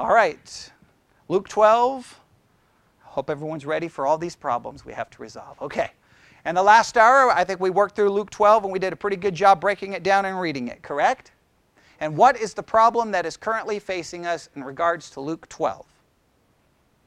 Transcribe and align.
All 0.00 0.14
right. 0.14 0.72
Luke 1.28 1.46
12. 1.46 2.20
Hope 3.00 3.28
everyone's 3.28 3.66
ready 3.66 3.86
for 3.86 4.06
all 4.06 4.16
these 4.16 4.34
problems 4.34 4.82
we 4.82 4.94
have 4.94 5.10
to 5.10 5.20
resolve. 5.20 5.60
Okay. 5.60 5.90
And 6.46 6.56
the 6.56 6.62
last 6.62 6.96
hour, 6.96 7.30
I 7.30 7.44
think 7.44 7.60
we 7.60 7.68
worked 7.68 7.96
through 7.96 8.08
Luke 8.08 8.30
12 8.30 8.64
and 8.64 8.72
we 8.72 8.78
did 8.78 8.94
a 8.94 8.96
pretty 8.96 9.18
good 9.18 9.34
job 9.34 9.60
breaking 9.60 9.92
it 9.92 10.02
down 10.02 10.24
and 10.24 10.40
reading 10.40 10.68
it, 10.68 10.80
correct? 10.80 11.32
And 12.00 12.16
what 12.16 12.40
is 12.40 12.54
the 12.54 12.62
problem 12.62 13.10
that 13.10 13.26
is 13.26 13.36
currently 13.36 13.78
facing 13.78 14.24
us 14.24 14.48
in 14.56 14.64
regards 14.64 15.10
to 15.10 15.20
Luke 15.20 15.46
12? 15.50 15.84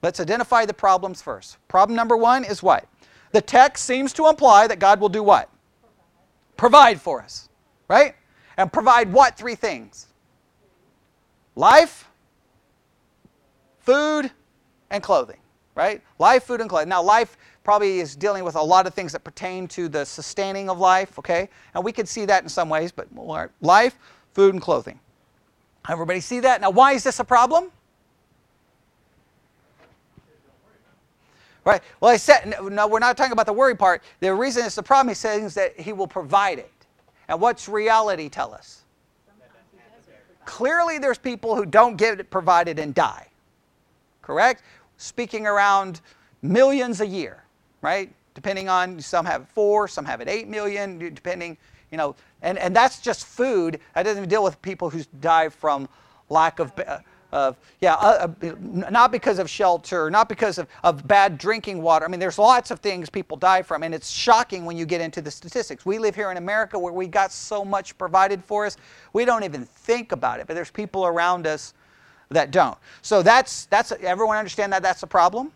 Let's 0.04 0.20
identify 0.20 0.68
the 0.68 0.74
problems 0.76 1.20
first. 1.20 1.58
Problem 1.70 1.96
number 1.96 2.16
one 2.16 2.44
is 2.44 2.62
what? 2.62 2.88
The 3.32 3.42
text 3.42 3.86
seems 3.86 4.14
to 4.14 4.28
imply 4.28 4.68
that 4.68 4.78
God 4.78 5.00
will 5.00 5.10
do 5.10 5.24
what? 5.24 5.50
Provide 6.58 7.02
for 7.02 7.24
us, 7.24 7.50
right? 7.88 8.14
And 8.56 8.72
provide 8.72 9.12
what 9.12 9.36
three 9.36 9.56
things? 9.56 10.10
Life, 11.56 12.08
food, 13.84 14.32
and 14.90 15.02
clothing, 15.02 15.38
right? 15.76 16.02
Life, 16.20 16.44
food, 16.44 16.62
and 16.62 16.70
clothing. 16.70 16.90
Now, 16.90 17.02
life 17.02 17.38
probably 17.64 18.00
is 18.00 18.16
dealing 18.16 18.44
with 18.44 18.56
a 18.56 18.62
lot 18.62 18.88
of 18.88 18.94
things 18.94 19.12
that 19.12 19.24
pertain 19.24 19.68
to 19.70 19.88
the 19.88 20.06
sustaining 20.06 20.70
of 20.70 20.80
life, 20.80 21.18
okay? 21.20 21.50
And 21.74 21.84
we 21.84 21.92
could 21.92 22.08
see 22.08 22.26
that 22.26 22.44
in 22.44 22.50
some 22.50 22.70
ways, 22.70 22.92
but 22.92 23.08
life, 23.62 23.98
food, 24.34 24.54
and 24.54 24.62
clothing. 24.62 25.00
Everybody 25.90 26.20
see 26.20 26.40
that? 26.42 26.62
Now, 26.62 26.70
why 26.70 26.94
is 26.94 27.04
this 27.04 27.20
a 27.20 27.24
problem? 27.24 27.72
Right. 31.66 31.82
Well, 32.02 32.12
I 32.12 32.18
said, 32.18 32.56
no, 32.62 32.88
we're 32.88 33.00
not 33.00 33.16
talking 33.16 33.32
about 33.32 33.46
the 33.46 33.54
worry 33.54 33.76
part. 33.76 34.04
The 34.20 34.34
reason 34.34 34.66
it's 34.66 34.76
the 34.76 34.84
problem, 34.84 35.10
he's 35.10 35.18
saying, 35.18 35.46
is 35.46 35.54
that 35.54 35.80
he 35.80 35.94
will 35.94 36.08
provide 36.08 36.60
it. 36.60 36.72
And 37.30 37.40
what's 37.40 37.70
reality 37.70 38.28
tell 38.28 38.54
us? 38.54 38.84
Clearly, 40.44 40.98
there's 40.98 41.18
people 41.18 41.56
who 41.56 41.66
don't 41.66 41.96
get 41.96 42.20
it 42.20 42.30
provided 42.30 42.80
and 42.80 42.94
die. 42.94 43.28
Correct? 44.24 44.64
Speaking 44.98 45.46
around 45.46 46.02
millions 46.42 47.02
a 47.02 47.06
year, 47.08 47.44
right? 47.82 48.12
Depending 48.34 48.70
on, 48.70 49.00
some 49.00 49.26
have 49.26 49.48
four, 49.50 49.88
some 49.88 50.06
have 50.06 50.22
it 50.22 50.28
eight 50.28 50.48
million, 50.48 50.98
depending, 50.98 51.58
you 51.92 51.98
know, 51.98 52.16
and, 52.42 52.58
and 52.58 52.76
that's 52.76 53.00
just 53.00 53.26
food. 53.26 53.80
That 53.94 54.04
doesn't 54.04 54.18
even 54.18 54.30
deal 54.30 54.44
with 54.44 54.60
people 54.62 54.90
who 54.90 55.04
die 55.22 55.50
from 55.50 55.88
lack 56.30 56.60
of, 56.60 56.72
uh, 56.80 57.00
of 57.32 57.58
yeah, 57.82 57.96
uh, 57.96 58.28
uh, 58.42 58.56
not 58.60 59.12
because 59.12 59.40
of 59.40 59.50
shelter, 59.50 60.10
not 60.10 60.30
because 60.30 60.58
of, 60.58 60.68
of 60.84 61.08
bad 61.08 61.38
drinking 61.38 61.82
water. 61.82 62.06
I 62.06 62.08
mean, 62.08 62.20
there's 62.20 62.40
lots 62.40 62.72
of 62.72 62.80
things 62.80 63.10
people 63.10 63.38
die 63.38 63.62
from, 63.62 63.84
and 63.84 63.94
it's 63.94 64.10
shocking 64.10 64.66
when 64.66 64.78
you 64.78 64.86
get 64.86 65.02
into 65.02 65.22
the 65.22 65.32
statistics. 65.32 65.86
We 65.86 66.00
live 66.00 66.16
here 66.16 66.32
in 66.32 66.38
America 66.38 66.80
where 66.80 66.94
we 66.94 67.08
got 67.08 67.32
so 67.32 67.64
much 67.66 67.98
provided 67.98 68.44
for 68.44 68.66
us, 68.66 68.78
we 69.12 69.26
don't 69.26 69.44
even 69.44 69.66
think 69.66 70.12
about 70.12 70.40
it, 70.40 70.48
but 70.48 70.54
there's 70.54 70.72
people 70.72 71.06
around 71.06 71.46
us 71.46 71.74
that 72.30 72.52
don't. 72.52 72.78
So 73.02 73.22
that's, 73.22 73.66
that's 73.66 73.92
everyone 73.92 74.38
understand 74.38 74.74
that 74.74 74.82
that's 74.82 75.04
a 75.04 75.08
problem? 75.08 75.52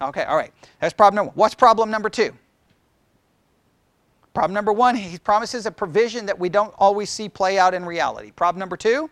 Okay, 0.00 0.24
all 0.24 0.36
right. 0.36 0.52
That's 0.80 0.92
problem 0.92 1.16
number 1.16 1.30
one. 1.30 1.36
What's 1.36 1.54
problem 1.54 1.90
number 1.90 2.10
two? 2.10 2.32
Problem 4.34 4.52
number 4.52 4.72
one, 4.72 4.94
he 4.94 5.16
promises 5.16 5.64
a 5.64 5.70
provision 5.70 6.26
that 6.26 6.38
we 6.38 6.50
don't 6.50 6.74
always 6.76 7.08
see 7.08 7.26
play 7.26 7.58
out 7.58 7.72
in 7.72 7.86
reality. 7.86 8.32
Problem 8.32 8.60
number 8.60 8.76
two? 8.76 9.08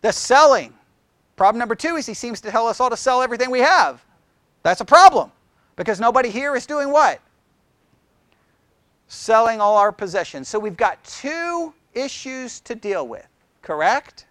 The 0.00 0.12
selling. 0.12 0.74
Problem 1.36 1.60
number 1.60 1.76
two 1.76 1.94
is 1.96 2.06
he 2.06 2.14
seems 2.14 2.40
to 2.40 2.50
tell 2.50 2.66
us 2.66 2.80
all 2.80 2.90
to 2.90 2.96
sell 2.96 3.22
everything 3.22 3.50
we 3.50 3.60
have. 3.60 4.04
That's 4.64 4.80
a 4.80 4.84
problem 4.84 5.30
because 5.76 6.00
nobody 6.00 6.28
here 6.28 6.56
is 6.56 6.66
doing 6.66 6.90
what? 6.90 7.20
Selling 9.08 9.60
all 9.60 9.76
our 9.76 9.92
possessions. 9.92 10.48
So 10.48 10.58
we've 10.58 10.76
got 10.76 11.02
two 11.04 11.72
issues 11.94 12.60
to 12.60 12.74
deal 12.74 13.06
with, 13.06 13.26
correct? 13.62 14.26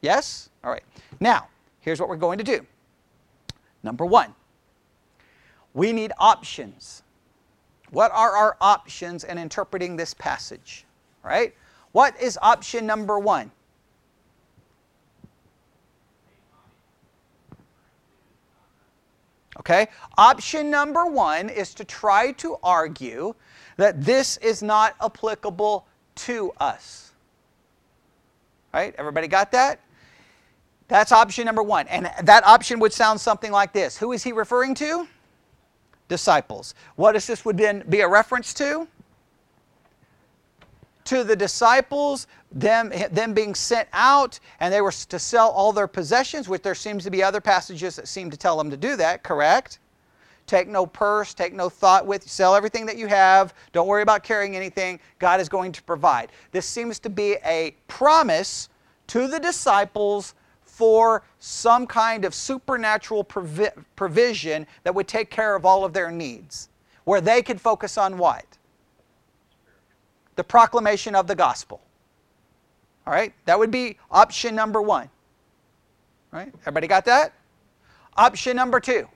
Yes? 0.00 0.50
All 0.62 0.70
right. 0.70 0.84
Now, 1.20 1.48
here's 1.80 2.00
what 2.00 2.08
we're 2.08 2.16
going 2.16 2.38
to 2.38 2.44
do. 2.44 2.64
Number 3.82 4.04
one, 4.04 4.34
we 5.74 5.92
need 5.92 6.12
options. 6.18 7.02
What 7.90 8.10
are 8.12 8.36
our 8.36 8.56
options 8.60 9.24
in 9.24 9.38
interpreting 9.38 9.96
this 9.96 10.14
passage? 10.14 10.84
Right? 11.22 11.54
What 11.92 12.20
is 12.20 12.38
option 12.42 12.86
number 12.86 13.18
one? 13.18 13.50
Okay? 19.58 19.88
Option 20.18 20.70
number 20.70 21.06
one 21.06 21.48
is 21.48 21.74
to 21.74 21.84
try 21.84 22.32
to 22.32 22.56
argue 22.62 23.34
that 23.76 24.02
this 24.02 24.36
is 24.38 24.62
not 24.62 24.96
applicable 25.00 25.86
to 26.14 26.52
us. 26.58 27.12
Right? 28.72 28.94
Everybody 28.98 29.28
got 29.28 29.52
that? 29.52 29.80
That's 30.88 31.12
option 31.12 31.46
number 31.46 31.62
one. 31.62 31.88
And 31.88 32.10
that 32.22 32.46
option 32.46 32.78
would 32.80 32.92
sound 32.92 33.20
something 33.20 33.52
like 33.52 33.72
this 33.72 33.96
Who 33.98 34.12
is 34.12 34.22
he 34.22 34.32
referring 34.32 34.74
to? 34.76 35.08
disciples. 36.08 36.74
What 36.96 37.12
does 37.12 37.26
this 37.26 37.44
would 37.44 37.56
then 37.56 37.84
be 37.88 38.00
a 38.00 38.08
reference 38.08 38.54
to? 38.54 38.86
To 41.06 41.24
the 41.24 41.36
disciples, 41.36 42.26
them, 42.50 42.92
them 43.10 43.32
being 43.32 43.54
sent 43.54 43.88
out, 43.92 44.40
and 44.58 44.72
they 44.72 44.80
were 44.80 44.92
to 44.92 45.18
sell 45.18 45.50
all 45.50 45.72
their 45.72 45.86
possessions, 45.86 46.48
which 46.48 46.62
there 46.62 46.74
seems 46.74 47.04
to 47.04 47.10
be 47.10 47.22
other 47.22 47.40
passages 47.40 47.96
that 47.96 48.08
seem 48.08 48.30
to 48.30 48.36
tell 48.36 48.56
them 48.56 48.70
to 48.70 48.76
do 48.76 48.96
that, 48.96 49.22
correct? 49.22 49.78
Take 50.46 50.68
no 50.68 50.86
purse, 50.86 51.34
take 51.34 51.52
no 51.52 51.68
thought 51.68 52.06
with, 52.06 52.24
you. 52.24 52.28
sell 52.28 52.54
everything 52.54 52.86
that 52.86 52.96
you 52.96 53.08
have, 53.08 53.52
don't 53.72 53.88
worry 53.88 54.02
about 54.02 54.22
carrying 54.22 54.54
anything. 54.54 55.00
God 55.18 55.40
is 55.40 55.48
going 55.48 55.72
to 55.72 55.82
provide. 55.82 56.30
This 56.52 56.66
seems 56.66 56.98
to 57.00 57.10
be 57.10 57.36
a 57.44 57.74
promise 57.88 58.68
to 59.08 59.26
the 59.26 59.40
disciples 59.40 60.34
for 60.62 61.24
some 61.38 61.86
kind 61.86 62.24
of 62.24 62.34
supernatural 62.34 63.24
provi- 63.24 63.70
provision 63.96 64.66
that 64.84 64.94
would 64.94 65.08
take 65.08 65.30
care 65.30 65.56
of 65.56 65.64
all 65.64 65.84
of 65.84 65.92
their 65.92 66.10
needs, 66.10 66.68
where 67.04 67.20
they 67.20 67.42
could 67.42 67.60
focus 67.60 67.98
on 67.98 68.18
what? 68.18 68.44
The 70.36 70.44
proclamation 70.44 71.14
of 71.14 71.26
the 71.26 71.34
gospel. 71.34 71.80
All 73.06 73.12
right? 73.12 73.32
That 73.46 73.58
would 73.58 73.70
be 73.70 73.96
option 74.10 74.54
number 74.54 74.82
one. 74.82 75.08
All 76.32 76.40
right? 76.40 76.52
Everybody 76.60 76.86
got 76.86 77.04
that? 77.06 77.32
Option 78.16 78.56
number 78.56 78.78
two. 78.78 79.08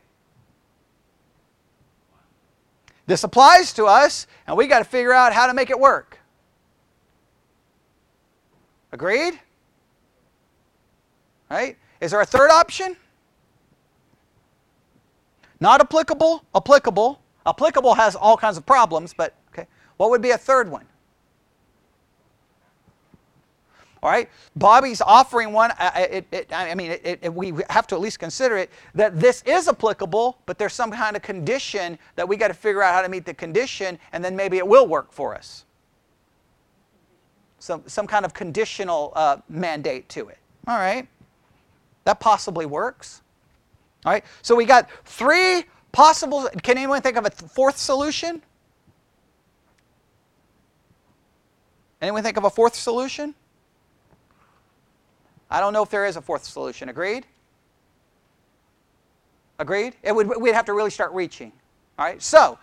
This 3.11 3.25
applies 3.25 3.73
to 3.73 3.87
us, 3.87 4.29
and 4.47 4.57
we 4.57 4.69
got 4.69 4.79
to 4.79 4.85
figure 4.85 5.13
out 5.13 5.33
how 5.33 5.49
to 5.49 5.53
make 5.53 5.69
it 5.69 5.81
work. 5.81 6.21
Agreed? 8.93 9.37
Right? 11.51 11.77
Is 12.01 12.13
there 12.13 12.21
a 12.21 12.25
third 12.25 12.53
option? 12.53 12.97
Not 15.59 15.81
applicable, 15.81 16.45
applicable. 16.55 17.21
Applicable 17.45 17.95
has 17.95 18.15
all 18.15 18.37
kinds 18.37 18.57
of 18.57 18.65
problems, 18.65 19.13
but 19.13 19.35
okay. 19.53 19.67
What 19.97 20.11
would 20.11 20.23
be 20.23 20.31
a 20.31 20.39
third 20.39 20.71
one? 20.71 20.87
All 24.03 24.11
right, 24.11 24.31
Bobby's 24.57 25.01
offering 25.03 25.53
one. 25.53 25.73
It, 25.79 26.27
it, 26.33 26.53
I 26.53 26.75
mean, 26.75 26.99
it, 27.03 27.33
we 27.35 27.53
have 27.69 27.87
to 27.89 27.95
at 27.95 28.01
least 28.01 28.19
consider 28.19 28.57
it 28.57 28.71
that 28.95 29.21
this 29.21 29.43
is 29.43 29.69
applicable, 29.69 30.39
but 30.47 30.57
there's 30.57 30.73
some 30.73 30.91
kind 30.91 31.17
of 31.17 31.23
condition 31.23 31.99
that 32.17 32.27
we 32.27 32.37
got 32.37 32.49
to 32.49 32.55
figure 32.55 32.83
out 32.83 32.95
how 32.95 33.03
to 33.03 33.09
meet 33.11 33.27
the 33.27 33.35
condition, 33.35 33.99
and 34.13 34.25
then 34.25 34.35
maybe 34.35 34.57
it 34.57 34.67
will 34.67 34.87
work 34.87 35.13
for 35.13 35.35
us. 35.35 35.67
Some, 37.59 37.83
some 37.87 38.07
kind 38.07 38.25
of 38.25 38.33
conditional 38.33 39.13
uh, 39.15 39.37
mandate 39.51 40.09
to 40.11 40.29
it. 40.29 40.39
All 40.67 40.79
right. 40.79 41.07
That 42.05 42.21
possibly 42.21 42.65
works. 42.65 43.21
All 44.07 44.13
right, 44.13 44.25
so 44.41 44.55
we 44.55 44.65
got 44.65 44.89
three 45.05 45.65
possible. 45.93 46.49
Can 46.63 46.79
anyone 46.79 47.03
think 47.03 47.17
of 47.19 47.27
a 47.27 47.31
fourth 47.31 47.77
solution? 47.77 48.41
Anyone 52.01 52.23
think 52.23 52.39
of 52.39 52.45
a 52.45 52.51
fourth 52.51 52.75
solution? 52.75 53.35
I 55.51 55.61
don't 55.61 55.73
know 55.73 55.83
if 55.83 55.91
there 55.91 56.07
is 56.07 56.17
a 56.17 56.23
fourth 56.23 56.45
solution. 56.45 56.89
Agreed? 56.89 57.27
Agreed? 59.59 59.95
It 60.03 60.15
would, 60.15 60.29
we'd 60.41 60.55
have 60.55 60.65
to 60.67 60.73
really 60.73 60.91
start 60.91 61.13
reaching. 61.13 61.53
All 61.99 62.05
right, 62.05 62.23
so 62.23 62.59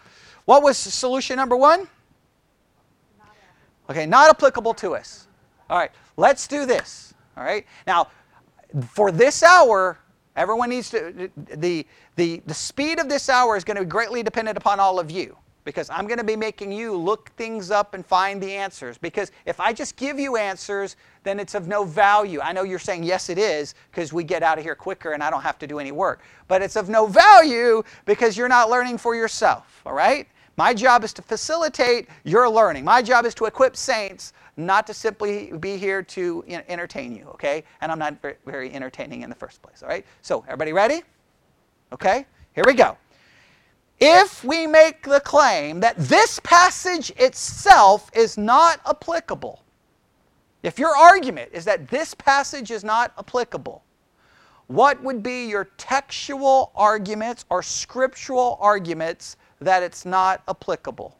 what 0.46 0.64
was 0.64 0.78
solution 0.78 1.36
number 1.36 1.56
one? 1.56 1.88
Okay, 3.90 4.06
not 4.06 4.30
applicable 4.30 4.74
to 4.76 4.96
us. 4.96 5.28
All 5.70 5.78
right, 5.78 5.92
let's 6.16 6.48
do 6.48 6.66
this. 6.66 7.14
All 7.36 7.44
right, 7.44 7.66
now 7.86 8.08
for 8.90 9.12
this 9.12 9.44
hour, 9.44 10.00
everyone 10.36 10.70
needs 10.70 10.90
to, 10.90 11.30
the, 11.36 11.86
the, 12.16 12.42
the 12.46 12.54
speed 12.54 13.00
of 13.00 13.10
this 13.10 13.30
hour 13.30 13.56
is 13.56 13.64
going 13.64 13.78
to 13.78 13.84
be 13.84 13.90
greatly 13.90 14.24
dependent 14.24 14.58
upon 14.58 14.80
all 14.80 15.00
of 15.00 15.12
you 15.12 15.38
because 15.68 15.90
I'm 15.90 16.08
going 16.08 16.18
to 16.18 16.24
be 16.24 16.38
making 16.38 16.72
you 16.72 16.96
look 16.96 17.30
things 17.32 17.72
up 17.72 17.94
and 17.94 18.06
find 18.06 18.42
the 18.42 18.54
answers. 18.54 18.98
Because 18.98 19.34
if 19.46 19.60
I 19.60 19.74
just 19.74 19.98
give 19.98 20.18
you 20.18 20.38
answers, 20.38 20.96
then 21.24 21.42
it's 21.42 21.56
of 21.56 21.68
no 21.68 21.84
value. 21.84 22.40
I 22.40 22.54
know 22.54 22.64
you're 22.64 22.80
saying, 22.80 23.04
yes, 23.04 23.30
it 23.30 23.38
is, 23.38 23.76
because 23.92 24.14
we 24.14 24.24
get 24.24 24.44
out 24.44 24.58
of 24.58 24.64
here 24.64 24.76
quicker 24.76 25.12
and 25.12 25.22
I 25.22 25.30
don't 25.30 25.42
have 25.42 25.60
to 25.60 25.68
do 25.68 25.80
any 25.80 25.92
work. 25.92 26.22
But 26.48 26.62
it's 26.62 26.78
of 26.78 26.88
no 26.88 27.06
value 27.06 27.84
because 28.06 28.38
you're 28.38 28.48
not 28.48 28.70
learning 28.70 28.98
for 28.98 29.14
yourself, 29.14 29.82
all 29.86 29.92
right? 29.92 30.30
My 30.56 30.74
job 30.74 31.04
is 31.04 31.12
to 31.16 31.22
facilitate 31.22 32.08
your 32.24 32.50
learning. 32.50 32.86
My 32.86 33.02
job 33.02 33.26
is 33.26 33.36
to 33.36 33.44
equip 33.44 33.76
saints, 33.76 34.32
not 34.56 34.88
to 34.88 34.94
simply 34.94 35.52
be 35.60 35.76
here 35.76 36.02
to 36.02 36.46
entertain 36.48 37.14
you, 37.14 37.26
okay? 37.32 37.66
And 37.82 37.92
I'm 37.92 38.00
not 38.00 38.16
very 38.46 38.74
entertaining 38.74 39.22
in 39.22 39.30
the 39.30 39.36
first 39.36 39.62
place, 39.62 39.84
all 39.84 39.90
right? 39.90 40.06
So, 40.22 40.46
everybody 40.48 40.72
ready? 40.72 41.04
Okay, 41.92 42.26
here 42.54 42.64
we 42.66 42.74
go. 42.74 42.96
If 44.00 44.44
we 44.44 44.68
make 44.68 45.04
the 45.04 45.20
claim 45.20 45.80
that 45.80 45.98
this 45.98 46.40
passage 46.44 47.12
itself 47.18 48.12
is 48.14 48.38
not 48.38 48.80
applicable, 48.86 49.64
if 50.62 50.78
your 50.78 50.96
argument 50.96 51.50
is 51.52 51.66
that 51.66 51.88
this 51.88 52.14
passage 52.14 52.70
is 52.70 52.84
not 52.84 53.12
applicable, 53.18 53.84
what 54.68 55.02
would 55.02 55.24
be 55.24 55.48
your 55.48 55.66
textual 55.78 56.72
arguments 56.76 57.46
or 57.50 57.64
scriptural 57.64 58.58
arguments 58.62 59.38
that 59.62 59.82
it's 59.82 60.06
not 60.06 60.44
applicable? 60.48 61.17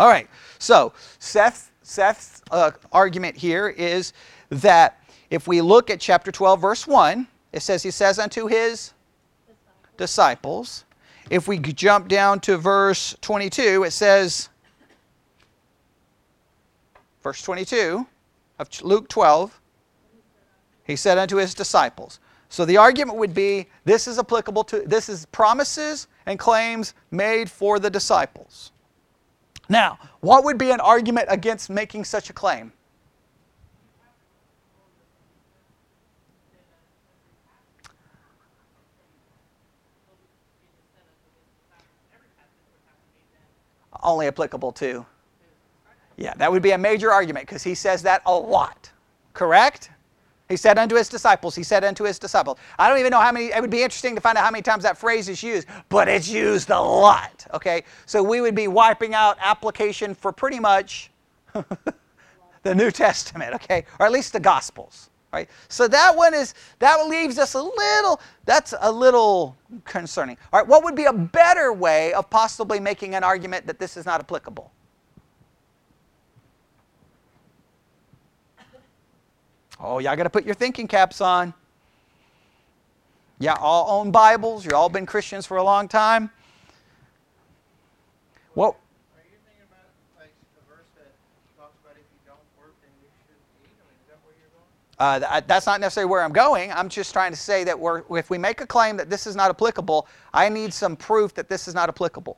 All 0.00 0.08
right. 0.08 0.26
So 0.58 0.94
Seth, 1.18 1.70
Seth's 1.82 2.42
uh, 2.50 2.70
argument 2.90 3.36
here 3.36 3.68
is 3.68 4.14
that 4.48 4.98
if 5.28 5.46
we 5.46 5.60
look 5.60 5.90
at 5.90 6.00
chapter 6.00 6.32
12, 6.32 6.58
verse 6.58 6.86
1, 6.86 7.28
it 7.52 7.60
says, 7.60 7.82
He 7.82 7.90
says 7.90 8.18
unto 8.18 8.46
His 8.46 8.94
disciples. 9.98 10.86
If 11.28 11.46
we 11.46 11.58
jump 11.58 12.08
down 12.08 12.40
to 12.40 12.56
verse 12.56 13.14
22, 13.20 13.84
it 13.84 13.90
says, 13.92 14.48
verse 17.22 17.42
22 17.42 18.06
of 18.58 18.82
Luke 18.82 19.08
12, 19.08 19.60
he 20.84 20.96
said 20.96 21.18
unto 21.18 21.36
his 21.36 21.54
disciples. 21.54 22.18
So 22.48 22.64
the 22.64 22.78
argument 22.78 23.18
would 23.18 23.32
be 23.34 23.68
this 23.84 24.08
is 24.08 24.18
applicable 24.18 24.64
to, 24.64 24.80
this 24.80 25.08
is 25.08 25.26
promises 25.26 26.08
and 26.26 26.36
claims 26.36 26.94
made 27.12 27.48
for 27.48 27.78
the 27.78 27.90
disciples. 27.90 28.72
Now, 29.70 29.98
what 30.20 30.44
would 30.44 30.58
be 30.58 30.70
an 30.72 30.80
argument 30.80 31.28
against 31.30 31.70
making 31.70 32.04
such 32.04 32.28
a 32.28 32.34
claim? 32.34 32.72
Only 44.02 44.26
applicable 44.26 44.72
to 44.72 45.06
yeah, 46.20 46.34
that 46.36 46.52
would 46.52 46.62
be 46.62 46.72
a 46.72 46.78
major 46.78 47.10
argument 47.10 47.46
because 47.46 47.62
he 47.62 47.74
says 47.74 48.02
that 48.02 48.20
a 48.26 48.34
lot. 48.34 48.90
Correct? 49.32 49.90
He 50.50 50.56
said 50.56 50.78
unto 50.78 50.96
his 50.96 51.08
disciples, 51.08 51.54
he 51.54 51.62
said 51.62 51.84
unto 51.84 52.02
his 52.02 52.18
disciples. 52.18 52.58
I 52.76 52.88
don't 52.88 52.98
even 52.98 53.12
know 53.12 53.20
how 53.20 53.30
many, 53.30 53.52
it 53.52 53.60
would 53.60 53.70
be 53.70 53.84
interesting 53.84 54.16
to 54.16 54.20
find 54.20 54.36
out 54.36 54.44
how 54.44 54.50
many 54.50 54.62
times 54.62 54.82
that 54.82 54.98
phrase 54.98 55.28
is 55.28 55.44
used, 55.44 55.68
but 55.88 56.08
it's 56.08 56.28
used 56.28 56.70
a 56.70 56.80
lot. 56.80 57.46
Okay? 57.54 57.84
So 58.04 58.20
we 58.20 58.40
would 58.40 58.56
be 58.56 58.66
wiping 58.66 59.14
out 59.14 59.38
application 59.40 60.12
for 60.12 60.32
pretty 60.32 60.58
much 60.58 61.12
the 62.64 62.74
New 62.74 62.90
Testament, 62.90 63.54
okay? 63.54 63.84
Or 64.00 64.06
at 64.06 64.12
least 64.12 64.32
the 64.32 64.40
Gospels. 64.40 65.10
Right? 65.32 65.48
So 65.68 65.86
that 65.86 66.16
one 66.16 66.34
is 66.34 66.54
that 66.80 67.06
leaves 67.06 67.38
us 67.38 67.54
a 67.54 67.62
little 67.62 68.20
that's 68.44 68.74
a 68.80 68.90
little 68.90 69.56
concerning. 69.84 70.36
All 70.52 70.58
right, 70.58 70.68
what 70.68 70.82
would 70.82 70.96
be 70.96 71.04
a 71.04 71.12
better 71.12 71.72
way 71.72 72.12
of 72.14 72.28
possibly 72.28 72.80
making 72.80 73.14
an 73.14 73.22
argument 73.22 73.68
that 73.68 73.78
this 73.78 73.96
is 73.96 74.04
not 74.04 74.18
applicable? 74.18 74.72
Oh, 79.82 79.98
y'all 79.98 80.14
got 80.14 80.24
to 80.24 80.30
put 80.30 80.44
your 80.44 80.54
thinking 80.54 80.86
caps 80.86 81.20
on. 81.20 81.54
Yeah, 83.38 83.54
all 83.58 84.00
own 84.00 84.10
Bibles. 84.10 84.64
You've 84.64 84.74
all 84.74 84.90
been 84.90 85.06
Christians 85.06 85.46
for 85.46 85.56
a 85.56 85.62
long 85.62 85.88
time. 85.88 86.30
What? 88.52 88.74
Are 88.74 89.24
you 89.24 89.38
thinking 89.46 89.64
about 89.70 89.88
like 90.18 90.34
the 90.54 90.60
verse 90.68 90.84
that 90.96 91.14
talks 91.56 91.78
about 91.82 91.96
if 91.96 92.04
you 92.12 92.20
don't 92.26 92.36
work, 92.58 92.74
then 92.82 92.90
you 93.00 93.08
should 93.24 93.36
eat? 93.64 93.72
I 93.80 93.88
mean, 93.88 93.96
is 94.02 94.08
that 94.08 94.18
where 94.22 94.34
you're 94.38 94.52
going? 94.52 95.32
Uh, 95.32 95.40
that's 95.46 95.64
not 95.64 95.80
necessarily 95.80 96.10
where 96.10 96.22
I'm 96.22 96.32
going. 96.32 96.70
I'm 96.72 96.90
just 96.90 97.14
trying 97.14 97.30
to 97.30 97.38
say 97.38 97.64
that 97.64 97.78
we're, 97.78 98.02
if 98.18 98.28
we 98.28 98.36
make 98.36 98.60
a 98.60 98.66
claim 98.66 98.98
that 98.98 99.08
this 99.08 99.26
is 99.26 99.34
not 99.34 99.48
applicable, 99.48 100.06
I 100.34 100.50
need 100.50 100.74
some 100.74 100.94
proof 100.94 101.32
that 101.34 101.48
this 101.48 101.68
is 101.68 101.74
not 101.74 101.88
applicable. 101.88 102.36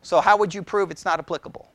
So, 0.00 0.22
how 0.22 0.38
would 0.38 0.54
you 0.54 0.62
prove 0.62 0.90
it's 0.90 1.04
not 1.04 1.18
applicable? 1.18 1.70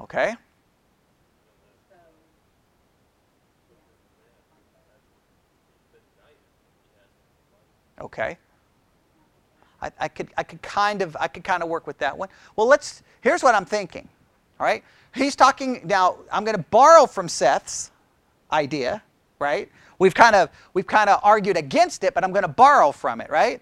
Okay? 0.00 0.34
Okay. 8.00 8.38
I, 9.80 9.92
I, 10.00 10.08
could 10.08 10.28
I 10.36 10.42
could 10.42 10.62
kind 10.62 11.02
of 11.02 11.16
I 11.20 11.28
could 11.28 11.44
kind 11.44 11.62
of 11.62 11.68
work 11.68 11.86
with 11.86 11.98
that 11.98 12.16
one. 12.16 12.28
Well, 12.56 12.66
let's 12.66 13.02
here's 13.20 13.42
what 13.42 13.54
I'm 13.54 13.64
thinking. 13.64 14.08
All 14.58 14.66
right? 14.66 14.82
He's 15.14 15.36
talking 15.36 15.80
now 15.84 16.16
I'm 16.32 16.44
going 16.44 16.56
to 16.56 16.64
borrow 16.70 17.06
from 17.06 17.28
Seth's 17.28 17.90
idea, 18.52 19.02
right? 19.38 19.70
We've 19.98 20.14
kind 20.14 20.36
of 20.36 20.50
we've 20.74 20.86
kind 20.86 21.10
of 21.10 21.20
argued 21.22 21.56
against 21.56 22.04
it, 22.04 22.14
but 22.14 22.24
I'm 22.24 22.32
going 22.32 22.42
to 22.42 22.48
borrow 22.48 22.92
from 22.92 23.20
it, 23.20 23.30
right? 23.30 23.60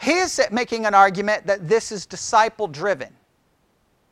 He 0.00 0.12
is 0.12 0.40
making 0.50 0.86
an 0.86 0.94
argument 0.94 1.46
that 1.46 1.68
this 1.68 1.92
is 1.92 2.06
disciple 2.06 2.66
driven. 2.66 3.14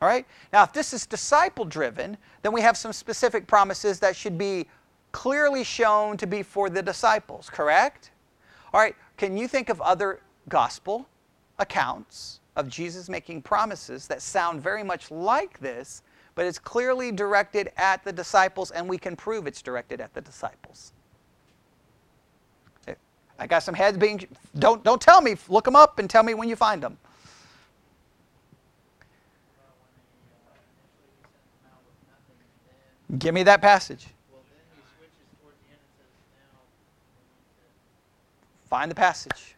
All 0.01 0.09
right? 0.09 0.27
Now, 0.53 0.63
if 0.63 0.73
this 0.73 0.93
is 0.93 1.07
disciple 1.07 1.65
driven, 1.65 2.17
then 2.43 2.53
we 2.53 2.61
have 2.63 2.77
some 2.77 2.93
specific 2.93 3.47
promises 3.47 4.01
that 4.01 4.17
should 4.17 4.39
be 4.39 4.67
clearly 5.13 5.65
shown 5.65 6.17
to 6.17 6.27
be 6.27 6.43
for 6.43 6.71
the 6.71 6.83
disciples, 6.83 7.51
correct? 7.51 8.13
All 8.73 8.81
right, 8.81 8.95
can 9.17 9.37
you 9.37 9.49
think 9.49 9.69
of 9.69 9.81
other 9.81 10.21
gospel 10.49 11.07
accounts 11.59 12.41
of 12.57 12.69
Jesus 12.69 13.09
making 13.09 13.43
promises 13.43 14.07
that 14.07 14.23
sound 14.23 14.63
very 14.63 14.83
much 14.83 15.11
like 15.11 15.59
this, 15.61 16.03
but 16.35 16.47
it's 16.47 16.59
clearly 16.59 17.13
directed 17.13 17.71
at 17.77 18.03
the 18.05 18.13
disciples, 18.13 18.71
and 18.71 18.89
we 18.89 18.97
can 18.97 19.17
prove 19.17 19.47
it's 19.47 19.61
directed 19.61 20.01
at 20.01 20.15
the 20.15 20.21
disciples? 20.21 20.93
I 23.41 23.47
got 23.47 23.63
some 23.63 23.75
heads 23.75 23.97
being. 23.97 24.21
Don't 24.59 24.85
don't 24.85 25.01
tell 25.01 25.23
me. 25.23 25.35
Look 25.49 25.65
them 25.65 25.75
up 25.75 25.99
and 25.99 26.11
tell 26.11 26.23
me 26.23 26.35
when 26.35 26.49
you 26.49 26.57
find 26.57 26.83
them. 26.83 26.99
Give 33.19 33.35
me 33.35 33.43
that 33.43 33.61
passage. 33.61 34.07
Find 38.69 38.91
the 38.91 38.95
passage. 38.95 39.57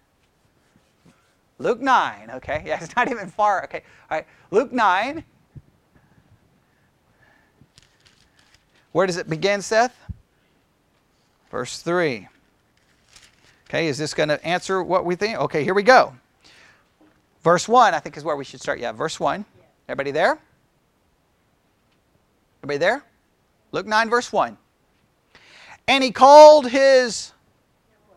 Luke 1.58 1.80
9, 1.80 2.30
okay? 2.36 2.62
Yeah, 2.66 2.82
it's 2.82 2.96
not 2.96 3.10
even 3.10 3.28
far, 3.28 3.64
okay? 3.64 3.82
All 4.10 4.16
right, 4.16 4.26
Luke 4.50 4.72
9. 4.72 5.22
Where 8.92 9.06
does 9.06 9.16
it 9.16 9.28
begin, 9.28 9.60
Seth? 9.62 9.96
Verse 11.50 11.82
3. 11.82 12.28
Okay, 13.68 13.86
is 13.86 13.98
this 13.98 14.14
going 14.14 14.28
to 14.28 14.42
answer 14.44 14.82
what 14.82 15.04
we 15.04 15.14
think? 15.14 15.38
Okay, 15.38 15.64
here 15.64 15.74
we 15.74 15.82
go. 15.82 16.14
Verse 17.42 17.68
1, 17.68 17.94
I 17.94 17.98
think, 17.98 18.16
is 18.16 18.24
where 18.24 18.36
we 18.36 18.44
should 18.44 18.60
start. 18.60 18.78
Yeah, 18.78 18.92
verse 18.92 19.20
1. 19.20 19.44
Everybody 19.88 20.10
there? 20.10 20.38
Everybody 22.62 22.78
there? 22.78 23.04
Luke 23.72 23.86
9, 23.86 24.10
verse 24.10 24.32
1. 24.32 24.56
And 25.88 26.04
he 26.04 26.12
called 26.12 26.68
his 26.68 27.32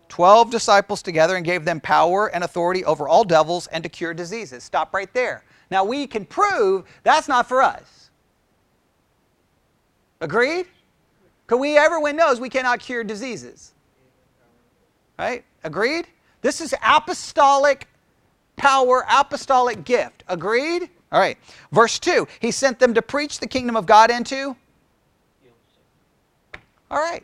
12 0.10 0.52
disciples 0.52 1.02
together 1.02 1.36
and 1.36 1.46
gave 1.46 1.66
them 1.66 1.82
power 1.82 2.28
and 2.28 2.44
authority 2.44 2.86
over 2.86 3.08
all 3.08 3.24
devils 3.24 3.68
and 3.68 3.84
to 3.84 3.90
cure 3.90 4.14
diseases. 4.14 4.64
Stop 4.64 4.94
right 4.94 5.12
there. 5.14 5.44
Now, 5.72 5.84
we 5.84 6.06
can 6.06 6.26
prove 6.26 6.84
that's 7.04 7.28
not 7.28 7.48
for 7.48 7.62
us. 7.62 8.12
Agreed? 10.22 10.68
Because 11.46 11.60
we, 11.60 11.78
everyone 11.78 12.16
knows 12.16 12.40
we 12.40 12.50
cannot 12.50 12.80
cure 12.80 13.04
diseases. 13.04 13.74
Right? 15.18 15.44
Agreed? 15.64 16.08
This 16.42 16.62
is 16.62 16.74
apostolic 16.84 17.88
power, 18.56 19.06
apostolic 19.10 19.84
gift. 19.84 20.24
Agreed? 20.28 20.90
All 21.12 21.20
right. 21.20 21.38
Verse 21.72 22.00
2 22.00 22.28
He 22.40 22.52
sent 22.52 22.80
them 22.80 22.94
to 22.94 23.02
preach 23.02 23.40
the 23.40 23.48
kingdom 23.48 23.76
of 23.76 23.86
God 23.86 24.12
into 24.12 24.56
all 26.90 27.00
right. 27.00 27.24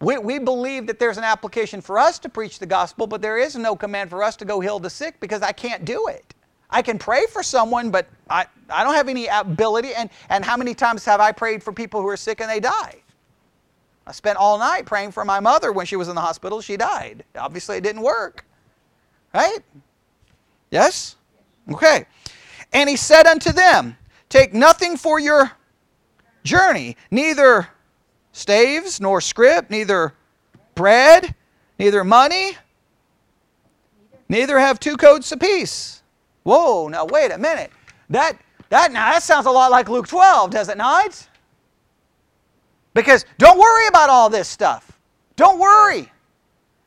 We, 0.00 0.16
we 0.18 0.38
believe 0.38 0.86
that 0.86 0.98
there's 0.98 1.18
an 1.18 1.24
application 1.24 1.80
for 1.80 1.98
us 1.98 2.18
to 2.20 2.28
preach 2.28 2.58
the 2.58 2.66
gospel, 2.66 3.06
but 3.06 3.20
there 3.20 3.38
is 3.38 3.54
no 3.54 3.76
command 3.76 4.08
for 4.08 4.22
us 4.22 4.34
to 4.36 4.44
go 4.44 4.60
heal 4.60 4.78
the 4.78 4.88
sick 4.88 5.20
because 5.20 5.42
I 5.42 5.52
can't 5.52 5.84
do 5.84 6.06
it. 6.08 6.34
I 6.70 6.82
can 6.82 6.98
pray 6.98 7.26
for 7.26 7.42
someone, 7.42 7.90
but 7.90 8.08
I, 8.30 8.46
I 8.70 8.84
don't 8.84 8.94
have 8.94 9.08
any 9.08 9.26
ability. 9.26 9.92
And, 9.94 10.08
and 10.30 10.44
how 10.44 10.56
many 10.56 10.74
times 10.74 11.04
have 11.04 11.20
I 11.20 11.32
prayed 11.32 11.62
for 11.62 11.72
people 11.72 12.00
who 12.00 12.08
are 12.08 12.16
sick 12.16 12.40
and 12.40 12.48
they 12.48 12.60
die? 12.60 12.96
I 14.06 14.12
spent 14.12 14.38
all 14.38 14.58
night 14.58 14.86
praying 14.86 15.12
for 15.12 15.24
my 15.24 15.40
mother 15.40 15.72
when 15.72 15.84
she 15.84 15.96
was 15.96 16.08
in 16.08 16.14
the 16.14 16.20
hospital. 16.20 16.60
She 16.60 16.76
died. 16.76 17.24
Obviously, 17.36 17.76
it 17.76 17.82
didn't 17.82 18.02
work. 18.02 18.46
Right? 19.34 19.58
Yes? 20.70 21.16
Okay. 21.70 22.06
And 22.72 22.88
he 22.88 22.96
said 22.96 23.26
unto 23.26 23.52
them, 23.52 23.96
Take 24.28 24.54
nothing 24.54 24.96
for 24.96 25.18
your 25.18 25.52
journey, 26.44 26.96
neither 27.10 27.68
staves 28.32 29.00
nor 29.00 29.20
scrip, 29.20 29.70
neither 29.70 30.14
bread, 30.74 31.34
neither 31.78 32.04
money, 32.04 32.56
neither 34.28 34.58
have 34.58 34.80
two 34.80 34.96
coats 34.96 35.32
apiece. 35.32 36.02
Whoa, 36.42 36.88
now 36.88 37.04
wait 37.04 37.32
a 37.32 37.38
minute. 37.38 37.70
That 38.08 38.36
that 38.70 38.92
now 38.92 39.12
that 39.12 39.22
sounds 39.22 39.46
a 39.46 39.50
lot 39.50 39.70
like 39.70 39.88
Luke 39.88 40.08
12, 40.08 40.50
does 40.50 40.68
it 40.68 40.78
not? 40.78 41.28
Because 42.94 43.24
don't 43.38 43.58
worry 43.58 43.86
about 43.88 44.10
all 44.10 44.30
this 44.30 44.48
stuff. 44.48 44.98
Don't 45.36 45.58
worry. 45.58 46.10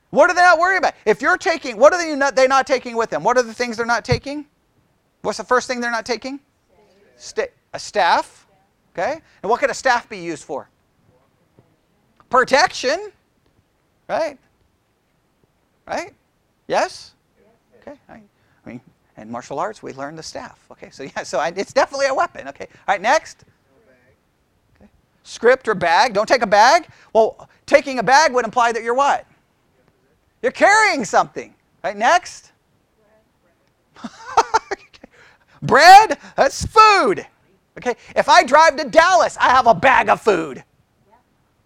What 0.10 0.30
are 0.30 0.36
they 0.36 0.42
not 0.42 0.60
worried 0.60 0.78
about? 0.78 0.94
If 1.06 1.22
you're 1.22 1.38
taking, 1.38 1.78
what 1.78 1.92
are 1.94 1.98
they 1.98 2.16
not, 2.16 2.36
they 2.36 2.46
not 2.46 2.68
taking 2.68 2.96
with 2.96 3.10
them? 3.10 3.24
What 3.24 3.38
are 3.38 3.44
the 3.44 3.54
things 3.54 3.78
they're 3.78 3.86
not 3.86 4.06
taking? 4.06 4.46
What's 5.24 5.38
the 5.38 5.44
first 5.44 5.68
thing 5.68 5.80
they're 5.80 5.90
not 5.90 6.06
taking? 6.06 6.40
Sta- 7.16 7.52
a 7.74 7.80
staff. 7.80 8.46
Okay? 8.94 9.22
And 9.42 9.50
what 9.50 9.60
could 9.60 9.72
a 9.72 9.74
staff 9.74 10.08
be 10.08 10.20
used 10.20 10.44
for? 10.44 10.70
Protection. 12.34 13.12
Right? 14.10 14.40
Right? 15.86 16.16
Yes? 16.68 17.14
Okay. 17.80 17.96
I 18.10 18.22
mean, 18.66 18.82
in 19.18 19.30
martial 19.30 19.60
arts, 19.60 19.84
we 19.84 19.94
learn 19.94 20.16
the 20.16 20.24
staff. 20.24 20.66
Okay, 20.72 20.90
so 20.90 21.04
yeah, 21.04 21.22
so 21.22 21.38
I, 21.38 21.54
it's 21.56 21.74
definitely 21.74 22.08
a 22.08 22.14
weapon. 22.14 22.48
Okay. 22.48 22.66
All 22.88 22.96
right, 22.96 23.02
next. 23.02 23.44
Okay. 24.76 24.90
Script 25.22 25.68
or 25.68 25.76
bag. 25.76 26.16
Don't 26.16 26.28
take 26.28 26.42
a 26.42 26.48
bag. 26.48 26.88
Well, 27.14 27.48
taking 27.68 28.00
a 28.00 28.04
bag 28.04 28.34
would 28.34 28.46
imply 28.46 28.72
that 28.72 28.82
you're 28.82 28.96
what? 28.96 29.28
You're 30.42 30.54
carrying 30.54 31.06
something. 31.06 31.54
Right, 31.84 31.96
next. 31.96 32.52
Bread, 35.62 36.18
that's 36.36 36.66
food. 36.66 37.28
Okay, 37.78 37.94
if 38.16 38.28
I 38.28 38.44
drive 38.44 38.78
to 38.78 38.90
Dallas, 38.90 39.38
I 39.40 39.50
have 39.50 39.68
a 39.68 39.76
bag 39.76 40.10
of 40.10 40.20
food. 40.20 40.64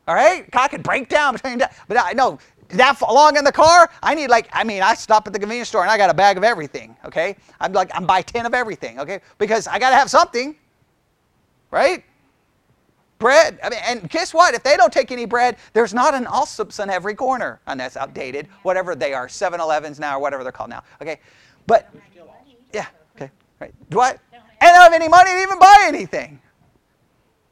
All 0.07 0.15
right, 0.15 0.45
I 0.53 0.67
could 0.69 0.83
break 0.83 1.09
down 1.09 1.37
but 1.43 1.97
I 1.97 2.13
know 2.13 2.39
that 2.69 3.01
long 3.01 3.37
in 3.37 3.43
the 3.43 3.51
car, 3.51 3.89
I 4.01 4.15
need 4.15 4.29
like, 4.29 4.49
I 4.53 4.63
mean, 4.63 4.81
I 4.81 4.93
stop 4.93 5.27
at 5.27 5.33
the 5.33 5.39
convenience 5.39 5.69
store 5.69 5.83
and 5.83 5.91
I 5.91 5.97
got 5.97 6.09
a 6.09 6.13
bag 6.13 6.37
of 6.37 6.43
everything, 6.43 6.95
okay? 7.05 7.35
I'm 7.59 7.73
like, 7.73 7.91
I'm 7.93 8.05
buy 8.05 8.21
10 8.21 8.45
of 8.45 8.53
everything, 8.53 8.99
okay? 8.99 9.21
Because 9.37 9.67
I 9.67 9.79
got 9.79 9.91
to 9.91 9.95
have 9.95 10.09
something, 10.09 10.55
right? 11.71 12.03
Bread, 13.19 13.59
I 13.63 13.69
mean, 13.69 13.79
and 13.85 14.09
guess 14.09 14.33
what? 14.33 14.53
If 14.53 14.63
they 14.63 14.77
don't 14.77 14.93
take 14.93 15.11
any 15.11 15.25
bread, 15.25 15.57
there's 15.73 15.93
not 15.93 16.13
an 16.13 16.25
Allsups 16.25 16.79
on 16.81 16.89
every 16.89 17.15
corner. 17.15 17.59
And 17.65 17.79
that's 17.79 17.97
outdated, 17.97 18.47
whatever 18.63 18.95
they 18.95 19.13
are, 19.13 19.27
7 19.27 19.59
Elevens 19.59 19.99
now 19.99 20.17
or 20.17 20.21
whatever 20.21 20.43
they're 20.43 20.51
called 20.51 20.69
now, 20.69 20.83
okay? 21.01 21.19
But, 21.65 21.89
yeah, 22.73 22.85
okay, 23.15 23.31
right. 23.59 23.73
What? 23.91 24.19
And 24.31 24.41
I 24.61 24.73
don't 24.73 24.83
have 24.83 24.93
any 24.93 25.07
money 25.07 25.31
to 25.31 25.41
even 25.41 25.59
buy 25.59 25.85
anything. 25.87 26.39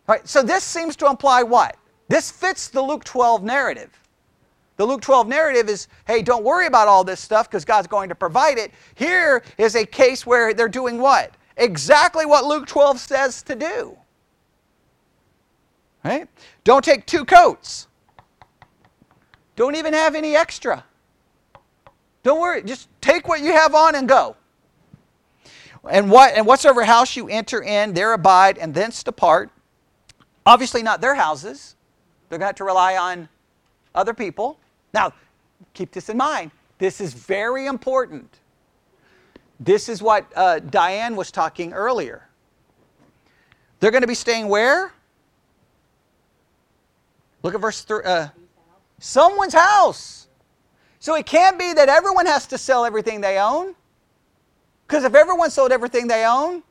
All 0.07 0.15
right, 0.15 0.27
so 0.27 0.43
this 0.43 0.63
seems 0.63 0.95
to 0.97 1.07
imply 1.07 1.41
what? 1.41 1.77
This 2.07 2.31
fits 2.31 2.67
the 2.67 2.81
Luke 2.81 3.03
12 3.03 3.43
narrative. 3.43 3.91
The 4.77 4.85
Luke 4.85 5.01
12 5.01 5.27
narrative 5.27 5.69
is 5.69 5.87
hey, 6.05 6.21
don't 6.21 6.43
worry 6.43 6.67
about 6.67 6.87
all 6.87 7.03
this 7.03 7.19
stuff 7.19 7.49
because 7.49 7.65
God's 7.65 7.87
going 7.87 8.09
to 8.09 8.15
provide 8.15 8.57
it. 8.57 8.71
Here 8.95 9.43
is 9.57 9.75
a 9.75 9.85
case 9.85 10.25
where 10.25 10.53
they're 10.53 10.67
doing 10.67 10.97
what? 10.99 11.33
Exactly 11.57 12.25
what 12.25 12.45
Luke 12.45 12.67
12 12.67 12.99
says 12.99 13.41
to 13.43 13.55
do. 13.55 13.97
Right? 16.03 16.27
Don't 16.63 16.83
take 16.83 17.05
two 17.05 17.25
coats. 17.25 17.87
Don't 19.55 19.75
even 19.75 19.93
have 19.93 20.15
any 20.15 20.35
extra. 20.35 20.83
Don't 22.23 22.41
worry, 22.41 22.61
just 22.63 22.89
take 23.01 23.27
what 23.27 23.41
you 23.41 23.53
have 23.53 23.73
on 23.73 23.95
and 23.95 24.07
go. 24.07 24.35
And 25.89 26.09
what 26.09 26.33
and 26.33 26.45
whatsoever 26.45 26.83
house 26.83 27.15
you 27.15 27.29
enter 27.29 27.61
in, 27.61 27.93
there 27.93 28.13
abide, 28.13 28.57
and 28.57 28.73
thence 28.73 29.03
depart. 29.03 29.51
Obviously, 30.45 30.83
not 30.83 31.01
their 31.01 31.15
houses. 31.15 31.74
They're 32.35 32.39
going 32.41 32.53
to 32.53 32.57
to 32.57 32.63
rely 32.65 32.97
on 32.97 33.29
other 33.93 34.13
people. 34.13 34.59
Now, 34.93 35.13
keep 35.73 35.93
this 35.93 36.09
in 36.09 36.17
mind. 36.17 36.51
This 36.79 36.99
is 36.99 37.13
very 37.13 37.65
important. 37.65 38.41
This 39.57 39.87
is 39.87 40.01
what 40.01 40.29
uh, 40.35 40.59
Diane 40.59 41.15
was 41.15 41.31
talking 41.31 41.71
earlier. 41.71 42.27
They're 43.79 43.91
going 43.91 44.01
to 44.01 44.07
be 44.07 44.15
staying 44.15 44.49
where? 44.49 44.91
Look 47.41 47.55
at 47.55 47.61
verse 47.61 47.83
3. 47.83 48.03
Uh, 48.03 48.27
someone's 48.99 49.53
house. 49.53 50.27
So 50.99 51.15
it 51.15 51.25
can't 51.25 51.57
be 51.57 51.71
that 51.71 51.87
everyone 51.87 52.25
has 52.25 52.47
to 52.47 52.57
sell 52.57 52.83
everything 52.83 53.21
they 53.21 53.37
own. 53.39 53.75
Because 54.85 55.05
if 55.05 55.15
everyone 55.15 55.51
sold 55.51 55.71
everything 55.71 56.09
they 56.09 56.25
own, 56.25 56.63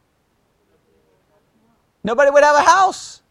nobody 2.03 2.31
would 2.31 2.45
have 2.45 2.57
a 2.57 2.69
house. 2.69 3.23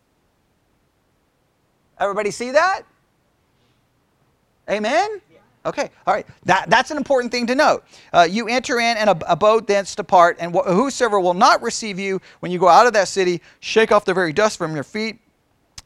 Everybody 2.04 2.32
see 2.32 2.52
that? 2.52 2.84
Amen? 4.70 5.22
Okay, 5.66 5.90
all 6.06 6.14
right. 6.14 6.28
That, 6.44 6.70
that's 6.70 6.92
an 6.92 6.98
important 6.98 7.32
thing 7.32 7.48
to 7.48 7.56
note. 7.56 7.86
Uh, 8.12 8.28
you 8.30 8.50
enter 8.50 8.82
in 8.82 8.98
and 8.98 9.10
abode 9.10 9.68
thence 9.68 9.96
depart, 9.96 10.36
and 10.42 10.54
wh- 10.54 10.66
whosoever 10.66 11.22
will 11.22 11.34
not 11.34 11.62
receive 11.62 11.98
you 11.98 12.20
when 12.42 12.52
you 12.52 12.60
go 12.60 12.68
out 12.68 12.86
of 12.86 12.92
that 12.94 13.08
city, 13.08 13.42
shake 13.62 13.94
off 13.94 14.04
the 14.04 14.14
very 14.14 14.34
dust 14.34 14.58
from 14.58 14.76
your 14.76 14.84
feet 14.84 15.20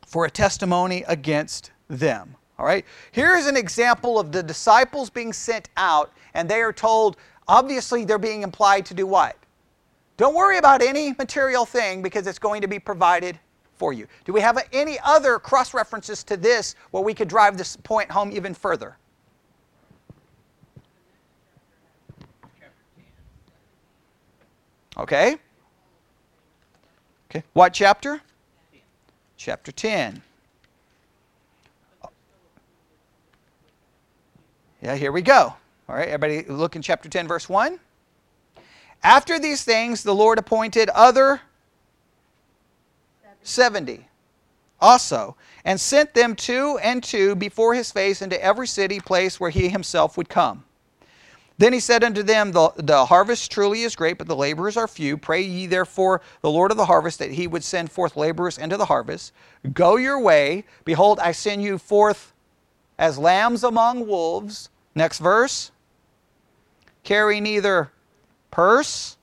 for 0.08 0.26
a 0.26 0.32
testimony 0.32 1.04
against 1.08 1.70
them. 1.88 2.36
All 2.58 2.66
right? 2.66 2.84
Here 3.12 3.36
is 3.36 3.46
an 3.46 3.56
example 3.56 4.20
of 4.20 4.32
the 4.32 4.42
disciples 4.42 5.12
being 5.12 5.32
sent 5.32 5.70
out, 5.78 6.12
and 6.34 6.50
they 6.50 6.62
are 6.62 6.74
told, 6.74 7.18
obviously, 7.48 8.06
they're 8.06 8.18
being 8.18 8.42
implied 8.42 8.88
to 8.88 8.96
do 8.96 9.06
what? 9.06 9.38
Don't 10.18 10.34
worry 10.34 10.58
about 10.58 10.82
any 10.82 11.14
material 11.14 11.68
thing 11.68 12.02
because 12.02 12.26
it's 12.26 12.40
going 12.40 12.62
to 12.62 12.68
be 12.68 12.80
provided 12.80 13.38
for 13.78 13.94
you. 13.94 14.08
Do 14.26 14.34
we 14.34 14.42
have 14.42 14.58
any 14.74 14.98
other 15.04 15.40
cross 15.40 15.74
references 15.74 16.24
to 16.26 16.38
this 16.38 16.76
where 16.92 17.04
we 17.04 17.14
could 17.14 17.28
drive 17.28 17.58
this 17.58 17.78
point 17.78 18.12
home 18.12 18.32
even 18.32 18.54
further? 18.54 18.98
Okay. 24.98 25.38
Okay. 27.30 27.44
What 27.54 27.74
chapter? 27.74 28.22
Chapter 29.36 29.72
10. 29.72 30.24
Yeah, 34.82 34.96
here 34.96 35.12
we 35.12 35.22
go. 35.22 35.54
All 35.90 35.96
right, 35.96 36.08
everybody 36.08 36.44
look 36.52 36.76
in 36.76 36.82
chapter 36.82 37.10
10, 37.10 37.28
verse 37.28 37.48
1. 37.48 37.80
After 39.04 39.40
these 39.40 39.64
things, 39.64 40.04
the 40.04 40.14
Lord 40.14 40.40
appointed 40.40 40.90
other 40.90 41.42
70 43.48 44.08
also, 44.80 45.36
and 45.66 45.80
sent 45.80 46.14
them 46.14 46.36
two 46.36 46.78
and 46.84 47.04
two 47.04 47.36
before 47.36 47.74
his 47.74 47.92
face 47.92 48.22
into 48.22 48.42
every 48.44 48.68
city 48.68 49.00
place 49.00 49.40
where 49.40 49.50
he 49.50 49.70
himself 49.70 50.18
would 50.18 50.30
come. 50.30 50.64
Then 51.58 51.74
he 51.74 51.80
said 51.80 52.04
unto 52.04 52.22
them, 52.22 52.52
the, 52.52 52.72
the 52.76 53.06
harvest 53.06 53.52
truly 53.52 53.82
is 53.82 53.96
great, 53.96 54.20
but 54.20 54.28
the 54.28 54.36
laborers 54.36 54.78
are 54.78 54.88
few. 54.88 55.18
Pray 55.18 55.42
ye 55.42 55.66
therefore 55.66 56.22
the 56.42 56.52
Lord 56.52 56.70
of 56.70 56.78
the 56.78 56.86
harvest 56.86 57.18
that 57.18 57.32
he 57.32 57.48
would 57.48 57.64
send 57.64 57.92
forth 57.92 58.16
laborers 58.16 58.60
into 58.60 58.78
the 58.78 58.86
harvest. 58.86 59.34
Go 59.74 59.96
your 59.96 60.20
way. 60.20 60.66
Behold, 60.86 61.20
I 61.20 61.32
send 61.32 61.64
you 61.64 61.80
forth 61.80 62.34
as 63.00 63.18
lambs 63.18 63.64
among 63.64 64.06
wolves. 64.06 64.70
Next 64.94 65.18
verse. 65.18 65.72
Carry 67.04 67.42
neither 67.42 67.92
purse, 68.52 69.18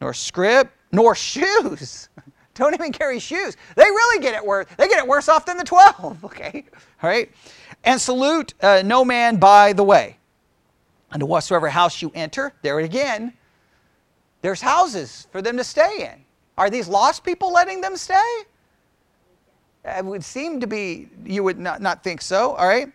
nor 0.00 0.14
scrip, 0.14 0.70
nor 0.90 1.14
shoes. 1.14 2.08
Don't 2.54 2.74
even 2.74 2.92
carry 2.92 3.18
shoes. 3.18 3.56
They 3.76 3.84
really 3.84 4.22
get 4.22 4.34
it 4.34 4.44
worse. 4.44 4.66
They 4.76 4.88
get 4.88 4.98
it 4.98 5.06
worse 5.06 5.28
off 5.28 5.46
than 5.46 5.56
the 5.56 5.64
12, 5.64 6.24
okay? 6.24 6.64
All 7.02 7.10
right? 7.10 7.30
And 7.82 8.00
salute 8.00 8.54
uh, 8.60 8.82
no 8.84 9.04
man 9.04 9.36
by 9.36 9.72
the 9.72 9.84
way. 9.84 10.16
Unto 11.10 11.26
whatsoever 11.26 11.68
house 11.68 12.02
you 12.02 12.10
enter, 12.14 12.52
there 12.62 12.80
again, 12.80 13.34
there's 14.40 14.60
houses 14.60 15.28
for 15.30 15.40
them 15.40 15.56
to 15.56 15.64
stay 15.64 16.10
in. 16.12 16.24
Are 16.58 16.70
these 16.70 16.88
lost 16.88 17.24
people 17.24 17.52
letting 17.52 17.80
them 17.80 17.96
stay? 17.96 18.42
It 19.84 20.04
would 20.04 20.24
seem 20.24 20.60
to 20.60 20.66
be, 20.66 21.08
you 21.24 21.44
would 21.44 21.58
not, 21.58 21.80
not 21.80 22.02
think 22.02 22.20
so, 22.20 22.52
all 22.54 22.66
right? 22.66 22.90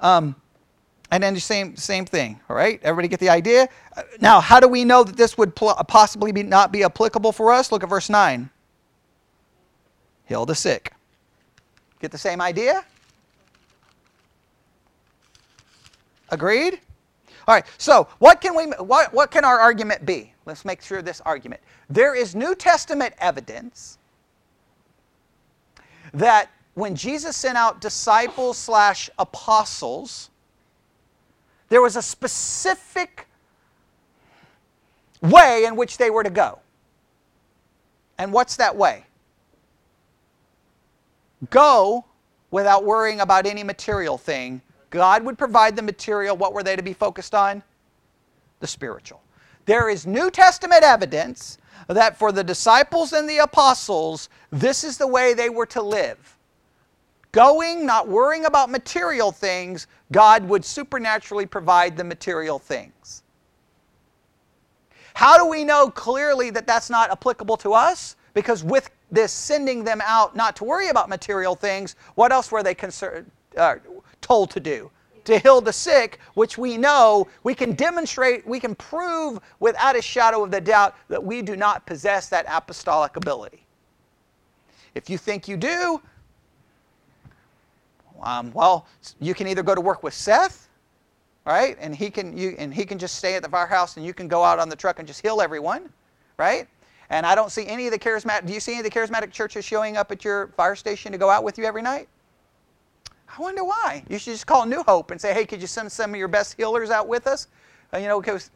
Um, 0.00 0.34
and 1.10 1.22
then 1.22 1.32
the 1.32 1.40
same, 1.40 1.76
same 1.76 2.04
thing, 2.04 2.40
all 2.50 2.56
right? 2.56 2.80
Everybody 2.82 3.08
get 3.08 3.20
the 3.20 3.28
idea? 3.28 3.68
Uh, 3.96 4.02
now, 4.20 4.40
how 4.40 4.58
do 4.58 4.68
we 4.68 4.84
know 4.84 5.04
that 5.04 5.16
this 5.16 5.38
would 5.38 5.54
pl- 5.54 5.74
possibly 5.86 6.32
be, 6.32 6.42
not 6.42 6.72
be 6.72 6.82
applicable 6.82 7.32
for 7.32 7.52
us? 7.52 7.70
Look 7.70 7.82
at 7.82 7.88
verse 7.88 8.10
9 8.10 8.50
heal 10.26 10.46
the 10.46 10.54
sick. 10.54 10.92
Get 12.00 12.10
the 12.10 12.18
same 12.18 12.40
idea? 12.40 12.84
Agreed? 16.30 16.80
All 17.46 17.54
right, 17.54 17.64
so 17.78 18.08
what 18.18 18.40
can, 18.40 18.56
we, 18.56 18.64
what, 18.84 19.12
what 19.12 19.30
can 19.30 19.44
our 19.44 19.58
argument 19.58 20.06
be? 20.06 20.32
Let's 20.46 20.64
make 20.64 20.82
sure 20.82 21.02
this 21.02 21.20
argument. 21.22 21.60
There 21.90 22.14
is 22.14 22.34
New 22.34 22.54
Testament 22.54 23.14
evidence 23.18 23.98
that 26.12 26.50
when 26.74 26.96
Jesus 26.96 27.36
sent 27.36 27.56
out 27.56 27.80
disciples 27.80 28.58
slash 28.58 29.10
apostles, 29.18 30.30
there 31.68 31.82
was 31.82 31.96
a 31.96 32.02
specific 32.02 33.26
way 35.20 35.64
in 35.66 35.76
which 35.76 35.98
they 35.98 36.10
were 36.10 36.22
to 36.22 36.30
go. 36.30 36.58
And 38.18 38.32
what's 38.32 38.56
that 38.56 38.76
way? 38.76 39.04
Go 41.50 42.04
without 42.50 42.84
worrying 42.84 43.20
about 43.20 43.46
any 43.46 43.64
material 43.64 44.18
thing. 44.18 44.60
God 44.90 45.24
would 45.24 45.36
provide 45.36 45.74
the 45.74 45.82
material. 45.82 46.36
What 46.36 46.52
were 46.52 46.62
they 46.62 46.76
to 46.76 46.82
be 46.82 46.92
focused 46.92 47.34
on? 47.34 47.62
The 48.60 48.66
spiritual. 48.66 49.20
There 49.66 49.88
is 49.88 50.06
New 50.06 50.30
Testament 50.30 50.82
evidence 50.84 51.58
that 51.88 52.16
for 52.16 52.32
the 52.32 52.44
disciples 52.44 53.12
and 53.12 53.28
the 53.28 53.38
apostles, 53.38 54.28
this 54.50 54.84
is 54.84 54.98
the 54.98 55.06
way 55.06 55.34
they 55.34 55.50
were 55.50 55.66
to 55.66 55.82
live. 55.82 56.36
Going, 57.32 57.84
not 57.84 58.06
worrying 58.06 58.44
about 58.44 58.70
material 58.70 59.32
things, 59.32 59.88
God 60.12 60.48
would 60.48 60.64
supernaturally 60.64 61.46
provide 61.46 61.96
the 61.96 62.04
material 62.04 62.60
things. 62.60 63.24
How 65.14 65.36
do 65.36 65.46
we 65.46 65.64
know 65.64 65.90
clearly 65.90 66.50
that 66.50 66.66
that's 66.66 66.90
not 66.90 67.10
applicable 67.10 67.56
to 67.58 67.72
us? 67.72 68.14
Because 68.34 68.62
with 68.62 68.90
this 69.10 69.32
sending 69.32 69.84
them 69.84 70.00
out 70.04 70.34
not 70.34 70.56
to 70.56 70.64
worry 70.64 70.88
about 70.88 71.08
material 71.08 71.54
things, 71.54 71.96
what 72.14 72.32
else 72.32 72.50
were 72.50 72.62
they 72.62 72.74
concerned, 72.74 73.30
uh, 73.56 73.76
told 74.20 74.50
to 74.50 74.60
do? 74.60 74.90
To 75.24 75.38
heal 75.38 75.60
the 75.60 75.72
sick, 75.72 76.18
which 76.34 76.58
we 76.58 76.76
know 76.76 77.28
we 77.44 77.54
can 77.54 77.72
demonstrate, 77.72 78.46
we 78.46 78.60
can 78.60 78.74
prove 78.74 79.40
without 79.58 79.96
a 79.96 80.02
shadow 80.02 80.44
of 80.44 80.50
the 80.50 80.60
doubt 80.60 80.94
that 81.08 81.22
we 81.22 81.40
do 81.40 81.56
not 81.56 81.86
possess 81.86 82.28
that 82.28 82.44
apostolic 82.48 83.16
ability. 83.16 83.64
If 84.94 85.08
you 85.08 85.16
think 85.16 85.48
you 85.48 85.56
do, 85.56 86.00
um, 88.22 88.52
well, 88.52 88.86
you 89.20 89.34
can 89.34 89.46
either 89.48 89.62
go 89.62 89.74
to 89.74 89.80
work 89.80 90.02
with 90.02 90.14
Seth, 90.14 90.68
right, 91.44 91.76
and 91.80 91.94
he 91.94 92.10
can 92.10 92.36
you 92.36 92.54
and 92.58 92.72
he 92.72 92.84
can 92.84 92.98
just 92.98 93.16
stay 93.16 93.34
at 93.34 93.42
the 93.42 93.48
firehouse, 93.48 93.96
and 93.96 94.04
you 94.04 94.14
can 94.14 94.28
go 94.28 94.42
out 94.44 94.58
on 94.58 94.68
the 94.68 94.76
truck 94.76 94.98
and 94.98 95.08
just 95.08 95.20
heal 95.20 95.40
everyone, 95.40 95.90
right? 96.36 96.68
And 97.10 97.26
I 97.26 97.34
don't 97.34 97.50
see 97.50 97.66
any 97.66 97.86
of 97.86 97.92
the 97.92 97.98
charismatic. 97.98 98.46
Do 98.46 98.52
you 98.52 98.60
see 98.60 98.72
any 98.72 98.80
of 98.80 98.84
the 98.84 98.98
charismatic 98.98 99.30
churches 99.30 99.64
showing 99.64 99.96
up 99.96 100.10
at 100.10 100.24
your 100.24 100.48
fire 100.56 100.74
station 100.74 101.12
to 101.12 101.18
go 101.18 101.30
out 101.30 101.44
with 101.44 101.58
you 101.58 101.64
every 101.64 101.82
night? 101.82 102.08
I 103.36 103.42
wonder 103.42 103.64
why. 103.64 104.04
You 104.08 104.18
should 104.18 104.32
just 104.32 104.46
call 104.46 104.64
New 104.64 104.82
Hope 104.82 105.10
and 105.10 105.20
say, 105.20 105.34
"Hey, 105.34 105.44
could 105.44 105.60
you 105.60 105.66
send 105.66 105.90
some 105.90 106.10
of 106.10 106.16
your 106.16 106.28
best 106.28 106.54
healers 106.54 106.90
out 106.90 107.08
with 107.08 107.26
us?" 107.26 107.48
Uh, 107.92 107.98
you 107.98 108.08
know, 108.08 108.20
because 108.20 108.50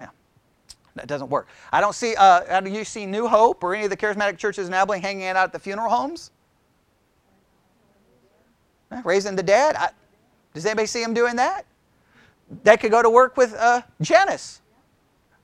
that 0.94 1.06
doesn't 1.06 1.28
work. 1.28 1.48
I 1.72 1.80
don't 1.80 1.94
see. 1.94 2.14
Uh, 2.16 2.60
do 2.60 2.70
you 2.70 2.84
see 2.84 3.06
New 3.06 3.26
Hope 3.26 3.62
or 3.62 3.74
any 3.74 3.84
of 3.84 3.90
the 3.90 3.96
charismatic 3.96 4.38
churches 4.38 4.68
in 4.68 4.74
Abilene 4.74 5.02
hanging 5.02 5.26
out 5.26 5.36
at 5.36 5.52
the 5.52 5.58
funeral 5.58 5.90
homes? 5.90 6.30
Raising 9.04 9.36
the 9.36 9.42
dead. 9.42 9.76
I, 9.76 9.90
does 10.54 10.64
anybody 10.64 10.86
see 10.86 11.02
them 11.02 11.14
doing 11.14 11.36
that? 11.36 11.66
They 12.64 12.76
could 12.76 12.90
go 12.90 13.02
to 13.02 13.10
work 13.10 13.36
with 13.36 13.54
uh, 13.54 13.82
Janice. 14.00 14.62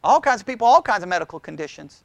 All 0.03 0.21
kinds 0.21 0.41
of 0.41 0.47
people, 0.47 0.67
all 0.67 0.83
kinds 0.83 1.03
of 1.03 1.09
medical 1.09 1.39
conditions. 1.39 2.05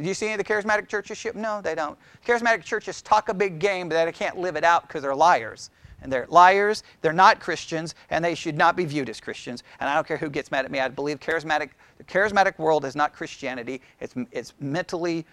Do 0.00 0.08
you 0.08 0.14
see 0.14 0.26
any 0.26 0.34
of 0.34 0.38
the 0.38 0.44
charismatic 0.44 0.88
churches 0.88 1.18
ship? 1.18 1.34
No, 1.34 1.60
they 1.60 1.74
don't. 1.74 1.98
Charismatic 2.26 2.64
churches 2.64 3.02
talk 3.02 3.28
a 3.28 3.34
big 3.34 3.58
game, 3.58 3.88
but 3.88 4.04
they 4.04 4.12
can't 4.12 4.38
live 4.38 4.56
it 4.56 4.64
out 4.64 4.86
because 4.86 5.02
they're 5.02 5.14
liars. 5.14 5.70
And 6.02 6.10
they're 6.10 6.26
liars, 6.30 6.82
they're 7.02 7.12
not 7.12 7.40
Christians, 7.40 7.94
and 8.08 8.24
they 8.24 8.34
should 8.34 8.56
not 8.56 8.74
be 8.74 8.86
viewed 8.86 9.10
as 9.10 9.20
Christians. 9.20 9.62
And 9.80 9.90
I 9.90 9.94
don't 9.94 10.06
care 10.06 10.16
who 10.16 10.30
gets 10.30 10.50
mad 10.50 10.64
at 10.64 10.70
me. 10.70 10.80
I 10.80 10.88
believe 10.88 11.20
charismatic, 11.20 11.70
the 11.98 12.04
charismatic 12.04 12.58
world 12.58 12.86
is 12.86 12.96
not 12.96 13.12
Christianity. 13.12 13.82
It's, 14.00 14.14
it's 14.32 14.54
mentally, 14.60 15.26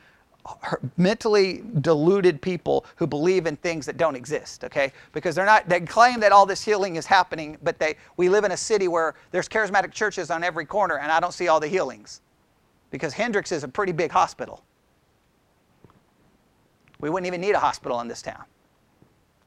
uh, 0.45 0.75
mentally 0.97 1.63
deluded 1.79 2.41
people 2.41 2.85
who 2.97 3.07
believe 3.07 3.47
in 3.47 3.55
things 3.55 3.85
that 3.85 3.95
don't 3.95 4.15
exist, 4.15 4.65
okay? 4.65 4.91
Because 5.13 5.35
they're 5.35 5.45
not, 5.45 5.69
they 5.69 5.79
claim 5.79 6.19
that 6.19 6.33
all 6.33 6.45
this 6.45 6.65
healing 6.65 6.97
is 6.97 7.05
happening, 7.05 7.57
but 7.63 7.79
they, 7.79 7.95
we 8.17 8.27
live 8.27 8.43
in 8.43 8.51
a 8.51 8.57
city 8.57 8.89
where 8.89 9.15
there's 9.31 9.47
charismatic 9.47 9.93
churches 9.93 10.29
on 10.29 10.43
every 10.43 10.65
corner, 10.65 10.97
and 10.97 11.13
I 11.13 11.21
don't 11.21 11.33
see 11.33 11.47
all 11.47 11.61
the 11.61 11.69
healings 11.69 12.19
because 12.91 13.13
Hendricks 13.13 13.51
is 13.51 13.63
a 13.63 13.67
pretty 13.67 13.91
big 13.91 14.11
hospital. 14.11 14.63
We 16.99 17.09
wouldn't 17.09 17.27
even 17.27 17.41
need 17.41 17.53
a 17.53 17.59
hospital 17.59 17.99
in 18.01 18.07
this 18.07 18.21
town. 18.21 18.43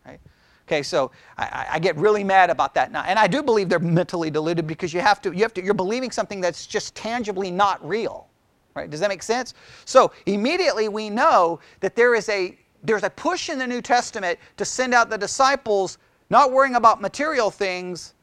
Right? 0.07 0.21
Okay, 0.67 0.83
so 0.83 1.11
I, 1.37 1.67
I, 1.73 1.79
get 1.81 1.97
really 1.97 2.23
mad 2.23 2.49
about 2.49 2.75
that 2.75 2.93
now, 2.93 3.03
and 3.03 3.19
I 3.19 3.27
do 3.27 3.43
believe 3.43 3.69
they're 3.69 3.81
mentally 3.81 4.31
deluded 4.31 4.67
because 4.69 4.95
you 4.95 5.01
have 5.01 5.21
to, 5.23 5.33
you 5.33 5.43
have 5.43 5.53
to, 5.55 5.65
you're 5.65 5.75
believing 5.75 6.13
something 6.13 6.41
that's 6.41 6.67
just 6.67 6.95
tangibly 6.95 7.51
not 7.51 7.87
real. 7.87 8.29
Right? 8.75 8.89
Does 8.89 9.01
that 9.01 9.09
make 9.09 9.23
sense? 9.23 9.55
So 9.85 10.13
immediately 10.27 10.89
we 10.89 11.11
know 11.11 11.59
that 11.81 11.97
there 11.97 12.15
is 12.15 12.29
a 12.29 12.57
there's 12.83 13.03
a 13.03 13.11
push 13.11 13.51
in 13.51 13.59
the 13.59 13.67
New 13.67 13.83
Testament 13.83 14.39
to 14.57 14.65
send 14.65 14.95
out 14.95 15.11
the 15.11 15.19
disciples, 15.19 15.99
not 16.31 16.51
worrying 16.53 16.77
about 16.77 17.01
material 17.01 17.51
things, 17.51 18.15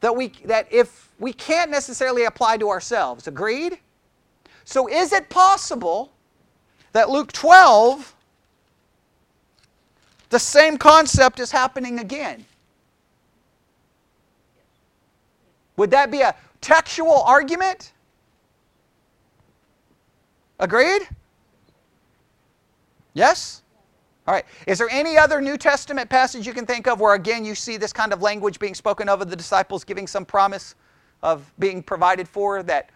that 0.00 0.14
we 0.14 0.32
that 0.44 0.70
if 0.72 1.10
we 1.18 1.32
can't 1.32 1.70
necessarily 1.70 2.24
apply 2.24 2.56
to 2.58 2.68
ourselves. 2.68 3.28
Agreed? 3.28 3.78
So, 4.64 4.88
is 4.88 5.12
it 5.12 5.28
possible 5.28 6.10
that 6.92 7.10
Luke 7.10 7.32
12, 7.32 8.14
the 10.30 10.38
same 10.38 10.78
concept 10.78 11.38
is 11.38 11.50
happening 11.50 11.98
again? 11.98 12.44
Would 15.76 15.90
that 15.90 16.10
be 16.10 16.20
a 16.20 16.34
textual 16.60 17.22
argument? 17.22 17.92
Agreed? 20.58 21.02
Yes? 23.12 23.62
All 24.26 24.32
right. 24.32 24.44
Is 24.66 24.78
there 24.78 24.88
any 24.90 25.18
other 25.18 25.40
New 25.40 25.58
Testament 25.58 26.08
passage 26.08 26.46
you 26.46 26.54
can 26.54 26.64
think 26.64 26.86
of 26.86 27.00
where, 27.00 27.14
again, 27.14 27.44
you 27.44 27.54
see 27.54 27.76
this 27.76 27.92
kind 27.92 28.12
of 28.12 28.22
language 28.22 28.58
being 28.58 28.74
spoken 28.74 29.08
of 29.08 29.20
of 29.20 29.28
the 29.28 29.36
disciples 29.36 29.84
giving 29.84 30.06
some 30.06 30.24
promise 30.24 30.74
of 31.22 31.52
being 31.58 31.82
provided 31.82 32.28
for 32.28 32.62
that 32.62 32.90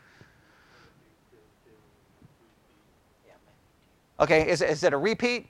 Okay, 4.21 4.49
is, 4.49 4.63
is 4.63 4.83
it 4.83 4.93
a 4.93 4.97
repeat? 4.97 5.47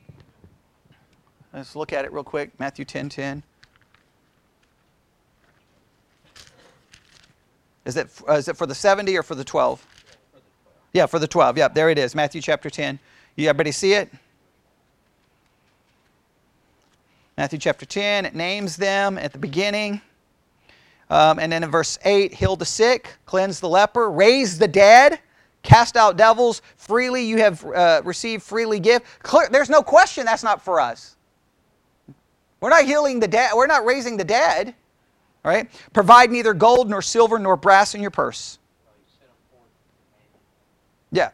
Let's 1.53 1.75
look 1.75 1.93
at 1.93 2.05
it 2.05 2.13
real 2.13 2.25
quick. 2.25 2.51
Matthew 2.61 2.85
10 2.85 3.09
10. 3.09 3.43
Is 7.87 7.97
it, 7.97 8.11
uh, 8.29 8.35
is 8.35 8.49
it 8.49 8.57
for 8.57 8.67
the 8.67 8.75
70 8.75 9.17
or 9.17 9.23
for 9.23 9.35
the 9.35 9.45
12? 9.45 9.87
Yeah, 10.93 11.07
for 11.07 11.19
the 11.19 11.27
12. 11.27 11.57
Yeah, 11.57 11.69
there 11.69 11.89
it 11.89 11.99
is. 11.99 12.15
Matthew 12.15 12.43
chapter 12.43 12.69
10. 12.69 12.99
You 13.37 13.49
everybody 13.49 13.73
see 13.73 13.95
it? 13.95 14.13
Matthew 17.39 17.59
chapter 17.59 17.87
10, 17.87 18.27
it 18.27 18.35
names 18.35 18.77
them 18.77 19.17
at 19.17 19.33
the 19.33 19.39
beginning. 19.39 20.03
Um, 21.09 21.39
and 21.39 21.51
then 21.51 21.63
in 21.63 21.71
verse 21.71 21.99
8, 22.05 22.35
heal 22.35 22.57
the 22.57 22.67
sick, 22.67 23.15
cleanse 23.25 23.61
the 23.61 23.69
leper, 23.69 24.11
raise 24.11 24.59
the 24.59 24.69
dead 24.69 25.21
cast 25.63 25.97
out 25.97 26.17
devils 26.17 26.63
freely. 26.77 27.25
You 27.25 27.39
have 27.39 27.65
uh, 27.65 28.03
received 28.05 28.43
freely 28.43 28.81
give 28.81 29.03
Clear, 29.23 29.49
there's 29.51 29.71
no 29.71 29.83
question 29.83 30.25
that's 30.25 30.43
not 30.43 30.63
for 30.63 30.81
us. 30.81 31.17
We're 32.61 32.71
not 32.71 32.85
healing 32.85 33.21
the 33.21 33.29
dead. 33.29 33.53
We're 33.55 33.67
not 33.67 33.85
raising 33.85 34.17
the 34.17 34.25
dead 34.25 34.75
right? 35.45 35.71
Provide 35.93 36.31
neither 36.31 36.53
gold 36.53 36.91
nor 36.91 37.01
silver 37.01 37.39
nor 37.39 37.57
brass 37.57 37.95
in 37.95 38.03
your 38.03 38.11
purse 38.11 38.59
yeah 41.11 41.31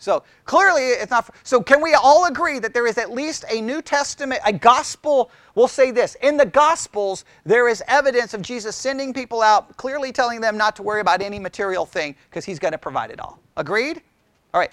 so 0.00 0.22
clearly 0.46 0.82
it's 0.82 1.10
not. 1.10 1.28
So 1.42 1.62
can 1.62 1.82
we 1.82 1.92
all 1.92 2.24
agree 2.24 2.58
that 2.58 2.72
there 2.72 2.86
is 2.86 2.96
at 2.96 3.12
least 3.12 3.44
a 3.50 3.60
New 3.60 3.82
Testament, 3.82 4.40
a 4.46 4.52
gospel? 4.52 5.30
We'll 5.54 5.68
say 5.68 5.90
this 5.90 6.16
in 6.22 6.38
the 6.38 6.46
Gospels, 6.46 7.26
there 7.44 7.68
is 7.68 7.82
evidence 7.86 8.32
of 8.32 8.40
Jesus 8.40 8.74
sending 8.74 9.12
people 9.12 9.42
out, 9.42 9.76
clearly 9.76 10.10
telling 10.10 10.40
them 10.40 10.56
not 10.56 10.74
to 10.76 10.82
worry 10.82 11.02
about 11.02 11.20
any 11.20 11.38
material 11.38 11.84
thing 11.84 12.16
because 12.30 12.46
he's 12.46 12.58
going 12.58 12.72
to 12.72 12.78
provide 12.78 13.10
it 13.10 13.20
all. 13.20 13.38
Agreed? 13.58 14.00
All 14.54 14.60
right. 14.60 14.70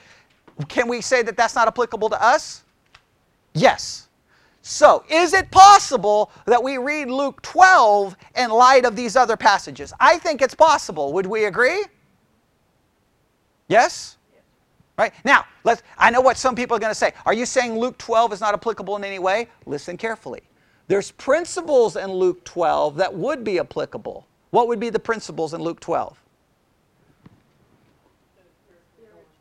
Can 0.70 0.88
we 0.88 1.02
say 1.02 1.24
that 1.24 1.36
that's 1.36 1.56
not 1.56 1.68
applicable 1.68 2.08
to 2.10 2.24
us? 2.24 2.63
Yes. 3.54 4.08
So, 4.62 5.04
is 5.10 5.34
it 5.34 5.52
possible 5.52 6.32
that 6.46 6.63
we 6.63 6.78
read 6.78 7.10
Luke 7.10 7.42
12 7.42 8.16
in 8.38 8.50
light 8.50 8.86
of 8.86 8.96
these 8.96 9.18
other 9.18 9.36
passages? 9.36 9.92
I 10.00 10.20
think 10.20 10.42
it's 10.42 10.56
possible. 10.56 11.12
Would 11.13 11.26
we 11.26 11.46
agree? 11.46 11.84
Yes? 13.68 14.17
Right? 14.98 15.14
Now, 15.24 15.46
let's, 15.64 15.84
I 15.98 16.10
know 16.10 16.22
what 16.22 16.38
some 16.38 16.56
people 16.56 16.76
are 16.76 16.80
going 16.80 16.92
to 16.92 16.96
say. 16.96 17.14
Are 17.26 17.34
you 17.34 17.46
saying 17.46 17.78
Luke 17.78 17.98
12 18.00 18.34
is 18.34 18.42
not 18.42 18.54
applicable 18.56 18.96
in 18.96 19.04
any 19.04 19.20
way? 19.20 19.48
Listen 19.66 19.96
carefully. 19.96 20.42
There's 20.88 21.12
principles 21.12 21.96
in 21.96 22.12
Luke 22.12 22.44
12 22.46 22.96
that 22.98 23.14
would 23.14 23.44
be 23.44 23.60
applicable. 23.60 24.26
What 24.50 24.68
would 24.68 24.80
be 24.80 24.90
the 24.90 25.00
principles 25.00 25.54
in 25.54 25.62
Luke 25.62 25.80
12? 25.80 26.20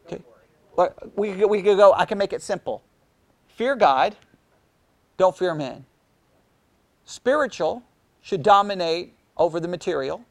Okay. 0.07 0.23
We, 1.15 1.45
we 1.47 1.63
could 1.63 1.79
go, 1.79 1.95
I 1.95 2.05
can 2.05 2.19
make 2.19 2.33
it 2.35 2.43
simple. 2.43 2.83
Fear 3.49 3.77
God, 3.77 4.15
don't 5.17 5.37
fear 5.37 5.55
men. 5.55 5.87
Spiritual 7.07 7.83
should 8.21 8.43
dominate 8.43 9.15
over 9.39 9.59
the 9.61 9.69
material. 9.69 10.23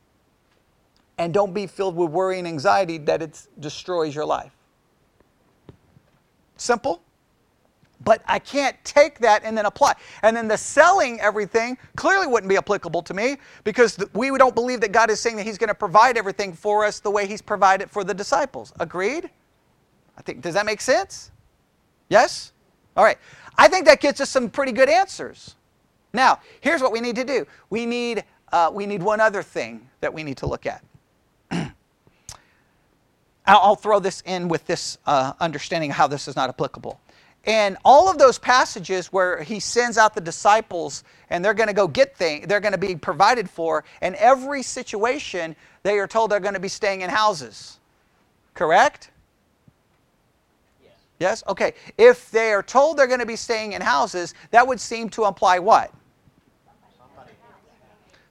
And 1.18 1.34
don't 1.34 1.54
be 1.54 1.66
filled 1.66 1.96
with 1.96 2.12
worry 2.12 2.38
and 2.38 2.48
anxiety 2.48 2.98
that 3.00 3.22
it 3.22 3.48
destroys 3.60 4.14
your 4.14 4.26
life. 4.26 4.55
Simple. 6.58 7.02
But 8.04 8.22
I 8.28 8.40
can't 8.40 8.76
take 8.84 9.20
that 9.20 9.44
and 9.44 9.58
then 9.58 9.66
apply. 9.66 9.94
And 10.22 10.36
then 10.36 10.48
the 10.48 10.58
selling 10.58 11.20
everything 11.22 11.78
clearly 11.96 12.28
wouldn't 12.28 12.50
be 12.50 12.58
applicable 12.58 13.02
to 13.04 13.14
me 13.14 13.38
because 13.64 13.98
we 14.14 14.36
don't 14.38 14.54
believe 14.54 14.82
that 14.82 14.92
God 14.92 15.10
is 15.10 15.20
saying 15.20 15.38
that 15.38 15.46
He's 15.46 15.58
going 15.58 15.70
to 15.70 15.76
provide 15.76 16.18
everything 16.18 16.54
for 16.54 16.84
us 16.86 17.00
the 17.00 17.10
way 17.10 17.26
He's 17.26 17.42
provided 17.42 17.90
for 17.90 18.04
the 18.04 18.14
disciples. 18.14 18.74
Agreed? 18.80 19.30
I 20.18 20.22
think, 20.22 20.42
does 20.42 20.54
that 20.54 20.66
make 20.66 20.82
sense? 20.82 21.32
Yes? 22.10 22.52
All 22.96 23.04
right. 23.04 23.18
I 23.58 23.68
think 23.68 23.86
that 23.86 24.02
gets 24.02 24.20
us 24.22 24.30
some 24.30 24.50
pretty 24.50 24.72
good 24.72 24.90
answers. 24.90 25.56
Now, 26.14 26.40
here's 26.62 26.82
what 26.82 26.92
we 26.92 27.02
need 27.02 27.16
to 27.16 27.24
do. 27.26 27.46
We 27.70 27.86
need, 27.86 28.24
uh, 28.52 28.72
we 28.74 28.86
need 28.86 29.02
one 29.02 29.20
other 29.20 29.44
thing 29.44 29.90
that 30.02 30.14
we 30.14 30.24
need 30.24 30.38
to 30.38 30.48
look 30.48 30.66
at. 30.66 30.84
I'll 33.48 33.76
throw 33.76 34.00
this 34.00 34.22
in 34.26 34.48
with 34.48 34.66
this 34.66 34.98
uh, 35.06 35.34
understanding 35.40 35.92
of 35.92 35.98
how 35.98 36.08
this 36.08 36.28
is 36.28 36.36
not 36.36 36.50
applicable. 36.50 37.00
And 37.46 37.78
all 37.86 38.10
of 38.10 38.18
those 38.18 38.40
passages 38.40 39.14
where 39.14 39.44
he 39.44 39.60
sends 39.60 39.98
out 39.98 40.16
the 40.16 40.22
disciples 40.22 41.04
and 41.30 41.46
they're 41.46 41.54
going 41.54 41.68
to 41.68 41.74
go 41.74 41.88
get 41.88 42.18
things, 42.18 42.48
they're 42.48 42.60
going 42.60 42.72
to 42.72 42.78
be 42.78 42.96
provided 42.96 43.50
for, 43.50 43.84
and 44.02 44.16
every 44.16 44.64
situation 44.64 45.56
they 45.84 46.00
are 46.00 46.08
told 46.08 46.32
they're 46.32 46.40
going 46.40 46.56
to 46.56 46.60
be 46.60 46.68
staying 46.68 47.02
in 47.02 47.10
houses. 47.10 47.80
Correct? 48.56 49.12
Yes. 50.84 50.94
Yes? 51.20 51.44
Okay. 51.48 51.74
If 52.00 52.32
they 52.32 52.52
are 52.52 52.64
told 52.64 52.98
they're 52.98 53.06
going 53.06 53.20
to 53.20 53.28
be 53.28 53.36
staying 53.36 53.74
in 53.74 53.82
houses, 53.82 54.34
that 54.50 54.66
would 54.66 54.80
seem 54.80 55.10
to 55.10 55.26
imply 55.26 55.60
what? 55.60 55.94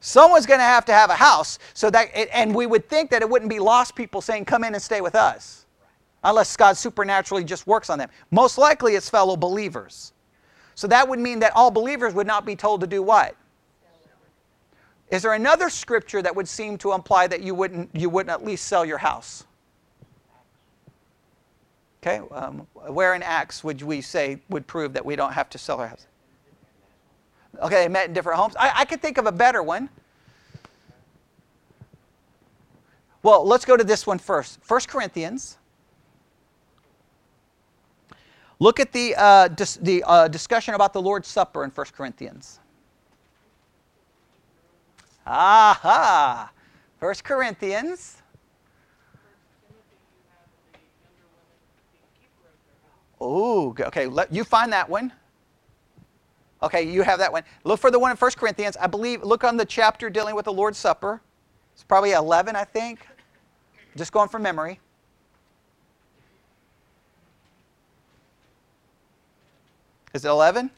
Someone's 0.06 0.44
going 0.44 0.60
to 0.60 0.64
have 0.64 0.84
to 0.84 0.92
have 0.92 1.08
a 1.08 1.14
house. 1.14 1.58
So 1.72 1.88
that, 1.88 2.14
and 2.14 2.54
we 2.54 2.66
would 2.66 2.90
think 2.90 3.10
that 3.10 3.22
it 3.22 3.30
wouldn't 3.30 3.48
be 3.48 3.58
lost 3.58 3.94
people 3.94 4.20
saying, 4.20 4.44
"Come 4.44 4.62
in 4.62 4.74
and 4.74 4.82
stay 4.82 5.00
with 5.00 5.14
us," 5.14 5.64
unless 6.22 6.54
God 6.58 6.76
supernaturally 6.76 7.42
just 7.42 7.66
works 7.66 7.88
on 7.88 7.98
them. 7.98 8.10
Most 8.30 8.58
likely, 8.58 8.96
it's 8.96 9.08
fellow 9.08 9.34
believers. 9.34 10.12
So 10.74 10.86
that 10.88 11.08
would 11.08 11.18
mean 11.18 11.38
that 11.38 11.52
all 11.56 11.70
believers 11.70 12.12
would 12.12 12.26
not 12.26 12.44
be 12.44 12.54
told 12.54 12.82
to 12.82 12.86
do 12.86 13.02
what? 13.02 13.34
Is 15.08 15.22
there 15.22 15.32
another 15.32 15.70
scripture 15.70 16.20
that 16.20 16.36
would 16.36 16.48
seem 16.48 16.76
to 16.78 16.92
imply 16.92 17.26
that 17.26 17.40
you 17.40 17.54
wouldn't 17.54 17.88
you 17.94 18.10
wouldn't 18.10 18.30
at 18.30 18.44
least 18.44 18.66
sell 18.66 18.84
your 18.84 18.98
house? 18.98 19.44
Okay, 22.02 22.20
um, 22.30 22.66
where 22.74 23.14
in 23.14 23.22
Acts 23.22 23.64
would 23.64 23.80
we 23.80 24.02
say 24.02 24.38
would 24.50 24.66
prove 24.66 24.92
that 24.92 25.06
we 25.06 25.16
don't 25.16 25.32
have 25.32 25.48
to 25.48 25.56
sell 25.56 25.80
our 25.80 25.88
house? 25.88 26.06
Okay, 27.62 27.84
they 27.84 27.88
met 27.88 28.08
in 28.08 28.12
different 28.12 28.38
homes. 28.38 28.56
I, 28.56 28.72
I 28.76 28.84
could 28.84 29.00
think 29.00 29.18
of 29.18 29.26
a 29.26 29.32
better 29.32 29.62
one. 29.62 29.88
Well, 33.22 33.46
let's 33.46 33.64
go 33.64 33.76
to 33.76 33.84
this 33.84 34.06
one 34.06 34.18
first. 34.18 34.60
1 34.68 34.80
Corinthians. 34.86 35.56
Look 38.58 38.78
at 38.80 38.92
the, 38.92 39.14
uh, 39.16 39.48
dis- 39.48 39.76
the 39.76 40.04
uh, 40.06 40.28
discussion 40.28 40.74
about 40.74 40.92
the 40.92 41.00
Lord's 41.00 41.28
Supper 41.28 41.64
in 41.64 41.70
1 41.70 41.86
Corinthians. 41.96 42.60
Aha! 45.26 46.50
1 47.00 47.14
Corinthians. 47.24 48.22
Oh, 53.20 53.74
okay. 53.80 54.06
Let 54.06 54.32
you 54.32 54.44
find 54.44 54.72
that 54.72 54.88
one. 54.88 55.12
Okay, 56.64 56.83
you 56.83 57.03
have 57.03 57.18
that 57.18 57.31
one. 57.31 57.42
Look 57.64 57.79
for 57.79 57.90
the 57.90 57.98
one 57.98 58.11
in 58.11 58.16
1 58.16 58.31
Corinthians. 58.33 58.74
I 58.79 58.87
believe, 58.87 59.22
look 59.22 59.44
on 59.44 59.59
the 59.59 59.66
chapter 59.66 60.09
dealing 60.09 60.35
with 60.35 60.46
the 60.46 60.53
Lord's 60.53 60.79
Supper. 60.79 61.20
It's 61.74 61.85
probably 61.85 62.12
11, 62.12 62.57
I 62.57 62.64
think. 62.64 63.07
Just 63.96 64.12
going 64.12 64.31
from 64.31 64.42
memory. 64.42 64.81
Is 70.14 70.24
it 70.24 70.29
11? 70.29 70.70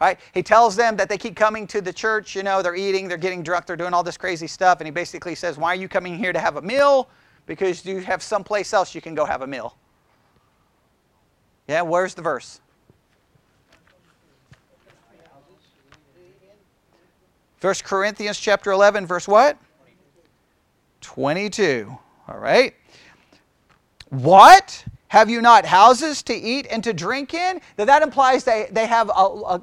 All 0.00 0.06
right, 0.06 0.20
he 0.32 0.44
tells 0.44 0.76
them 0.76 0.96
that 0.96 1.08
they 1.08 1.18
keep 1.18 1.34
coming 1.34 1.66
to 1.66 1.80
the 1.80 1.92
church. 1.92 2.36
You 2.36 2.44
know, 2.44 2.62
they're 2.62 2.76
eating, 2.76 3.08
they're 3.08 3.16
getting 3.16 3.42
drunk, 3.42 3.66
they're 3.66 3.76
doing 3.76 3.92
all 3.92 4.04
this 4.04 4.16
crazy 4.16 4.46
stuff. 4.46 4.78
And 4.78 4.86
he 4.86 4.92
basically 4.92 5.34
says, 5.34 5.58
Why 5.58 5.72
are 5.72 5.74
you 5.74 5.88
coming 5.88 6.16
here 6.16 6.32
to 6.32 6.38
have 6.38 6.56
a 6.56 6.62
meal? 6.62 7.08
Because 7.46 7.84
you 7.84 7.98
have 8.02 8.22
someplace 8.22 8.72
else 8.72 8.94
you 8.94 9.00
can 9.00 9.16
go 9.16 9.24
have 9.24 9.42
a 9.42 9.46
meal. 9.48 9.74
Yeah, 11.66 11.82
where's 11.82 12.14
the 12.14 12.22
verse? 12.22 12.60
1 17.60 17.74
Corinthians 17.82 18.38
chapter 18.38 18.70
11, 18.70 19.06
verse 19.06 19.26
what? 19.26 19.58
22. 21.00 21.96
All 22.28 22.38
right. 22.38 22.74
What? 24.10 24.84
Have 25.08 25.30
you 25.30 25.40
not 25.40 25.64
houses 25.64 26.22
to 26.24 26.34
eat 26.34 26.66
and 26.70 26.84
to 26.84 26.92
drink 26.92 27.34
in? 27.34 27.60
That 27.76 27.86
that 27.86 28.02
implies 28.02 28.44
they, 28.44 28.68
they 28.70 28.86
have 28.86 29.10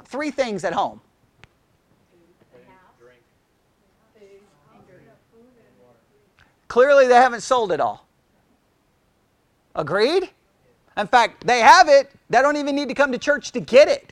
three 0.05 0.31
things 0.31 0.63
at 0.63 0.73
home. 0.73 1.01
Clearly, 6.67 7.08
they 7.08 7.15
haven't 7.15 7.41
sold 7.41 7.71
it 7.71 7.79
all. 7.79 8.05
Agreed? 9.75 10.29
In 10.97 11.08
fact, 11.08 11.45
they 11.45 11.60
have 11.60 11.88
it. 11.88 12.12
They 12.29 12.41
don't 12.41 12.58
even 12.58 12.75
need 12.75 12.89
to 12.89 12.93
come 12.93 13.12
to 13.13 13.17
church 13.17 13.51
to 13.53 13.60
get 13.60 13.88
it. 13.88 14.12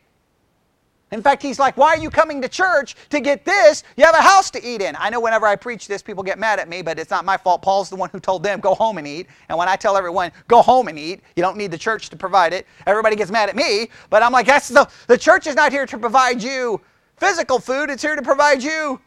In 1.13 1.21
fact, 1.21 1.43
he's 1.43 1.59
like, 1.59 1.77
Why 1.77 1.89
are 1.89 1.99
you 1.99 2.09
coming 2.09 2.41
to 2.41 2.49
church 2.49 2.95
to 3.09 3.19
get 3.19 3.45
this? 3.45 3.83
You 3.97 4.03
have 4.03 4.15
a 4.15 4.21
house 4.21 4.49
to 4.49 4.63
eat 4.65 4.81
in. 4.81 4.95
I 4.97 5.11
know 5.11 5.19
whenever 5.19 5.45
I 5.45 5.55
preach 5.55 5.87
this, 5.87 6.01
people 6.01 6.23
get 6.23 6.39
mad 6.39 6.59
at 6.59 6.67
me, 6.67 6.81
but 6.81 6.97
it's 6.97 7.11
not 7.11 7.23
my 7.23 7.37
fault. 7.37 7.61
Paul's 7.61 7.87
the 7.87 7.95
one 7.95 8.09
who 8.09 8.19
told 8.19 8.41
them, 8.41 8.59
Go 8.59 8.73
home 8.73 8.97
and 8.97 9.05
eat. 9.05 9.27
And 9.47 9.57
when 9.57 9.69
I 9.69 9.75
tell 9.75 9.95
everyone, 9.95 10.31
Go 10.47 10.63
home 10.63 10.87
and 10.87 10.97
eat, 10.97 11.21
you 11.35 11.43
don't 11.43 11.55
need 11.55 11.69
the 11.69 11.77
church 11.77 12.09
to 12.09 12.15
provide 12.17 12.51
it, 12.51 12.65
everybody 12.87 13.15
gets 13.15 13.29
mad 13.29 13.47
at 13.47 13.55
me. 13.55 13.89
But 14.09 14.23
I'm 14.23 14.31
like, 14.31 14.47
That's 14.47 14.69
the, 14.69 14.89
the 15.05 15.17
church 15.17 15.45
is 15.45 15.55
not 15.55 15.71
here 15.71 15.85
to 15.85 15.99
provide 15.99 16.41
you 16.41 16.81
physical 17.17 17.59
food, 17.59 17.91
it's 17.91 18.01
here 18.01 18.15
to 18.15 18.23
provide 18.23 18.63
you 18.63 18.99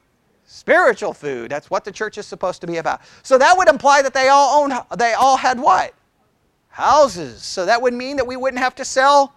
spiritual 0.45 1.13
food. 1.13 1.51
That's 1.51 1.71
what 1.71 1.85
the 1.85 1.91
church 1.91 2.19
is 2.19 2.27
supposed 2.27 2.61
to 2.61 2.69
be 2.69 2.77
about. 2.77 3.01
So 3.25 3.37
that 3.37 3.59
would 3.59 3.69
imply 3.69 4.03
that 4.03 4.15
they 4.15 4.29
all 4.29 4.63
owned, 4.63 4.75
they 4.97 5.15
all 5.15 5.37
had 5.37 5.59
what? 5.59 5.93
Houses. 6.69 7.43
So 7.43 7.67
that 7.67 7.83
would 7.83 7.95
mean 7.95 8.17
that 8.19 8.27
we 8.29 8.37
wouldn't 8.37 8.63
have 8.63 8.77
to 8.77 8.85
sell 8.85 9.35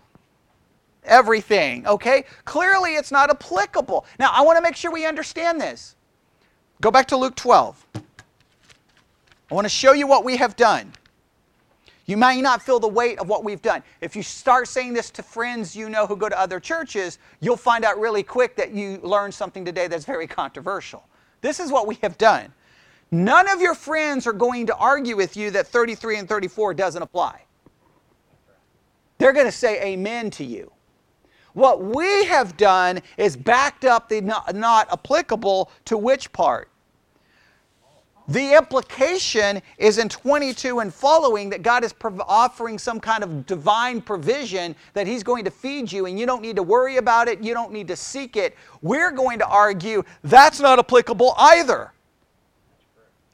everything, 1.09 1.85
okay? 1.87 2.23
Clearly, 2.45 2.95
it's 2.95 3.11
not 3.11 3.29
applicable. 3.29 4.05
Now, 4.19 4.31
I 4.33 4.41
want 4.41 4.57
to 4.57 4.61
make 4.61 4.75
sure 4.75 4.91
we 4.91 5.05
understand 5.05 5.59
this. 5.59 5.95
Go 6.81 6.91
back 6.91 7.07
to 7.07 7.17
Luke 7.17 7.35
12. 7.35 7.85
I 7.95 9.53
want 9.53 9.65
to 9.65 9.69
show 9.69 9.93
you 9.93 10.07
what 10.07 10.23
we 10.23 10.37
have 10.37 10.55
done. 10.55 10.93
You 12.05 12.17
may 12.17 12.41
not 12.41 12.63
feel 12.63 12.79
the 12.79 12.87
weight 12.87 13.19
of 13.19 13.27
what 13.27 13.43
we've 13.43 13.61
done. 13.61 13.83
If 14.01 14.15
you 14.15 14.23
start 14.23 14.67
saying 14.67 14.93
this 14.93 15.11
to 15.11 15.21
friends 15.21 15.75
you 15.75 15.89
know 15.89 16.07
who 16.07 16.15
go 16.15 16.27
to 16.27 16.39
other 16.39 16.59
churches, 16.59 17.19
you'll 17.39 17.57
find 17.57 17.85
out 17.85 17.99
really 17.99 18.23
quick 18.23 18.55
that 18.55 18.71
you 18.71 18.99
learned 19.03 19.33
something 19.33 19.63
today 19.63 19.87
that's 19.87 20.05
very 20.05 20.25
controversial. 20.25 21.07
This 21.41 21.59
is 21.59 21.71
what 21.71 21.85
we 21.85 21.95
have 22.01 22.17
done. 22.17 22.51
None 23.11 23.49
of 23.49 23.61
your 23.61 23.75
friends 23.75 24.25
are 24.25 24.33
going 24.33 24.65
to 24.67 24.75
argue 24.75 25.15
with 25.15 25.37
you 25.37 25.51
that 25.51 25.67
33 25.67 26.17
and 26.17 26.29
34 26.29 26.73
doesn't 26.73 27.01
apply. 27.01 27.43
They're 29.19 29.33
going 29.33 29.45
to 29.45 29.51
say 29.51 29.81
amen 29.83 30.31
to 30.31 30.43
you. 30.43 30.71
What 31.53 31.81
we 31.81 32.25
have 32.25 32.57
done 32.57 33.01
is 33.17 33.35
backed 33.35 33.85
up 33.85 34.09
the 34.09 34.21
not, 34.21 34.55
not 34.55 34.91
applicable 34.91 35.71
to 35.85 35.97
which 35.97 36.31
part? 36.31 36.69
The 38.29 38.55
implication 38.55 39.59
is 39.79 39.97
in 39.97 40.07
22 40.07 40.81
and 40.81 40.93
following 40.93 41.49
that 41.49 41.63
God 41.63 41.83
is 41.83 41.95
offering 42.27 42.77
some 42.77 42.99
kind 42.99 43.23
of 43.23 43.47
divine 43.47 44.01
provision 44.01 44.75
that 44.93 45.07
He's 45.07 45.23
going 45.23 45.43
to 45.45 45.51
feed 45.51 45.91
you, 45.91 46.05
and 46.05 46.19
you 46.19 46.27
don't 46.27 46.43
need 46.43 46.55
to 46.57 46.63
worry 46.63 46.97
about 46.97 47.27
it, 47.27 47.43
you 47.43 47.55
don't 47.55 47.71
need 47.71 47.87
to 47.87 47.95
seek 47.95 48.37
it. 48.37 48.55
We're 48.83 49.09
going 49.09 49.39
to 49.39 49.47
argue 49.47 50.03
that's 50.23 50.59
not 50.59 50.77
applicable 50.77 51.33
either. 51.39 51.91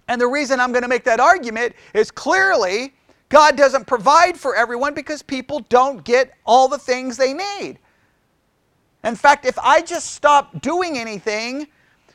And 0.07 0.21
the 0.21 0.27
reason 0.27 0.61
I'm 0.61 0.71
going 0.71 0.83
to 0.83 0.87
make 0.87 1.03
that 1.03 1.19
argument 1.19 1.75
is 1.93 2.09
clearly 2.09 2.93
God 3.27 3.57
doesn't 3.57 3.87
provide 3.87 4.37
for 4.37 4.55
everyone 4.55 4.93
because 4.93 5.21
people 5.21 5.59
don't 5.67 6.05
get 6.05 6.31
all 6.45 6.69
the 6.69 6.77
things 6.77 7.17
they 7.17 7.33
need. 7.33 7.79
In 9.05 9.15
fact, 9.15 9.45
if 9.45 9.57
I 9.59 9.81
just 9.81 10.13
stop 10.13 10.61
doing 10.61 10.97
anything, 10.97 11.67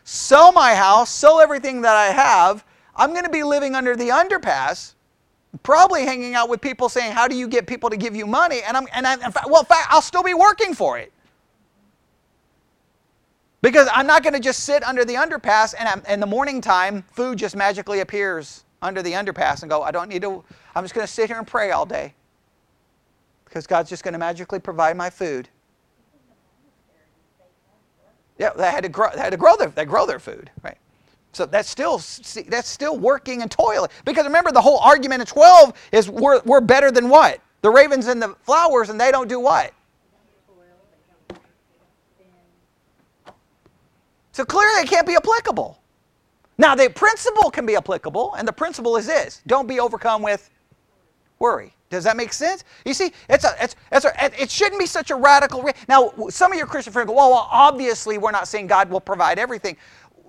sell 0.05 0.53
my 0.53 0.75
house, 0.75 1.09
sell 1.09 1.41
everything 1.41 1.81
that 1.83 1.97
I 1.97 2.07
have, 2.07 2.65
I'm 2.97 3.13
going 3.13 3.25
to 3.25 3.31
be 3.31 3.45
living 3.45 3.75
under 3.75 3.97
the 3.97 4.09
underpass, 4.09 4.95
probably 5.63 6.05
hanging 6.05 6.35
out 6.35 6.49
with 6.49 6.61
people 6.61 6.89
saying, 6.89 7.13
"How 7.13 7.29
do 7.29 7.37
you 7.37 7.49
get 7.49 7.67
people 7.67 7.89
to 7.91 7.97
give 7.97 8.15
you 8.15 8.27
money?" 8.27 8.61
And 8.67 8.77
I'm 8.77 8.87
and 8.93 9.07
I, 9.07 9.15
in 9.15 9.33
fact, 9.33 9.49
well, 9.49 9.61
in 9.61 9.67
fact, 9.67 9.87
I'll 9.91 10.03
still 10.03 10.25
be 10.25 10.35
working 10.35 10.75
for 10.75 10.99
it. 10.99 11.13
Because 13.63 13.89
I'm 13.93 14.07
not 14.07 14.23
going 14.23 14.33
to 14.33 14.41
just 14.41 14.65
sit 14.65 14.83
under 14.83 15.05
the 15.05 15.15
underpass 15.15 15.75
and 15.79 15.87
I'm, 15.87 16.03
in 16.09 16.19
the 16.19 16.27
morning 16.27 16.61
time, 16.61 17.05
food 17.13 17.39
just 17.39 17.55
magically 17.55 18.01
appears 18.01 18.65
under 18.81 19.03
the 19.03 19.13
underpass 19.13 19.63
and 19.63 19.71
go, 19.71 19.83
I 19.83 19.91
don't 19.91 20.09
need 20.09 20.23
to, 20.23 20.43
I'm 20.75 20.83
just 20.83 20.95
going 20.95 21.07
to 21.07 21.13
sit 21.13 21.29
here 21.29 21.37
and 21.37 21.47
pray 21.47 21.71
all 21.71 21.85
day. 21.85 22.15
Because 23.45 23.67
God's 23.67 23.91
just 23.91 24.03
going 24.03 24.13
to 24.13 24.19
magically 24.19 24.61
provide 24.61 24.97
my 24.97 25.11
food. 25.11 25.49
Yeah, 28.41 28.53
they 28.57 28.71
had 28.71 28.85
to 28.85 28.89
grow, 28.89 29.11
they 29.15 29.21
had 29.21 29.33
to 29.33 29.37
grow 29.37 29.55
their, 29.59 29.69
they 29.69 29.85
grow 29.85 30.07
their 30.07 30.19
food, 30.19 30.51
right? 30.63 30.79
So 31.33 31.45
that's 31.45 31.69
still 31.69 31.99
that's 32.49 32.69
still 32.69 32.99
working 32.99 33.43
and 33.43 33.51
toiling. 33.51 33.91
Because 34.07 34.25
remember, 34.25 34.51
the 34.51 34.63
whole 34.63 34.79
argument 34.79 35.21
of 35.21 35.29
12 35.29 35.75
is 35.93 36.09
we're, 36.09 36.41
we're 36.47 36.63
better 36.63 36.91
than 36.91 37.11
what? 37.11 37.41
The 37.61 37.69
ravens 37.69 38.07
and 38.07 38.21
the 38.21 38.35
flowers, 38.41 38.89
and 38.89 38.99
they 38.99 39.13
don't 39.13 39.29
do 39.29 39.39
what? 39.39 39.75
So 44.33 44.47
clearly 44.47 44.85
it 44.85 44.89
can't 44.89 45.07
be 45.07 45.17
applicable. 45.17 45.79
Now 46.57 46.75
the 46.75 46.89
principle 46.89 47.51
can 47.51 47.67
be 47.67 47.77
applicable, 47.77 48.35
and 48.37 48.49
the 48.49 48.53
principle 48.55 48.97
is 48.97 49.07
this 49.07 49.43
don't 49.47 49.69
be 49.69 49.81
overcome 49.81 50.23
with 50.23 50.49
worry. 51.39 51.75
Does 51.91 52.05
that 52.05 52.17
make 52.17 52.33
sense? 52.33 52.65
You 52.85 52.95
see, 52.95 53.13
it's 53.29 53.45
a, 53.45 53.55
it's, 53.61 53.75
it's 53.91 54.05
a, 54.05 54.43
it 54.43 54.51
shouldn't 54.51 54.79
be 54.79 54.87
such 54.87 55.11
a 55.11 55.17
radical. 55.17 55.63
Re- 55.63 55.73
now, 55.89 56.13
some 56.31 56.53
of 56.53 56.59
your 56.59 56.69
Christian 56.69 56.93
friends 56.93 57.09
go, 57.09 57.15
well, 57.15 57.31
well, 57.31 57.49
obviously 57.51 58.17
we're 58.17 58.31
not 58.31 58.47
saying 58.47 58.69
God 58.69 58.89
will 58.89 59.01
provide 59.01 59.41
everything, 59.41 59.77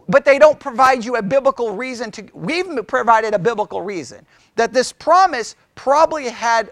but 0.10 0.26
they 0.26 0.39
don't 0.39 0.60
provide 0.60 1.06
you 1.06 1.17
a 1.17 1.21
biblical 1.21 1.76
reason 1.76 2.10
to. 2.12 2.28
We've 2.34 2.86
provided 2.88 3.36
a 3.36 3.39
biblical 3.39 3.84
reason 3.84 4.26
that 4.56 4.74
this 4.74 4.91
promise 4.91 5.56
probably 5.76 6.30
had 6.30 6.71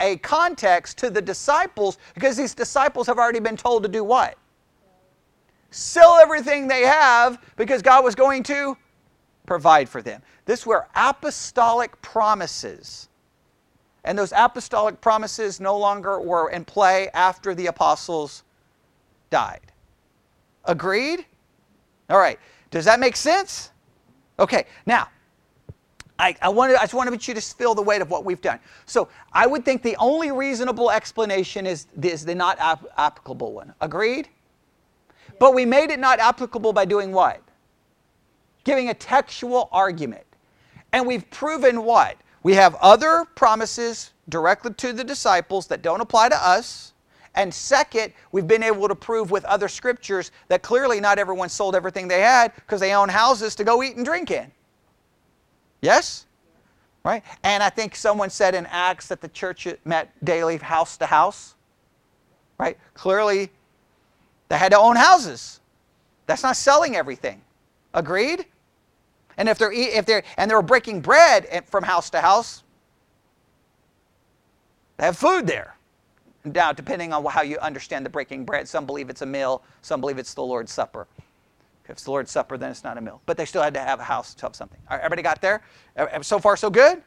a 0.00 0.16
context 0.18 0.96
to 0.98 1.10
the 1.10 1.20
disciples 1.20 1.98
because 2.14 2.36
these 2.36 2.54
disciples 2.54 3.06
have 3.06 3.18
already 3.18 3.40
been 3.40 3.56
told 3.56 3.82
to 3.82 3.88
do 3.90 4.02
what? 4.02 4.38
Sell 5.70 6.16
everything 6.16 6.66
they 6.66 6.82
have 6.82 7.38
because 7.56 7.82
God 7.82 8.02
was 8.04 8.14
going 8.14 8.42
to 8.44 8.74
provide 9.44 9.86
for 9.86 10.00
them. 10.00 10.22
This 10.46 10.64
were 10.64 10.86
apostolic 10.94 12.00
promises. 12.00 13.07
And 14.08 14.18
those 14.18 14.32
apostolic 14.34 15.02
promises 15.02 15.60
no 15.60 15.76
longer 15.76 16.18
were 16.18 16.48
in 16.48 16.64
play 16.64 17.10
after 17.12 17.54
the 17.54 17.66
apostles 17.66 18.42
died. 19.28 19.60
Agreed? 20.64 21.26
All 22.08 22.18
right. 22.18 22.38
Does 22.70 22.86
that 22.86 23.00
make 23.00 23.16
sense? 23.16 23.70
Okay. 24.38 24.64
Now, 24.86 25.08
I, 26.18 26.34
I, 26.40 26.48
wanted, 26.48 26.76
I 26.76 26.84
just 26.84 26.94
want 26.94 27.28
you 27.28 27.34
to 27.34 27.40
feel 27.42 27.74
the 27.74 27.82
weight 27.82 28.00
of 28.00 28.08
what 28.08 28.24
we've 28.24 28.40
done. 28.40 28.58
So 28.86 29.10
I 29.34 29.46
would 29.46 29.62
think 29.62 29.82
the 29.82 29.96
only 29.96 30.32
reasonable 30.32 30.90
explanation 30.90 31.66
is, 31.66 31.86
is 32.02 32.24
the 32.24 32.34
not 32.34 32.56
ap- 32.60 32.86
applicable 32.96 33.52
one. 33.52 33.74
Agreed? 33.82 34.30
But 35.38 35.54
we 35.54 35.66
made 35.66 35.90
it 35.90 35.98
not 35.98 36.18
applicable 36.18 36.72
by 36.72 36.86
doing 36.86 37.12
what? 37.12 37.42
Giving 38.64 38.88
a 38.88 38.94
textual 38.94 39.68
argument. 39.70 40.24
And 40.94 41.06
we've 41.06 41.28
proven 41.28 41.84
what? 41.84 42.16
We 42.42 42.54
have 42.54 42.74
other 42.76 43.24
promises 43.34 44.12
directly 44.28 44.72
to 44.74 44.92
the 44.92 45.04
disciples 45.04 45.66
that 45.68 45.82
don't 45.82 46.00
apply 46.00 46.28
to 46.28 46.36
us. 46.36 46.92
And 47.34 47.52
second, 47.52 48.12
we've 48.32 48.46
been 48.46 48.62
able 48.62 48.88
to 48.88 48.94
prove 48.94 49.30
with 49.30 49.44
other 49.44 49.68
scriptures 49.68 50.30
that 50.48 50.62
clearly 50.62 51.00
not 51.00 51.18
everyone 51.18 51.48
sold 51.48 51.74
everything 51.74 52.08
they 52.08 52.20
had 52.20 52.54
because 52.54 52.80
they 52.80 52.94
own 52.94 53.08
houses 53.08 53.54
to 53.56 53.64
go 53.64 53.82
eat 53.82 53.96
and 53.96 54.04
drink 54.04 54.30
in. 54.30 54.50
Yes? 55.80 56.26
Right? 57.04 57.22
And 57.44 57.62
I 57.62 57.70
think 57.70 57.94
someone 57.94 58.30
said 58.30 58.54
in 58.54 58.66
Acts 58.66 59.08
that 59.08 59.20
the 59.20 59.28
church 59.28 59.68
met 59.84 60.12
daily 60.24 60.56
house 60.56 60.96
to 60.98 61.06
house. 61.06 61.54
Right? 62.58 62.76
Clearly, 62.94 63.50
they 64.48 64.58
had 64.58 64.72
to 64.72 64.78
own 64.78 64.96
houses. 64.96 65.60
That's 66.26 66.42
not 66.42 66.56
selling 66.56 66.96
everything. 66.96 67.42
Agreed? 67.94 68.46
And 69.38 69.48
if 69.48 69.56
they're 69.56 69.72
if 69.72 70.04
they're 70.04 70.22
and 70.36 70.50
they're 70.50 70.60
breaking 70.60 71.00
bread 71.00 71.64
from 71.66 71.84
house 71.84 72.10
to 72.10 72.20
house, 72.20 72.64
they 74.98 75.06
have 75.06 75.16
food 75.16 75.46
there. 75.46 75.76
Now, 76.44 76.72
depending 76.72 77.12
on 77.12 77.24
how 77.24 77.42
you 77.42 77.58
understand 77.58 78.04
the 78.04 78.10
breaking 78.10 78.44
bread, 78.44 78.68
some 78.68 78.84
believe 78.84 79.08
it's 79.10 79.22
a 79.22 79.26
meal, 79.26 79.62
some 79.80 80.00
believe 80.00 80.18
it's 80.18 80.34
the 80.34 80.42
Lord's 80.42 80.72
Supper. 80.72 81.06
If 81.84 81.90
it's 81.90 82.04
the 82.04 82.10
Lord's 82.10 82.30
Supper, 82.30 82.58
then 82.58 82.70
it's 82.70 82.84
not 82.84 82.98
a 82.98 83.00
meal. 83.00 83.20
But 83.24 83.36
they 83.36 83.44
still 83.44 83.62
had 83.62 83.74
to 83.74 83.80
have 83.80 84.00
a 84.00 84.04
house 84.04 84.34
to 84.34 84.46
have 84.46 84.54
something. 84.54 84.78
All 84.90 84.96
right, 84.96 85.04
everybody 85.04 85.22
got 85.22 85.40
there? 85.40 85.62
So 86.22 86.38
far, 86.38 86.56
so 86.56 86.68
good? 86.68 87.02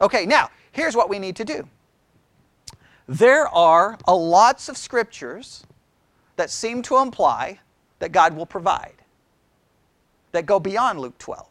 Okay, 0.00 0.26
now, 0.26 0.50
here's 0.72 0.96
what 0.96 1.08
we 1.08 1.18
need 1.18 1.36
to 1.36 1.44
do. 1.44 1.68
There 3.06 3.48
are 3.48 3.98
a 4.06 4.14
lots 4.14 4.68
of 4.68 4.76
scriptures 4.76 5.64
that 6.36 6.50
seem 6.50 6.82
to 6.82 6.98
imply 6.98 7.60
that 7.98 8.12
God 8.12 8.36
will 8.36 8.46
provide 8.46 8.94
that 10.32 10.46
go 10.46 10.60
beyond 10.60 11.00
Luke 11.00 11.16
12. 11.18 11.46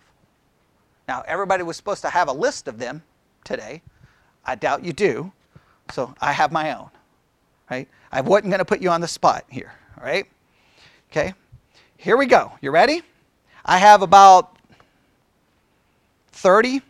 Now, 1.07 1.23
everybody 1.27 1.63
was 1.63 1.77
supposed 1.77 2.01
to 2.01 2.09
have 2.09 2.27
a 2.27 2.33
list 2.33 2.67
of 2.67 2.79
them 2.79 3.01
today. 3.43 3.81
I 4.45 4.55
doubt 4.55 4.83
you 4.83 4.93
do. 4.93 5.31
So 5.91 6.13
I 6.19 6.33
have 6.33 6.51
my 6.51 6.75
own. 6.75 6.89
Right? 7.71 7.87
I 8.11 8.21
wasn't 8.21 8.51
going 8.51 8.59
to 8.59 8.65
put 8.65 8.81
you 8.81 8.89
on 8.89 9.01
the 9.01 9.07
spot 9.07 9.45
here. 9.49 9.73
Right? 10.01 10.25
Okay? 11.11 11.33
Here 11.97 12.17
we 12.17 12.25
go. 12.25 12.51
You 12.61 12.71
ready? 12.71 13.01
I 13.65 13.77
have 13.77 14.01
about 14.01 14.57
30. 16.31 16.81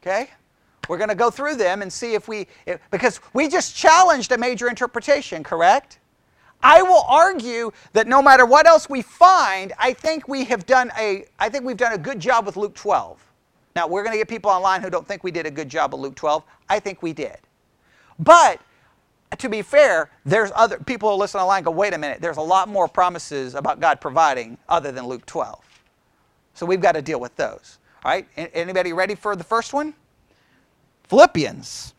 Okay? 0.00 0.30
We're 0.88 0.98
going 0.98 1.10
to 1.10 1.14
go 1.14 1.30
through 1.30 1.56
them 1.56 1.82
and 1.82 1.92
see 1.92 2.14
if 2.14 2.28
we, 2.28 2.46
if, 2.66 2.80
because 2.90 3.20
we 3.32 3.48
just 3.48 3.76
challenged 3.76 4.32
a 4.32 4.38
major 4.38 4.68
interpretation, 4.68 5.42
correct? 5.42 5.98
I 6.62 6.82
will 6.82 7.04
argue 7.08 7.72
that 7.92 8.06
no 8.06 8.22
matter 8.22 8.46
what 8.46 8.66
else 8.66 8.88
we 8.88 9.02
find, 9.02 9.72
I 9.78 9.92
think 9.92 10.28
we 10.28 10.44
have 10.44 10.64
done 10.66 10.92
a 10.98 11.24
I 11.38 11.48
think 11.48 11.64
we've 11.64 11.76
done 11.76 11.92
a 11.92 11.98
good 11.98 12.20
job 12.20 12.46
with 12.46 12.56
Luke 12.56 12.74
12. 12.74 13.18
Now, 13.74 13.86
we're 13.88 14.02
going 14.02 14.12
to 14.12 14.18
get 14.18 14.28
people 14.28 14.50
online 14.50 14.82
who 14.82 14.90
don't 14.90 15.06
think 15.06 15.24
we 15.24 15.30
did 15.30 15.46
a 15.46 15.50
good 15.50 15.68
job 15.68 15.94
of 15.94 16.00
Luke 16.00 16.14
12. 16.14 16.42
I 16.68 16.78
think 16.78 17.02
we 17.02 17.12
did. 17.12 17.38
But 18.18 18.60
to 19.38 19.48
be 19.48 19.62
fair, 19.62 20.10
there's 20.26 20.52
other 20.54 20.78
people 20.78 21.10
who 21.10 21.16
listen 21.16 21.40
online 21.40 21.62
go, 21.62 21.70
wait 21.70 21.94
a 21.94 21.98
minute, 21.98 22.20
there's 22.20 22.36
a 22.36 22.42
lot 22.42 22.68
more 22.68 22.86
promises 22.86 23.54
about 23.54 23.80
God 23.80 24.00
providing 24.00 24.58
other 24.68 24.92
than 24.92 25.06
Luke 25.06 25.24
12. 25.24 25.58
So 26.54 26.66
we've 26.66 26.82
got 26.82 26.92
to 26.92 27.02
deal 27.02 27.18
with 27.18 27.34
those. 27.36 27.78
All 28.04 28.10
right? 28.10 28.28
Anybody 28.36 28.92
ready 28.92 29.14
for 29.14 29.34
the 29.36 29.44
first 29.44 29.72
one? 29.72 29.94
Philippians 31.04 31.94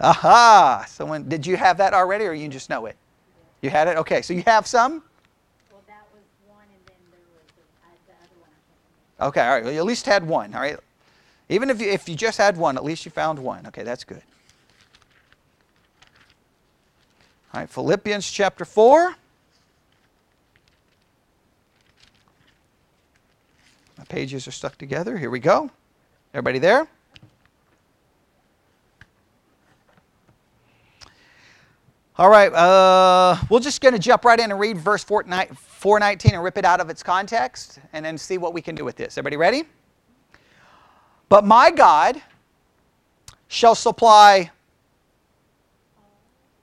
Aha! 0.00 0.84
Someone, 0.88 1.28
did 1.28 1.46
you 1.46 1.56
have 1.56 1.78
that 1.78 1.92
already, 1.92 2.24
or 2.24 2.32
you 2.32 2.48
just 2.48 2.70
know 2.70 2.86
it? 2.86 2.96
You 3.60 3.70
had 3.70 3.88
it. 3.88 3.96
Okay, 3.96 4.22
so 4.22 4.32
you 4.32 4.42
have 4.46 4.66
some. 4.66 5.02
Well, 5.70 5.82
that 5.88 6.06
was 6.12 6.22
one, 6.46 6.62
and 6.62 6.86
then 6.86 6.96
there 7.10 7.20
was 7.34 7.46
the, 7.56 8.12
uh, 8.12 8.16
other 8.22 8.40
one. 8.40 9.28
Okay, 9.28 9.40
all 9.40 9.54
right. 9.54 9.64
Well, 9.64 9.72
you 9.72 9.80
at 9.80 9.84
least 9.84 10.06
had 10.06 10.26
one. 10.26 10.54
All 10.54 10.60
right. 10.60 10.76
Even 11.48 11.70
if 11.70 11.80
you, 11.80 11.88
if 11.88 12.08
you 12.08 12.14
just 12.14 12.38
had 12.38 12.56
one, 12.56 12.76
at 12.76 12.84
least 12.84 13.04
you 13.04 13.10
found 13.10 13.38
one. 13.38 13.66
Okay, 13.66 13.82
that's 13.82 14.04
good. 14.04 14.22
All 17.52 17.60
right, 17.60 17.68
Philippians 17.68 18.30
chapter 18.30 18.64
4. 18.64 19.16
My 23.96 24.04
pages 24.04 24.46
are 24.46 24.52
stuck 24.52 24.76
together. 24.78 25.16
Here 25.16 25.30
we 25.30 25.40
go. 25.40 25.70
Everybody 26.34 26.58
there? 26.58 26.86
All 32.18 32.28
right, 32.28 32.52
uh, 32.52 33.36
we're 33.48 33.60
just 33.60 33.80
going 33.80 33.92
to 33.94 34.00
jump 34.00 34.24
right 34.24 34.40
in 34.40 34.50
and 34.50 34.58
read 34.58 34.76
verse 34.76 35.04
419 35.04 36.34
and 36.34 36.42
rip 36.42 36.58
it 36.58 36.64
out 36.64 36.80
of 36.80 36.90
its 36.90 37.00
context 37.00 37.78
and 37.92 38.04
then 38.04 38.18
see 38.18 38.38
what 38.38 38.52
we 38.52 38.60
can 38.60 38.74
do 38.74 38.84
with 38.84 38.96
this. 38.96 39.16
Everybody 39.16 39.36
ready? 39.36 39.62
But 41.28 41.44
my 41.44 41.70
God 41.70 42.20
shall 43.46 43.76
supply 43.76 44.50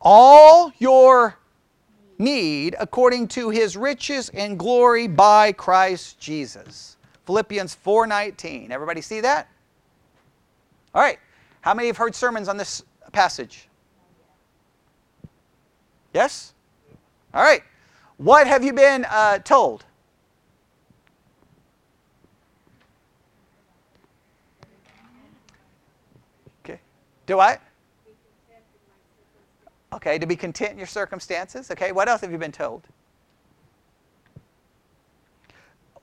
all 0.01 0.73
your 0.77 1.37
need 2.17 2.75
according 2.77 3.29
to 3.29 3.49
his 3.49 3.77
riches 3.77 4.27
and 4.33 4.59
glory 4.59 5.07
by 5.07 5.53
Christ 5.53 6.19
Jesus. 6.19 6.97
Philippians 7.25 7.73
4:19. 7.75 8.73
Everybody 8.73 8.99
see 8.99 9.21
that? 9.21 9.47
All 10.93 11.01
right. 11.01 11.19
How 11.61 11.73
many 11.73 11.87
have 11.87 11.97
heard 11.97 12.13
sermons 12.13 12.49
on 12.49 12.57
this 12.57 12.83
passage? 13.13 13.69
Yes? 16.15 16.54
All 17.34 17.43
right. 17.43 17.62
What 18.15 18.47
have 18.47 18.63
you 18.63 18.71
been 18.71 19.06
uh, 19.10 19.39
told? 19.39 19.84
Okay. 26.63 26.80
Do 27.25 27.36
what? 27.36 27.62
Okay, 29.91 30.17
to 30.17 30.25
be 30.25 30.38
content 30.38 30.71
in 30.71 30.78
your 30.78 30.88
circumstances. 30.88 31.69
Okay, 31.69 31.91
what 31.91 32.08
else 32.08 32.21
have 32.21 32.32
you 32.32 32.38
been 32.38 32.54
told? 32.54 32.84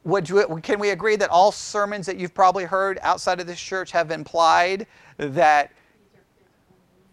Would 0.05 0.29
you, 0.29 0.61
can 0.62 0.79
we 0.79 0.90
agree 0.90 1.16
that 1.16 1.31
all 1.31 1.53
sermons 1.53 2.05
that 2.05 2.18
you've 2.18 2.35
probably 2.35 2.64
heard 2.64 2.98
outside 3.01 3.40
of 3.40 3.46
this 3.46 3.59
church 3.59 3.90
have 3.92 4.11
implied 4.11 4.87
that 5.16 5.72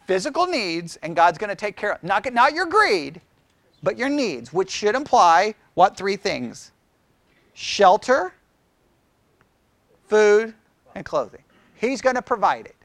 physical 0.10 0.48
needs, 0.48 0.98
and 1.04 1.16
God's 1.16 1.38
going 1.38 1.52
to 1.52 1.56
take 1.56 1.76
care 1.76 1.94
of 1.94 2.04
not, 2.04 2.34
not 2.34 2.54
your 2.54 2.66
greed, 2.66 3.22
but 3.84 3.96
your 3.96 4.10
needs, 4.10 4.52
which 4.52 4.72
should 4.72 4.96
imply 4.96 5.54
what 5.76 5.96
three 5.96 6.16
things? 6.16 6.72
Shelter, 7.54 8.34
food, 10.08 10.56
and 10.96 11.06
clothing. 11.06 11.44
He's 11.76 12.02
going 12.02 12.16
to 12.16 12.24
provide 12.24 12.66
it. 12.66 12.76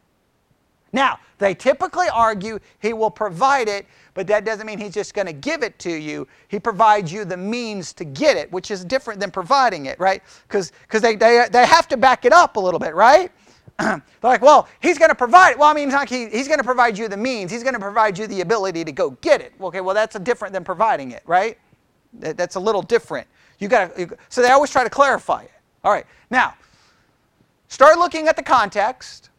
Now, 0.93 1.19
they 1.39 1.55
typically 1.55 2.09
argue 2.13 2.59
he 2.79 2.93
will 2.93 3.11
provide 3.11 3.69
it, 3.69 3.87
but 4.13 4.27
that 4.27 4.45
doesn't 4.45 4.67
mean 4.67 4.79
he's 4.79 4.93
just 4.93 5.15
going 5.15 5.27
to 5.27 5.33
give 5.33 5.63
it 5.63 5.79
to 5.79 5.93
you. 5.93 6.29
He 6.49 6.61
provides 6.61 7.11
you 7.11 7.25
the 7.25 7.39
means 7.39 7.95
to 7.95 8.05
get 8.05 8.37
it, 8.37 8.53
which 8.53 8.71
is 8.71 8.85
different 8.85 9.19
than 9.19 9.31
providing 9.31 9.87
it, 9.87 9.99
right? 9.99 10.23
Because 10.47 10.73
they, 10.93 11.17
they, 11.17 11.47
they 11.51 11.65
have 11.65 11.89
to 11.89 11.97
back 11.97 12.27
it 12.27 12.35
up 12.35 12.57
a 12.57 12.61
little 12.61 12.79
bit, 12.79 12.95
right? 12.95 13.33
they're 13.79 14.03
like, 14.23 14.43
well, 14.43 14.69
he's 14.81 14.99
going 14.99 15.11
to 15.11 15.15
provide. 15.17 15.59
Well, 15.59 15.69
I 15.69 15.75
mean, 15.75 15.91
like 15.91 16.09
he, 16.09 16.29
he's 16.29 16.49
going 16.49 16.59
to 16.61 16.65
provide 16.65 16.99
you 16.99 17.09
the 17.09 17.17
means. 17.17 17.51
He's 17.51 17.63
going 17.63 17.75
to 17.75 17.81
provide 17.81 18.19
you 18.19 18.27
the 18.27 18.41
ability 18.43 18.85
to 18.85 18.93
go 18.93 19.13
get 19.23 19.41
it. 19.41 19.55
Okay, 19.61 19.81
well, 19.83 19.95
that's 19.95 20.19
different 20.21 20.55
than 20.55 20.65
providing 20.65 21.13
it, 21.13 21.23
right? 21.27 21.59
That, 22.15 22.37
that's 22.37 22.57
a 22.57 22.61
little 22.61 22.83
different. 22.83 23.27
You 23.59 23.69
got 23.69 23.97
to. 23.97 24.17
So 24.31 24.43
they 24.43 24.51
always 24.51 24.71
try 24.71 24.85
to 24.85 24.91
clarify 24.91 25.43
it. 25.45 25.53
All 25.85 25.93
right. 25.93 26.07
Now, 26.31 26.55
start 27.69 27.99
looking 27.99 28.29
at 28.29 28.37
the 28.37 28.45
context. 28.45 29.31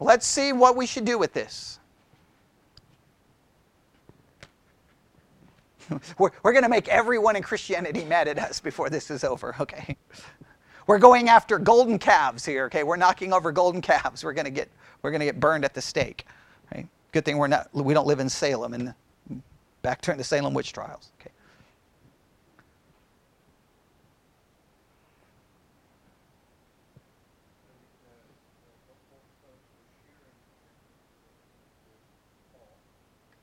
let's 0.00 0.26
see 0.26 0.52
what 0.52 0.76
we 0.76 0.86
should 0.86 1.04
do 1.04 1.18
with 1.18 1.32
this. 1.34 1.80
we're 6.18 6.30
we're 6.42 6.52
going 6.52 6.64
to 6.64 6.68
make 6.70 6.88
everyone 6.88 7.36
in 7.36 7.42
Christianity 7.42 8.04
mad 8.04 8.28
at 8.28 8.38
us 8.38 8.60
before 8.60 8.90
this 8.90 9.10
is 9.10 9.24
over, 9.24 9.56
okay? 9.60 9.96
We're 10.90 10.98
going 10.98 11.28
after 11.28 11.56
golden 11.60 12.00
calves 12.00 12.44
here, 12.44 12.64
okay? 12.64 12.82
We're 12.82 12.96
knocking 12.96 13.32
over 13.32 13.52
golden 13.52 13.80
calves. 13.80 14.24
We're 14.24 14.32
going 14.32 14.46
to 14.46 14.50
get 14.50 14.68
we're 15.02 15.12
going 15.12 15.20
to 15.20 15.24
get 15.26 15.38
burned 15.38 15.64
at 15.64 15.72
the 15.72 15.80
stake. 15.80 16.26
Good 17.12 17.24
thing 17.24 17.38
we're 17.38 17.46
not 17.46 17.72
we 17.72 17.94
don't 17.94 18.08
live 18.08 18.18
in 18.18 18.28
Salem 18.28 18.74
and 18.74 18.92
back 19.82 20.02
during 20.02 20.18
the 20.18 20.24
Salem 20.24 20.52
witch 20.52 20.72
trials, 20.72 21.12
okay? 21.20 21.30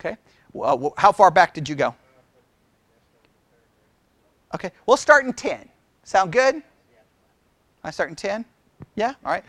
Okay. 0.01 0.17
Well, 0.51 0.93
how 0.97 1.13
far 1.13 1.31
back 1.31 1.53
did 1.53 1.69
you 1.69 1.75
go? 1.75 1.95
Okay. 4.53 4.71
We'll 4.86 4.97
start 4.97 5.25
in 5.25 5.31
10. 5.31 5.69
Sound 6.03 6.33
good? 6.33 6.62
I 7.88 7.91
start 7.91 8.10
in 8.10 8.15
10? 8.15 8.45
Yeah? 8.95 9.13
All 9.23 9.32
right. 9.32 9.43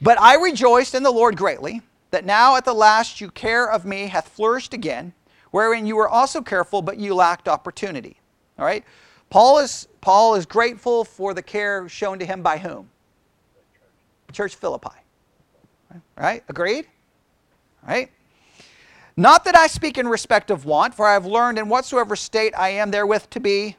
But 0.00 0.20
I 0.20 0.36
rejoiced 0.36 0.94
in 0.94 1.02
the 1.02 1.10
Lord 1.10 1.36
greatly 1.36 1.82
that 2.10 2.24
now 2.24 2.56
at 2.56 2.64
the 2.64 2.74
last 2.74 3.20
you 3.20 3.30
care 3.30 3.70
of 3.70 3.84
me 3.84 4.06
hath 4.06 4.28
flourished 4.28 4.74
again, 4.74 5.12
wherein 5.50 5.86
you 5.86 5.96
were 5.96 6.08
also 6.08 6.40
careful, 6.40 6.82
but 6.82 6.98
you 6.98 7.14
lacked 7.14 7.48
opportunity. 7.48 8.20
All 8.58 8.64
right? 8.64 8.84
Paul 9.30 9.58
is, 9.58 9.88
Paul 10.00 10.34
is 10.34 10.46
grateful 10.46 11.04
for 11.04 11.34
the 11.34 11.42
care 11.42 11.88
shown 11.88 12.18
to 12.18 12.26
him 12.26 12.42
by 12.42 12.58
whom? 12.58 12.88
Church 14.32 14.54
Philippi. 14.56 14.90
Right? 16.16 16.42
Agreed? 16.48 16.86
All 17.82 17.94
right? 17.94 18.10
Not 19.16 19.44
that 19.44 19.56
I 19.56 19.68
speak 19.68 19.96
in 19.96 20.08
respect 20.08 20.50
of 20.50 20.64
want, 20.64 20.94
for 20.94 21.06
I 21.06 21.12
have 21.12 21.26
learned 21.26 21.58
in 21.58 21.68
whatsoever 21.68 22.16
state 22.16 22.52
I 22.56 22.70
am 22.70 22.90
therewith 22.90 23.30
to 23.30 23.40
be 23.40 23.76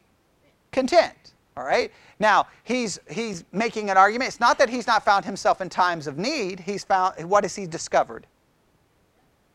content. 0.72 1.34
All 1.58 1.64
right? 1.64 1.92
Now, 2.20 2.48
he's, 2.64 3.00
he's 3.10 3.44
making 3.52 3.90
an 3.90 3.98
argument. 3.98 4.30
It's 4.30 4.40
not 4.40 4.58
that 4.60 4.70
he's 4.70 4.88
not 4.88 5.04
found 5.04 5.26
himself 5.26 5.60
in 5.60 5.70
times 5.70 6.08
of 6.08 6.18
need. 6.18 6.62
He's 6.62 6.84
found, 6.84 7.30
what 7.30 7.44
has 7.44 7.56
he 7.56 7.66
discovered? 7.66 8.26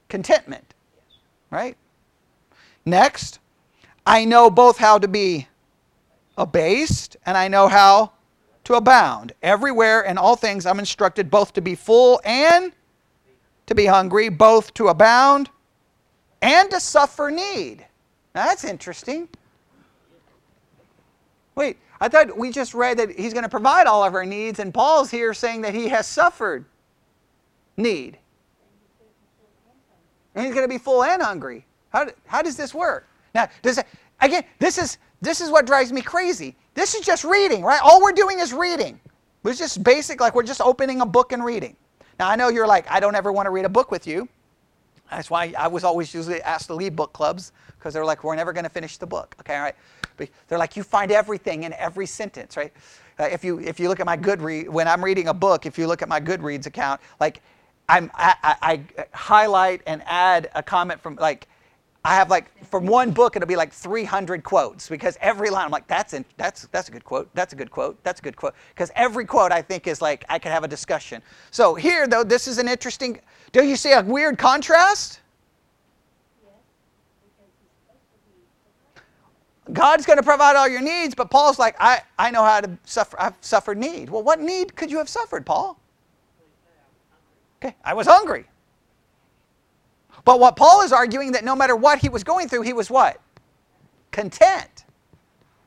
Contentment. 0.09 0.75
Right? 1.51 1.77
Next, 2.85 3.38
I 4.07 4.25
know 4.25 4.51
both 4.51 4.79
how 4.79 4.99
to 4.99 5.09
be 5.09 5.49
abased 6.37 7.16
and 7.27 7.37
I 7.37 7.49
know 7.49 7.68
how 7.68 8.12
to 8.64 8.75
abound. 8.75 9.33
Everywhere 9.42 10.03
in 10.03 10.18
all 10.18 10.37
things 10.37 10.66
I'm 10.66 10.79
instructed 10.79 11.31
both 11.31 11.53
to 11.55 11.61
be 11.61 11.75
full 11.75 12.20
and 12.25 12.73
to 13.66 13.75
be 13.75 13.87
hungry, 13.87 14.29
both 14.29 14.75
to 14.75 14.88
abound 14.88 15.49
and 16.42 16.70
to 16.70 16.81
suffer 16.81 17.31
need. 17.31 17.87
Now 18.35 18.46
that's 18.46 18.64
interesting. 18.64 19.29
Wait, 21.55 21.79
I 22.01 22.09
thought 22.09 22.37
we 22.37 22.51
just 22.51 22.73
read 22.73 22.99
that 22.99 23.11
he's 23.11 23.33
going 23.33 23.43
to 23.43 23.49
provide 23.49 23.87
all 23.87 24.03
of 24.03 24.15
our 24.15 24.25
needs, 24.25 24.59
and 24.59 24.73
Paul's 24.73 25.11
here 25.11 25.35
saying 25.35 25.61
that 25.63 25.75
he 25.75 25.89
has 25.89 26.07
suffered 26.07 26.65
need. 27.77 28.19
And 30.35 30.47
he's 30.47 30.55
going 30.55 30.65
to 30.65 30.73
be 30.73 30.79
full 30.79 31.05
and 31.05 31.21
hungry. 31.21 31.67
How, 31.91 32.07
how 32.27 32.41
does 32.41 32.57
this 32.57 32.73
work? 32.73 33.07
Now, 33.35 33.49
does 33.63 33.79
it, 33.79 33.87
again, 34.21 34.45
this 34.59 34.79
is, 34.79 34.99
this 35.21 35.41
is 35.41 35.51
what 35.51 35.67
drives 35.67 35.93
me 35.93 36.01
crazy. 36.01 36.57
This 36.75 36.95
is 36.95 37.05
just 37.05 37.25
reading, 37.25 37.63
right? 37.63 37.81
All 37.83 38.01
we're 38.01 38.13
doing 38.13 38.39
is 38.39 38.55
reading. 38.55 38.99
It's 39.45 39.59
just 39.59 39.83
basic, 39.83 40.21
like 40.21 40.35
we're 40.35 40.43
just 40.43 40.61
opening 40.61 41.01
a 41.01 41.07
book 41.07 41.33
and 41.33 41.45
reading. 41.45 41.77
Now, 42.19 42.29
I 42.29 42.37
know 42.37 42.49
you're 42.49 42.67
like, 42.67 42.91
I 42.91 43.01
don't 43.01 43.15
ever 43.15 43.33
want 43.33 43.47
to 43.47 43.51
read 43.51 43.65
a 43.65 43.71
book 43.71 43.91
with 43.91 44.07
you. 44.07 44.29
That's 45.11 45.31
why 45.31 45.53
I 45.59 45.67
was 45.67 45.83
always 45.83 46.15
usually 46.15 46.41
asked 46.43 46.69
to 46.69 46.75
leave 46.75 46.95
book 46.95 47.13
clubs 47.13 47.53
because 47.77 47.93
they're 47.93 48.05
like, 48.05 48.23
we're 48.23 48.37
never 48.37 48.53
going 48.53 48.65
to 48.65 48.71
finish 48.71 48.97
the 48.99 49.07
book. 49.07 49.35
Okay, 49.41 49.57
all 49.57 49.63
right. 49.63 49.75
They're 50.49 50.59
like, 50.59 50.77
you 50.77 50.83
find 50.83 51.13
everything 51.13 51.63
in 51.65 51.73
every 51.75 52.07
sentence, 52.07 52.57
right? 52.57 52.73
Uh, 53.19 53.25
if 53.25 53.45
you 53.45 53.61
if 53.61 53.79
you 53.79 53.89
look 53.89 54.01
at 54.01 54.07
my 54.07 54.17
Goodreads, 54.17 54.69
when 54.69 54.89
I'm 54.89 55.05
reading 55.05 55.29
a 55.29 55.35
book, 55.35 55.67
if 55.67 55.79
you 55.79 55.87
look 55.87 56.03
at 56.03 56.09
my 56.09 56.21
Goodreads 56.21 56.67
account, 56.67 57.01
like 57.21 57.43
I'm 57.89 58.11
I, 58.15 58.35
I, 58.43 58.57
I 58.99 59.05
highlight 59.13 59.83
and 59.87 60.03
add 60.07 60.51
a 60.55 60.63
comment 60.63 61.01
from 61.01 61.17
like 61.17 61.47
I 62.05 62.15
have 62.15 62.31
like 62.31 62.65
from 62.67 62.87
one 62.87 63.11
book 63.11 63.37
it'll 63.37 63.47
be 63.47 63.57
like 63.57 63.73
300 63.73 64.43
quotes 64.43 64.89
because 64.89 65.19
every 65.21 65.51
line 65.51 65.67
I'm 65.67 65.71
like 65.71 65.87
that's 65.87 66.15
in, 66.15 66.25
that's 66.39 66.67
that's 66.69 66.89
a 66.89 66.93
good 66.93 67.05
quote 67.05 67.29
that's 67.35 67.53
a 67.53 67.57
good 67.57 67.71
quote 67.71 68.03
that's 68.03 68.21
a 68.21 68.23
good 68.23 68.37
quote 68.37 68.55
because 68.71 68.91
every 68.95 69.27
quote 69.27 69.53
I 69.53 69.61
think 69.61 69.87
is 69.87 70.01
like 70.01 70.25
I 70.29 70.39
could 70.39 70.53
have 70.53 70.65
a 70.65 70.69
discussion. 70.69 71.21
So 71.51 71.75
here 71.75 72.07
though 72.07 72.25
this 72.25 72.49
is 72.49 72.59
an 72.59 72.69
interesting. 72.69 73.21
Do 73.53 73.65
you 73.65 73.77
see 73.77 73.93
a 73.93 74.03
weird 74.03 74.39
contrast? 74.39 75.21
God's 79.73 80.07
going 80.07 80.16
to 80.16 80.23
provide 80.23 80.57
all 80.57 80.68
your 80.68 80.81
needs, 80.81 81.14
but 81.14 81.31
Paul's 81.31 81.59
like, 81.59 81.77
I, 81.79 82.01
I 82.18 82.31
know 82.31 82.42
how 82.42 82.61
to 82.61 82.79
suffer. 82.85 83.20
I've 83.20 83.35
suffered 83.40 83.79
need. 83.79 84.11
Well, 84.11 84.23
what 84.23 84.40
need 84.40 84.75
could 84.75 84.90
you 84.90 84.99
have 84.99 85.09
suffered, 85.09 85.46
Paul? 85.46 85.79
Okay, 87.62 87.77
I 87.85 87.94
was 87.94 88.07
hungry. 88.07 88.46
But 90.25 90.40
what 90.40 90.57
Paul 90.57 90.83
is 90.83 90.92
arguing 90.92 91.33
that 91.33 91.44
no 91.44 91.55
matter 91.55 91.77
what 91.77 91.99
he 91.99 92.09
was 92.09 92.25
going 92.25 92.49
through, 92.49 92.62
he 92.62 92.73
was 92.73 92.90
what? 92.90 93.20
Content. 94.11 94.85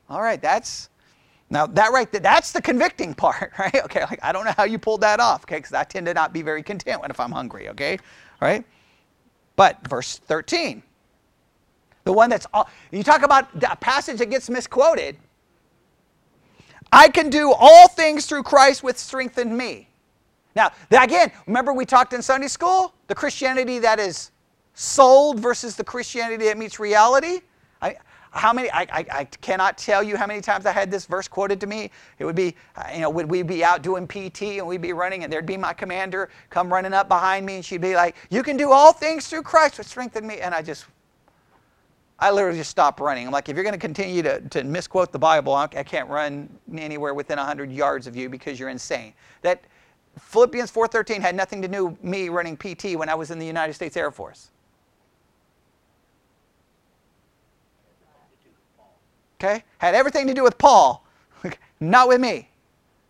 All 0.08 0.20
right, 0.20 0.40
that's 0.40 0.90
now 1.50 1.66
that 1.66 1.92
right 1.92 2.10
that's 2.10 2.52
the 2.52 2.60
convicting 2.60 3.14
part, 3.16 3.52
right? 3.58 3.84
Okay, 3.84 4.02
like 4.02 4.20
I 4.22 4.32
don't 4.32 4.44
know 4.44 4.54
how 4.56 4.64
you 4.64 4.78
pulled 4.78 5.00
that 5.02 5.20
off, 5.20 5.44
okay? 5.44 5.56
Because 5.56 5.72
I 5.72 5.84
tend 5.84 6.06
to 6.06 6.14
not 6.14 6.32
be 6.32 6.42
very 6.42 6.62
content 6.62 7.00
when 7.00 7.10
if 7.10 7.20
I'm 7.20 7.32
hungry, 7.32 7.68
okay? 7.70 7.98
All 8.42 8.48
right? 8.48 8.64
But 9.56 9.86
verse 9.88 10.18
13. 10.18 10.82
The 12.04 12.12
one 12.12 12.30
that's, 12.30 12.46
all, 12.52 12.68
you 12.90 13.02
talk 13.02 13.22
about 13.22 13.48
a 13.64 13.76
passage 13.76 14.18
that 14.18 14.30
gets 14.30 14.50
misquoted. 14.50 15.16
I 16.92 17.08
can 17.08 17.30
do 17.30 17.52
all 17.52 17.88
things 17.88 18.26
through 18.26 18.44
Christ 18.44 18.82
which 18.82 18.96
strengthened 18.96 19.56
me. 19.56 19.88
Now, 20.54 20.70
again, 20.90 21.32
remember 21.46 21.72
we 21.72 21.84
talked 21.84 22.12
in 22.12 22.22
Sunday 22.22 22.48
school? 22.48 22.94
The 23.08 23.14
Christianity 23.14 23.80
that 23.80 23.98
is 23.98 24.30
sold 24.74 25.40
versus 25.40 25.76
the 25.76 25.84
Christianity 25.84 26.44
that 26.44 26.58
meets 26.58 26.78
reality. 26.78 27.40
I, 27.82 27.96
how 28.30 28.52
many, 28.52 28.70
I, 28.70 28.82
I, 28.82 29.06
I, 29.12 29.24
cannot 29.40 29.78
tell 29.78 30.02
you 30.02 30.16
how 30.16 30.26
many 30.26 30.40
times 30.40 30.66
I 30.66 30.72
had 30.72 30.90
this 30.90 31.06
verse 31.06 31.28
quoted 31.28 31.60
to 31.60 31.66
me. 31.68 31.90
It 32.18 32.24
would 32.24 32.34
be, 32.34 32.56
uh, 32.76 32.84
you 32.92 33.00
know, 33.00 33.10
would 33.10 33.30
we 33.30 33.42
be 33.42 33.64
out 33.64 33.82
doing 33.82 34.08
PT 34.08 34.42
and 34.42 34.66
we'd 34.66 34.82
be 34.82 34.92
running 34.92 35.22
and 35.22 35.32
there'd 35.32 35.46
be 35.46 35.56
my 35.56 35.72
commander 35.72 36.30
come 36.50 36.72
running 36.72 36.92
up 36.92 37.08
behind 37.08 37.46
me 37.46 37.56
and 37.56 37.64
she'd 37.64 37.80
be 37.80 37.94
like, 37.94 38.16
You 38.30 38.42
can 38.42 38.56
do 38.56 38.72
all 38.72 38.92
things 38.92 39.28
through 39.28 39.42
Christ 39.42 39.78
which 39.78 39.86
strengthened 39.86 40.26
me. 40.26 40.40
And 40.40 40.52
I 40.52 40.62
just 40.62 40.86
I 42.24 42.30
literally 42.30 42.56
just 42.56 42.70
stopped 42.70 43.00
running. 43.00 43.26
I'm 43.26 43.34
like, 43.34 43.50
if 43.50 43.54
you're 43.54 43.64
going 43.64 43.74
to 43.74 43.78
continue 43.78 44.22
to, 44.22 44.64
misquote 44.64 45.12
the 45.12 45.18
Bible, 45.18 45.54
I 45.54 45.66
can't 45.66 46.08
run 46.08 46.48
anywhere 46.74 47.12
within 47.12 47.36
100 47.36 47.70
yards 47.70 48.06
of 48.06 48.16
you 48.16 48.30
because 48.30 48.58
you're 48.58 48.70
insane. 48.70 49.12
That 49.42 49.62
Philippians 50.18 50.72
4:13 50.72 51.20
had 51.20 51.34
nothing 51.34 51.60
to 51.60 51.68
do 51.68 51.86
with 51.86 52.02
me 52.02 52.30
running 52.30 52.56
PT 52.56 52.96
when 52.96 53.10
I 53.10 53.14
was 53.14 53.30
in 53.30 53.38
the 53.38 53.44
United 53.44 53.74
States 53.74 53.94
Air 53.94 54.10
Force. 54.10 54.48
Okay? 59.38 59.62
Had 59.76 59.94
everything 59.94 60.26
to 60.26 60.32
do 60.32 60.42
with 60.42 60.56
Paul, 60.56 61.04
not 61.80 62.08
with 62.08 62.22
me. 62.22 62.48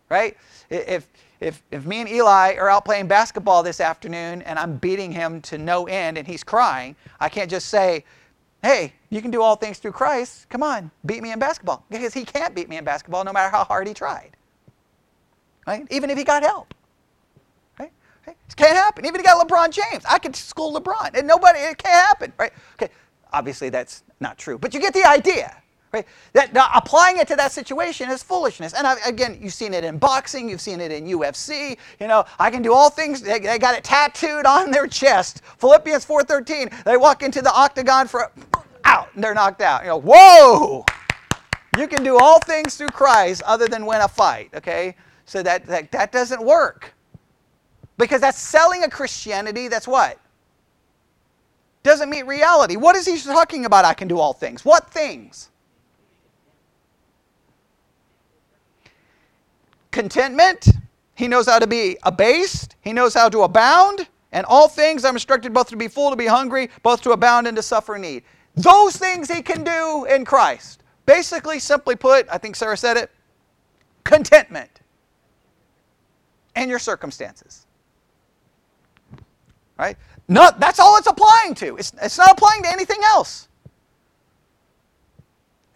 Right? 0.09 0.37
If 0.71 1.07
if, 1.39 1.63
if 1.71 1.87
me 1.87 2.01
and 2.01 2.09
Eli 2.09 2.57
are 2.57 2.69
out 2.69 2.85
playing 2.85 3.07
basketball 3.07 3.63
this 3.63 3.81
afternoon 3.81 4.43
and 4.43 4.59
I'm 4.59 4.77
beating 4.79 5.13
him 5.13 5.41
to 5.43 5.59
no 5.59 5.87
end 5.87 6.19
and 6.19 6.27
he's 6.27 6.43
crying, 6.43 6.97
I 7.21 7.29
can't 7.29 7.51
just 7.51 7.69
say, 7.69 8.05
hey, 8.65 8.95
you 9.11 9.21
can 9.21 9.31
do 9.31 9.43
all 9.43 9.57
things 9.57 9.79
through 9.79 9.93
Christ. 9.93 10.49
Come 10.49 10.63
on, 10.63 10.91
beat 11.05 11.23
me 11.23 11.33
in 11.33 11.39
basketball. 11.39 11.85
Because 11.91 12.15
he 12.15 12.25
can't 12.25 12.55
beat 12.55 12.69
me 12.69 12.79
in 12.79 12.85
basketball 12.85 13.23
no 13.23 13.33
matter 13.33 13.51
how 13.51 13.65
hard 13.65 13.87
he 13.87 13.95
tried. 13.95 14.37
Right? 15.67 15.87
Even 15.91 16.11
if 16.11 16.17
he 16.17 16.25
got 16.25 16.43
help. 16.43 16.75
Right? 17.79 17.93
It 18.27 18.57
can't 18.57 18.77
happen. 18.77 19.05
Even 19.05 19.21
if 19.21 19.21
he 19.21 19.27
got 19.27 19.47
LeBron 19.47 19.71
James. 19.71 20.05
I 20.09 20.19
could 20.19 20.35
school 20.35 20.79
LeBron. 20.79 21.17
And 21.17 21.27
nobody, 21.27 21.59
it 21.59 21.79
can't 21.79 22.07
happen. 22.07 22.33
Right? 22.39 22.53
Okay. 22.75 22.93
Obviously 23.33 23.69
that's 23.69 24.03
not 24.21 24.39
true. 24.39 24.59
But 24.59 24.73
you 24.73 24.81
get 24.81 24.95
the 24.95 25.05
idea. 25.07 25.57
Right? 25.95 26.07
That, 26.33 26.53
now, 26.53 26.69
applying 26.75 27.19
it 27.19 27.29
to 27.29 27.37
that 27.37 27.53
situation 27.53 28.11
is 28.11 28.21
foolishness. 28.21 28.75
And 28.75 28.85
I, 28.85 28.97
again, 29.07 29.39
you've 29.41 29.53
seen 29.53 29.73
it 29.73 29.85
in 29.85 29.97
boxing, 29.99 30.49
you've 30.49 30.61
seen 30.61 30.81
it 30.81 30.91
in 30.91 31.05
UFC. 31.07 31.79
You 32.01 32.09
know, 32.09 32.25
I 32.41 32.51
can 32.51 32.63
do 32.63 32.75
all 32.75 32.91
things. 32.91 33.21
They, 33.21 33.39
they 33.39 33.61
got 33.61 33.77
it 33.77 33.85
tattooed 33.85 34.45
on 34.45 34.73
their 34.73 34.89
chest. 34.89 35.43
Philippians 35.59 36.05
4:13. 36.05 36.83
They 36.83 36.97
walk 36.97 37.23
into 37.23 37.43
the 37.43 37.53
octagon 37.53 38.09
for 38.09 38.33
out, 38.85 39.09
and 39.15 39.23
they're 39.23 39.35
knocked 39.35 39.63
out. 39.63 39.83
You 39.83 39.91
know, 39.91 40.01
whoa! 40.05 40.85
You 41.79 41.87
can 41.87 42.03
do 42.03 42.19
all 42.19 42.41
things 42.41 42.77
through 42.77 42.89
Christ 42.89 43.43
other 43.43 43.69
than 43.69 43.87
win 43.87 44.01
a 44.01 44.09
fight. 44.09 44.51
Okay, 44.53 44.97
so 45.27 45.45
that 45.45 45.65
that, 45.67 45.93
that 45.93 46.11
doesn't 46.11 46.43
work 46.43 46.93
because 47.99 48.21
that's 48.21 48.39
selling 48.39 48.83
a 48.83 48.91
Christianity 48.91 49.69
that's 49.69 49.87
what 49.87 50.19
doesn't 51.85 52.11
meet 52.11 52.27
reality. 52.27 52.75
What 52.77 52.97
is 52.97 53.07
he 53.07 53.17
talking 53.21 53.65
about? 53.67 53.85
I 53.85 53.95
can 53.95 54.09
do 54.09 54.19
all 54.19 54.33
things. 54.33 54.65
What 54.65 54.91
things? 54.91 55.51
Contentment. 59.95 60.71
He 61.15 61.29
knows 61.29 61.47
how 61.47 61.61
to 61.61 61.69
be 61.69 61.97
abased. 62.03 62.75
He 62.81 62.93
knows 62.93 63.15
how 63.15 63.29
to 63.29 63.43
abound. 63.43 64.09
And 64.33 64.45
all 64.47 64.67
things 64.67 65.05
I'm 65.05 65.15
instructed 65.15 65.55
both 65.55 65.69
to 65.69 65.77
be 65.77 65.87
full, 65.87 66.11
to 66.11 66.17
be 66.17 66.27
hungry, 66.27 66.69
both 66.83 67.01
to 67.03 67.13
abound 67.13 67.47
and 67.47 67.57
to 67.57 67.63
suffer 67.63 67.97
need. 67.97 68.25
Those 68.57 68.97
things 68.97 69.31
he 69.31 69.41
can 69.41 69.63
do 69.63 70.05
in 70.07 70.25
Christ. 70.25 70.83
Basically, 71.07 71.61
simply 71.61 71.95
put, 71.95 72.27
I 72.29 72.39
think 72.39 72.57
Sarah 72.57 72.77
said 72.77 72.97
it 72.97 73.09
contentment 74.03 74.81
and 76.57 76.69
your 76.69 76.81
circumstances. 76.81 77.65
Right? 79.79 79.97
Not, 80.27 80.59
that's 80.59 80.81
all 80.81 80.97
it's 80.97 81.07
applying 81.07 81.55
to. 81.55 81.77
It's, 81.77 81.93
it's 82.03 82.19
not 82.19 82.33
applying 82.33 82.65
to 82.65 82.69
anything 82.73 83.01
else. 83.05 83.47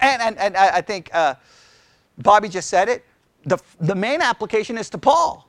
And, 0.00 0.20
and, 0.20 0.38
and 0.38 0.56
I, 0.56 0.78
I 0.78 0.80
think 0.80 1.08
uh, 1.14 1.36
Bobby 2.18 2.48
just 2.48 2.68
said 2.68 2.88
it. 2.88 3.04
The, 3.48 3.58
the 3.80 3.94
main 3.94 4.20
application 4.20 4.78
is 4.78 4.90
to 4.90 4.98
Paul. 4.98 5.48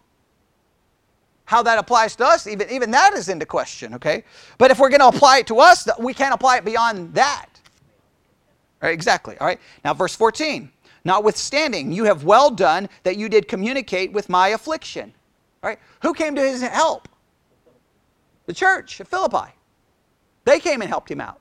How 1.45 1.63
that 1.63 1.79
applies 1.79 2.15
to 2.17 2.25
us, 2.25 2.45
even, 2.45 2.69
even 2.69 2.91
that 2.91 3.13
is 3.13 3.27
into 3.27 3.45
question, 3.45 3.95
okay? 3.95 4.23
But 4.59 4.69
if 4.69 4.79
we're 4.79 4.89
going 4.89 4.99
to 4.99 5.07
apply 5.07 5.39
it 5.39 5.47
to 5.47 5.59
us, 5.59 5.87
we 5.97 6.13
can't 6.13 6.33
apply 6.33 6.57
it 6.57 6.65
beyond 6.65 7.13
that. 7.15 7.47
Right, 8.81 8.93
exactly. 8.93 9.35
All 9.39 9.47
right. 9.47 9.59
Now, 9.83 9.93
verse 9.93 10.15
14. 10.15 10.71
Notwithstanding, 11.05 11.91
you 11.91 12.03
have 12.05 12.23
well 12.23 12.49
done 12.51 12.87
that 13.03 13.17
you 13.17 13.29
did 13.29 13.47
communicate 13.47 14.11
with 14.11 14.29
my 14.29 14.49
affliction. 14.49 15.13
All 15.63 15.69
right. 15.69 15.79
Who 16.01 16.13
came 16.13 16.35
to 16.35 16.41
his 16.41 16.61
help? 16.61 17.09
The 18.45 18.53
church 18.53 19.01
at 19.01 19.07
Philippi. 19.07 19.53
They 20.45 20.59
came 20.59 20.81
and 20.81 20.89
helped 20.89 21.09
him 21.09 21.19
out. 21.19 21.39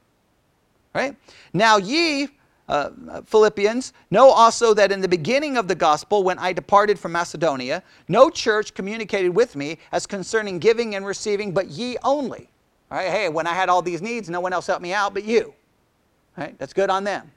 Right? 0.94 1.16
Now, 1.52 1.76
ye, 1.76 2.28
uh, 2.68 2.90
Philippians, 3.24 3.92
know 4.10 4.28
also 4.28 4.74
that 4.74 4.92
in 4.92 5.00
the 5.00 5.08
beginning 5.08 5.56
of 5.56 5.68
the 5.68 5.74
gospel, 5.74 6.22
when 6.22 6.38
I 6.38 6.52
departed 6.52 6.98
from 6.98 7.12
Macedonia, 7.12 7.82
no 8.08 8.30
church 8.30 8.74
communicated 8.74 9.30
with 9.30 9.56
me 9.56 9.78
as 9.92 10.06
concerning 10.06 10.58
giving 10.58 10.94
and 10.94 11.06
receiving, 11.06 11.52
but 11.52 11.68
ye 11.68 11.96
only. 12.04 12.48
All 12.90 12.98
right? 12.98 13.10
Hey, 13.10 13.28
when 13.28 13.46
I 13.46 13.54
had 13.54 13.68
all 13.68 13.82
these 13.82 14.02
needs, 14.02 14.28
no 14.28 14.40
one 14.40 14.52
else 14.52 14.66
helped 14.66 14.82
me 14.82 14.92
out 14.92 15.14
but 15.14 15.24
you. 15.24 15.54
Right? 16.36 16.58
That's 16.58 16.72
good 16.72 16.90
on 16.90 17.04
them. 17.04 17.30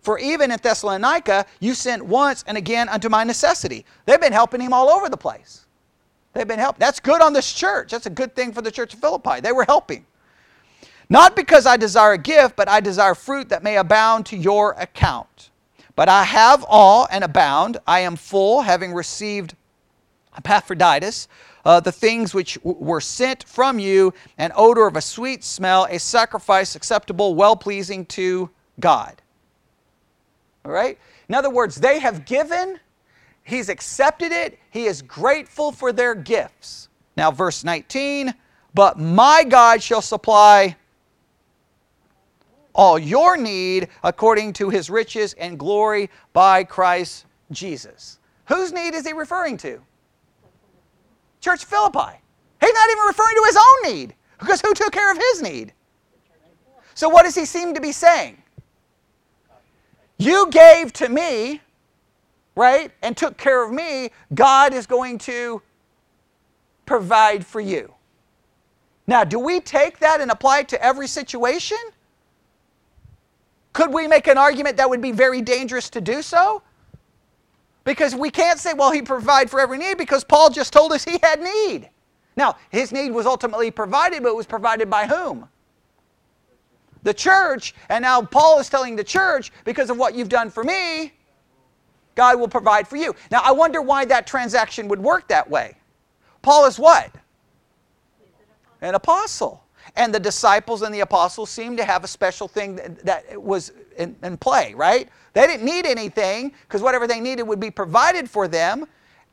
For 0.00 0.18
even 0.18 0.50
at 0.50 0.62
Thessalonica, 0.62 1.46
you 1.60 1.74
sent 1.74 2.04
once 2.04 2.42
and 2.46 2.56
again 2.56 2.88
unto 2.88 3.08
my 3.08 3.22
necessity. 3.22 3.84
They've 4.06 4.20
been 4.20 4.32
helping 4.32 4.60
him 4.60 4.72
all 4.72 4.88
over 4.88 5.08
the 5.08 5.16
place. 5.16 5.66
They've 6.32 6.48
been 6.48 6.58
helping. 6.58 6.80
That's 6.80 7.00
good 7.00 7.20
on 7.20 7.32
this 7.32 7.52
church. 7.52 7.90
That's 7.90 8.06
a 8.06 8.10
good 8.10 8.34
thing 8.34 8.52
for 8.52 8.62
the 8.62 8.70
church 8.70 8.94
of 8.94 9.00
Philippi. 9.00 9.40
They 9.40 9.52
were 9.52 9.64
helping. 9.64 10.06
Not 11.10 11.34
because 11.34 11.66
I 11.66 11.76
desire 11.76 12.12
a 12.12 12.18
gift, 12.18 12.54
but 12.54 12.68
I 12.68 12.78
desire 12.80 13.16
fruit 13.16 13.48
that 13.48 13.64
may 13.64 13.76
abound 13.76 14.26
to 14.26 14.36
your 14.36 14.72
account. 14.78 15.50
But 15.96 16.08
I 16.08 16.22
have 16.22 16.64
all 16.68 17.08
and 17.10 17.24
abound. 17.24 17.78
I 17.86 18.00
am 18.00 18.14
full, 18.14 18.62
having 18.62 18.94
received 18.94 19.56
Epaphroditus, 20.38 21.26
uh, 21.64 21.80
the 21.80 21.90
things 21.90 22.32
which 22.32 22.54
w- 22.62 22.78
were 22.78 23.00
sent 23.00 23.42
from 23.42 23.80
you, 23.80 24.14
an 24.38 24.52
odor 24.54 24.86
of 24.86 24.94
a 24.94 25.00
sweet 25.00 25.42
smell, 25.42 25.86
a 25.90 25.98
sacrifice 25.98 26.76
acceptable, 26.76 27.34
well 27.34 27.56
pleasing 27.56 28.06
to 28.06 28.48
God. 28.78 29.20
All 30.64 30.70
right? 30.70 30.96
In 31.28 31.34
other 31.34 31.50
words, 31.50 31.76
they 31.76 31.98
have 31.98 32.24
given, 32.24 32.78
he's 33.42 33.68
accepted 33.68 34.30
it, 34.30 34.60
he 34.70 34.86
is 34.86 35.02
grateful 35.02 35.72
for 35.72 35.92
their 35.92 36.14
gifts. 36.14 36.88
Now, 37.16 37.32
verse 37.32 37.64
19, 37.64 38.32
but 38.74 38.98
my 38.98 39.44
God 39.44 39.82
shall 39.82 40.02
supply 40.02 40.76
all 42.74 42.98
your 42.98 43.36
need 43.36 43.88
according 44.02 44.52
to 44.54 44.70
his 44.70 44.90
riches 44.90 45.34
and 45.34 45.58
glory 45.58 46.10
by 46.32 46.64
Christ 46.64 47.26
Jesus. 47.50 48.18
Whose 48.46 48.72
need 48.72 48.94
is 48.94 49.06
he 49.06 49.12
referring 49.12 49.56
to? 49.58 49.80
Church 51.40 51.64
Philippi. 51.64 52.18
He's 52.60 52.74
not 52.74 52.90
even 52.90 53.04
referring 53.06 53.36
to 53.36 53.44
his 53.46 53.56
own 53.56 53.92
need 53.92 54.14
because 54.38 54.60
who 54.60 54.74
took 54.74 54.92
care 54.92 55.10
of 55.10 55.18
his 55.18 55.42
need? 55.42 55.72
So, 56.94 57.08
what 57.08 57.22
does 57.22 57.34
he 57.34 57.44
seem 57.44 57.74
to 57.74 57.80
be 57.80 57.92
saying? 57.92 58.36
You 60.18 60.50
gave 60.50 60.92
to 60.94 61.08
me, 61.08 61.62
right, 62.54 62.90
and 63.02 63.16
took 63.16 63.38
care 63.38 63.64
of 63.64 63.72
me. 63.72 64.10
God 64.34 64.74
is 64.74 64.86
going 64.86 65.16
to 65.18 65.62
provide 66.84 67.46
for 67.46 67.60
you. 67.60 67.94
Now, 69.06 69.24
do 69.24 69.38
we 69.38 69.60
take 69.60 69.98
that 70.00 70.20
and 70.20 70.30
apply 70.30 70.60
it 70.60 70.68
to 70.68 70.84
every 70.84 71.08
situation? 71.08 71.78
Could 73.72 73.92
we 73.92 74.08
make 74.08 74.26
an 74.26 74.38
argument 74.38 74.76
that 74.78 74.88
would 74.88 75.00
be 75.00 75.12
very 75.12 75.42
dangerous 75.42 75.90
to 75.90 76.00
do 76.00 76.22
so? 76.22 76.62
Because 77.84 78.14
we 78.14 78.30
can't 78.30 78.58
say, 78.58 78.74
well, 78.74 78.90
he 78.90 79.02
provided 79.02 79.50
for 79.50 79.60
every 79.60 79.78
need 79.78 79.96
because 79.96 80.24
Paul 80.24 80.50
just 80.50 80.72
told 80.72 80.92
us 80.92 81.04
he 81.04 81.18
had 81.22 81.40
need. 81.40 81.88
Now, 82.36 82.56
his 82.70 82.92
need 82.92 83.10
was 83.10 83.26
ultimately 83.26 83.70
provided, 83.70 84.22
but 84.22 84.30
it 84.30 84.36
was 84.36 84.46
provided 84.46 84.90
by 84.90 85.06
whom? 85.06 85.48
The 87.02 87.14
church. 87.14 87.74
And 87.88 88.02
now 88.02 88.22
Paul 88.22 88.58
is 88.58 88.68
telling 88.68 88.96
the 88.96 89.04
church, 89.04 89.50
because 89.64 89.90
of 89.90 89.96
what 89.96 90.14
you've 90.14 90.28
done 90.28 90.50
for 90.50 90.64
me, 90.64 91.12
God 92.14 92.38
will 92.38 92.48
provide 92.48 92.86
for 92.86 92.96
you. 92.96 93.14
Now, 93.30 93.40
I 93.44 93.52
wonder 93.52 93.80
why 93.80 94.04
that 94.06 94.26
transaction 94.26 94.88
would 94.88 95.00
work 95.00 95.28
that 95.28 95.48
way. 95.48 95.76
Paul 96.42 96.66
is 96.66 96.78
what? 96.78 97.10
An 98.80 98.94
apostle. 98.94 99.59
And 99.96 100.14
the 100.14 100.20
disciples 100.20 100.82
and 100.82 100.94
the 100.94 101.00
apostles 101.00 101.50
seem 101.50 101.76
to 101.76 101.84
have 101.84 102.04
a 102.04 102.08
special 102.08 102.48
thing 102.48 102.76
that, 102.76 103.04
that 103.04 103.42
was 103.42 103.72
in, 103.96 104.16
in 104.22 104.36
play, 104.36 104.74
right? 104.74 105.08
They 105.32 105.46
didn't 105.46 105.64
need 105.64 105.86
anything 105.86 106.52
because 106.62 106.82
whatever 106.82 107.06
they 107.06 107.20
needed 107.20 107.42
would 107.44 107.60
be 107.60 107.70
provided 107.70 108.28
for 108.28 108.48
them. 108.48 108.86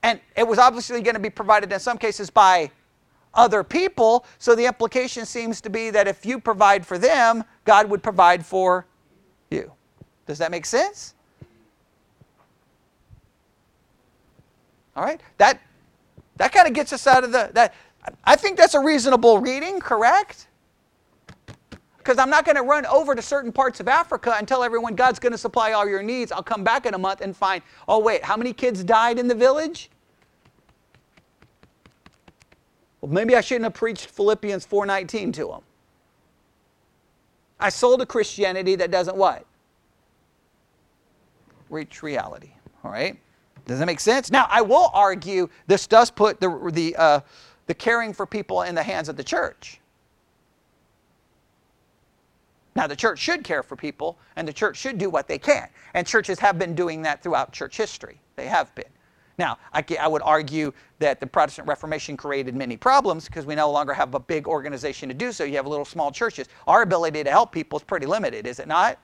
And 0.04 0.20
it 0.36 0.48
was 0.48 0.60
obviously 0.60 1.02
going 1.02 1.16
to 1.16 1.20
be 1.20 1.30
provided 1.30 1.72
in 1.72 1.80
some 1.80 1.98
cases 1.98 2.30
by 2.30 2.72
other 3.34 3.64
people. 3.64 4.26
So 4.40 4.56
the 4.56 4.66
implication 4.66 5.26
seems 5.26 5.62
to 5.62 5.70
be 5.70 5.90
that 5.92 6.08
if 6.08 6.26
you 6.26 6.40
provide 6.40 6.86
for 6.86 6.98
them, 6.98 7.44
God 7.66 7.90
would 7.90 8.04
provide 8.04 8.46
for 8.46 8.86
you. 9.50 9.72
Does 10.26 10.38
that 10.40 10.52
make 10.52 10.66
sense? 10.66 11.14
All 14.96 15.04
right? 15.04 15.22
That 15.38 15.62
that 16.38 16.52
kind 16.52 16.68
of 16.68 16.74
gets 16.74 16.94
us 16.94 17.08
out 17.08 17.24
of 17.24 17.32
the 17.32 17.50
that 17.54 17.74
I 18.24 18.36
think 18.36 18.58
that's 18.58 18.74
a 18.74 18.80
reasonable 18.80 19.40
reading, 19.40 19.80
correct? 19.80 20.48
Because 21.98 22.18
I'm 22.18 22.30
not 22.30 22.46
going 22.46 22.56
to 22.56 22.64
run 22.64 22.86
over 22.86 23.16
to 23.16 23.22
certain 23.22 23.52
parts 23.52 23.80
of 23.80 23.88
Africa 23.88 24.36
and 24.38 24.48
tell 24.48 24.64
everyone 24.64 24.96
God's 24.96 25.20
going 25.20 25.34
to 25.34 25.38
supply 25.38 25.74
all 25.74 25.88
your 25.88 26.02
needs. 26.02 26.32
I'll 26.32 26.44
come 26.44 26.64
back 26.64 26.86
in 26.86 26.94
a 26.94 26.98
month 26.98 27.22
and 27.22 27.36
find, 27.36 27.62
oh, 27.88 28.00
wait, 28.00 28.24
how 28.24 28.38
many 28.38 28.54
kids 28.54 28.84
died 28.84 29.20
in 29.20 29.28
the 29.28 29.36
village? 29.36 29.90
Well, 33.02 33.12
maybe 33.12 33.36
I 33.36 33.42
shouldn't 33.42 33.66
have 33.66 33.74
preached 33.74 34.08
Philippians 34.08 34.66
4:19 34.66 35.34
to 35.34 35.48
them. 35.48 35.62
I 37.60 37.70
sold 37.70 38.02
a 38.02 38.06
Christianity 38.06 38.76
that 38.76 38.92
doesn't 38.92 39.18
what? 39.18 39.46
Reach 41.70 42.04
reality. 42.04 42.52
All 42.84 42.92
right? 42.92 43.18
Does 43.66 43.80
that 43.80 43.86
make 43.86 44.00
sense? 44.00 44.32
Now, 44.32 44.48
I 44.50 44.62
will 44.62 44.90
argue 44.94 45.50
this 45.68 45.88
does 45.88 46.10
put 46.10 46.40
the, 46.40 46.70
the, 46.72 46.96
uh, 46.96 47.20
the 47.68 47.74
caring 47.74 48.14
for 48.14 48.26
people 48.26 48.64
in 48.64 48.76
the 48.76 48.84
hands 48.84 49.10
of 49.10 49.18
the 49.18 49.24
church. 49.24 49.80
Now, 52.76 52.86
the 52.86 52.96
church 52.96 53.20
should 53.20 53.44
care 53.44 53.64
for 53.64 53.76
people, 53.76 54.20
and 54.36 54.48
the 54.48 54.54
church 54.54 54.78
should 54.78 54.98
do 54.98 55.10
what 55.10 55.28
they 55.28 55.40
can. 55.40 55.68
And 55.96 56.06
churches 56.06 56.38
have 56.40 56.60
been 56.60 56.76
doing 56.76 57.02
that 57.02 57.24
throughout 57.24 57.52
church 57.52 57.76
history. 57.76 58.20
They 58.36 58.46
have 58.46 58.74
been. 58.76 58.86
Now, 59.40 59.58
I, 59.74 59.84
I 60.00 60.08
would 60.08 60.22
argue 60.24 60.72
that 61.00 61.20
the 61.20 61.28
Protestant 61.28 61.68
Reformation 61.68 62.18
created 62.18 62.56
many 62.56 62.78
problems 62.78 63.26
because 63.26 63.46
we 63.46 63.56
no 63.56 63.72
longer 63.72 63.94
have 63.94 64.14
a 64.16 64.20
big 64.20 64.48
organization 64.48 65.10
to 65.10 65.16
do 65.16 65.32
so. 65.32 65.44
You 65.44 65.56
have 65.58 65.68
little 65.68 65.86
small 65.86 66.12
churches. 66.12 66.48
Our 66.68 66.84
ability 66.84 67.24
to 67.24 67.32
help 67.32 67.52
people 67.52 67.78
is 67.78 67.84
pretty 67.84 68.06
limited, 68.06 68.48
is 68.48 68.60
it 68.60 68.68
not? 68.68 69.00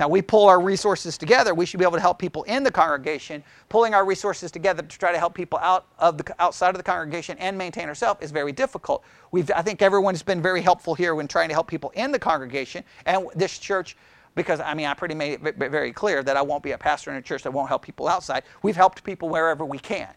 Now, 0.00 0.08
we 0.08 0.22
pull 0.22 0.48
our 0.48 0.58
resources 0.58 1.18
together. 1.18 1.52
We 1.52 1.66
should 1.66 1.78
be 1.78 1.84
able 1.84 1.98
to 1.98 2.00
help 2.00 2.18
people 2.18 2.42
in 2.44 2.62
the 2.62 2.70
congregation. 2.70 3.44
Pulling 3.68 3.92
our 3.92 4.06
resources 4.06 4.50
together 4.50 4.82
to 4.82 4.98
try 4.98 5.12
to 5.12 5.18
help 5.18 5.34
people 5.34 5.58
out 5.58 5.88
of 5.98 6.16
the, 6.16 6.34
outside 6.42 6.70
of 6.70 6.78
the 6.78 6.82
congregation 6.82 7.36
and 7.36 7.56
maintain 7.56 7.86
ourselves 7.86 8.22
is 8.22 8.30
very 8.30 8.50
difficult. 8.50 9.04
We've, 9.30 9.50
I 9.54 9.60
think 9.60 9.82
everyone's 9.82 10.22
been 10.22 10.40
very 10.40 10.62
helpful 10.62 10.94
here 10.94 11.14
when 11.14 11.28
trying 11.28 11.48
to 11.48 11.54
help 11.54 11.68
people 11.68 11.90
in 11.90 12.12
the 12.12 12.18
congregation. 12.18 12.82
And 13.04 13.26
this 13.34 13.58
church, 13.58 13.94
because 14.34 14.58
I 14.58 14.72
mean, 14.72 14.86
I 14.86 14.94
pretty 14.94 15.14
made 15.14 15.46
it 15.46 15.56
very 15.58 15.92
clear 15.92 16.22
that 16.22 16.34
I 16.34 16.40
won't 16.40 16.62
be 16.62 16.72
a 16.72 16.78
pastor 16.78 17.10
in 17.10 17.18
a 17.18 17.22
church 17.22 17.42
that 17.42 17.52
won't 17.52 17.68
help 17.68 17.82
people 17.82 18.08
outside. 18.08 18.44
We've 18.62 18.76
helped 18.76 19.04
people 19.04 19.28
wherever 19.28 19.66
we 19.66 19.78
can. 19.78 20.08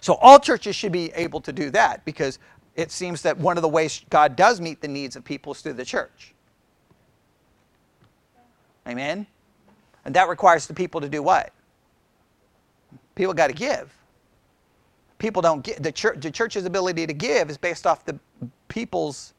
So 0.00 0.14
all 0.14 0.40
churches 0.40 0.74
should 0.74 0.92
be 0.92 1.12
able 1.12 1.42
to 1.42 1.52
do 1.52 1.68
that 1.72 2.02
because 2.06 2.38
it 2.76 2.90
seems 2.90 3.20
that 3.22 3.36
one 3.36 3.58
of 3.58 3.62
the 3.62 3.68
ways 3.68 4.06
God 4.08 4.36
does 4.36 4.58
meet 4.58 4.80
the 4.80 4.88
needs 4.88 5.16
of 5.16 5.24
people 5.24 5.52
is 5.52 5.60
through 5.60 5.74
the 5.74 5.84
church. 5.84 6.34
Amen? 8.88 9.26
And 10.04 10.14
that 10.14 10.28
requires 10.28 10.66
the 10.66 10.74
people 10.74 11.00
to 11.00 11.08
do 11.08 11.22
what? 11.22 11.52
People 13.14 13.34
got 13.34 13.48
to 13.48 13.52
give. 13.52 13.92
People 15.18 15.42
don't 15.42 15.62
get 15.62 15.82
the 15.82 15.92
church 15.92 16.20
the 16.20 16.30
church's 16.30 16.64
ability 16.64 17.06
to 17.06 17.12
give 17.12 17.50
is 17.50 17.58
based 17.58 17.86
off 17.86 18.04
the 18.06 18.18
people's 18.68 19.34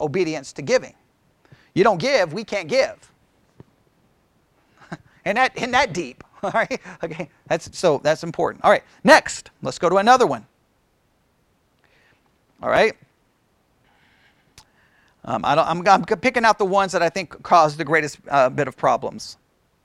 obedience 0.00 0.52
to 0.54 0.62
giving. 0.62 0.94
You 1.74 1.84
don't 1.84 1.98
give, 1.98 2.32
we 2.32 2.42
can't 2.42 2.68
give. 2.68 3.12
and 5.24 5.38
that 5.38 5.56
in 5.56 5.70
that 5.70 5.92
deep. 5.92 6.24
All 6.42 6.50
right. 6.50 6.80
Okay. 7.04 7.28
That's 7.46 7.78
so 7.78 8.00
that's 8.02 8.24
important. 8.24 8.64
All 8.64 8.70
right. 8.70 8.82
Next, 9.04 9.50
let's 9.62 9.78
go 9.78 9.88
to 9.88 9.96
another 9.96 10.26
one. 10.26 10.46
All 12.62 12.68
right? 12.68 12.94
Um, 15.24 15.44
I 15.44 15.54
I'm, 15.54 15.86
I'm 15.86 16.04
picking 16.04 16.44
out 16.44 16.58
the 16.58 16.64
ones 16.64 16.92
that 16.92 17.02
I 17.02 17.08
think 17.08 17.42
cause 17.42 17.76
the 17.76 17.84
greatest 17.84 18.18
uh, 18.28 18.48
bit 18.48 18.68
of 18.68 18.76
problems. 18.76 19.36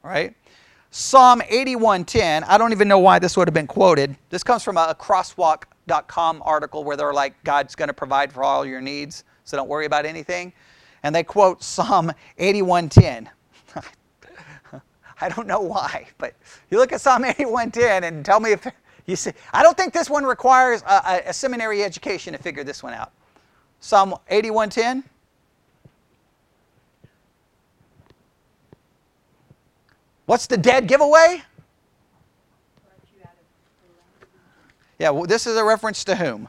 All 0.03 0.09
right? 0.09 0.33
Psalm 0.91 1.41
81:10. 1.41 2.45
I 2.47 2.57
don't 2.57 2.71
even 2.71 2.87
know 2.87 2.99
why 2.99 3.19
this 3.19 3.35
would 3.35 3.49
have 3.49 3.53
been 3.53 3.67
quoted. 3.67 4.15
This 4.29 4.43
comes 4.43 4.63
from 4.63 4.77
a, 4.77 4.87
a 4.89 4.95
crosswalk.com 4.95 6.41
article 6.45 6.85
where 6.85 6.95
they're 6.95 7.13
like, 7.13 7.35
God's 7.43 7.75
going 7.75 7.89
to 7.89 7.93
provide 7.93 8.31
for 8.31 8.43
all 8.45 8.65
your 8.65 8.79
needs, 8.79 9.25
so 9.43 9.57
don't 9.57 9.67
worry 9.67 9.85
about 9.85 10.05
anything. 10.05 10.53
And 11.03 11.13
they 11.13 11.23
quote 11.23 11.61
Psalm 11.61 12.13
81:10. 12.39 13.27
I 15.21 15.29
don't 15.29 15.47
know 15.47 15.59
why, 15.59 16.07
but 16.17 16.33
you 16.69 16.77
look 16.77 16.93
at 16.93 17.01
Psalm 17.01 17.23
81:10 17.23 18.03
and 18.03 18.23
tell 18.23 18.39
me 18.39 18.53
if 18.53 18.65
you 19.05 19.17
see. 19.17 19.31
I 19.51 19.63
don't 19.63 19.75
think 19.75 19.91
this 19.91 20.09
one 20.09 20.23
requires 20.23 20.81
a, 20.83 21.01
a, 21.05 21.23
a 21.27 21.33
seminary 21.33 21.83
education 21.83 22.31
to 22.31 22.39
figure 22.39 22.63
this 22.63 22.81
one 22.81 22.93
out. 22.93 23.11
Psalm 23.81 24.15
81:10. 24.31 25.03
What's 30.25 30.47
the 30.47 30.57
dead 30.57 30.87
giveaway? 30.87 31.43
Yeah, 34.97 35.09
well, 35.09 35.25
this 35.25 35.45
is 35.45 35.57
a 35.57 35.63
reference 35.63 36.03
to 36.05 36.15
whom? 36.15 36.47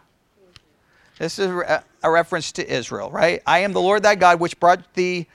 This 1.18 1.38
is 1.38 1.48
a, 1.48 1.82
reference 2.10 2.52
to 2.52 2.72
Israel, 2.72 3.10
right? 3.10 3.42
I 3.46 3.60
am 3.60 3.72
the 3.72 3.80
Lord 3.80 4.02
thy 4.02 4.14
God, 4.14 4.38
which 4.38 4.60
brought 4.60 4.94
thee 4.94 5.26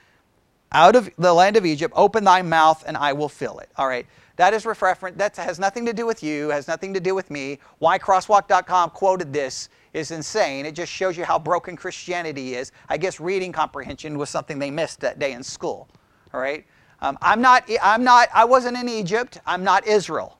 out 0.72 0.96
of 0.96 1.10
the 1.18 1.34
land 1.34 1.58
of 1.58 1.66
Egypt. 1.66 1.94
Open 1.98 2.24
thy 2.24 2.42
mouth, 2.42 2.84
and 2.88 2.96
I 2.96 3.14
will 3.14 3.28
fill 3.30 3.60
it. 3.60 3.70
All 3.78 3.88
right. 3.88 4.06
That 4.38 4.54
is 4.54 4.66
reference. 4.66 5.18
That 5.18 5.36
has 5.38 5.60
nothing 5.60 5.86
to 5.88 5.94
do 5.94 6.06
with 6.06 6.24
you. 6.24 6.50
Has 6.50 6.68
nothing 6.68 6.94
to 6.94 7.00
do 7.00 7.14
with 7.14 7.30
me. 7.30 7.60
Why 7.80 8.00
crosswalk.com 8.00 8.92
quoted 8.92 9.34
this 9.34 9.70
is 9.94 10.12
insane. 10.12 10.66
It 10.66 10.74
just 10.74 10.92
shows 10.92 11.18
you 11.18 11.26
how 11.26 11.38
broken 11.38 11.76
Christianity 11.76 12.56
is. 12.56 12.72
I 12.88 12.98
guess 12.98 13.20
reading 13.20 13.52
comprehension 13.52 14.18
was 14.18 14.30
something 14.30 14.58
they 14.58 14.72
missed 14.72 15.02
that 15.02 15.20
day 15.20 15.34
in 15.34 15.44
school. 15.44 15.90
All 16.34 16.40
right. 16.40 16.66
Um, 17.02 17.18
I'm 17.22 17.42
not. 17.42 17.70
I'm 17.82 18.04
not. 18.04 18.30
I 18.34 18.46
wasn't 18.46 18.78
in 18.78 18.88
Egypt. 18.88 19.40
I'm 19.46 19.64
not 19.64 19.88
Israel. 19.88 20.38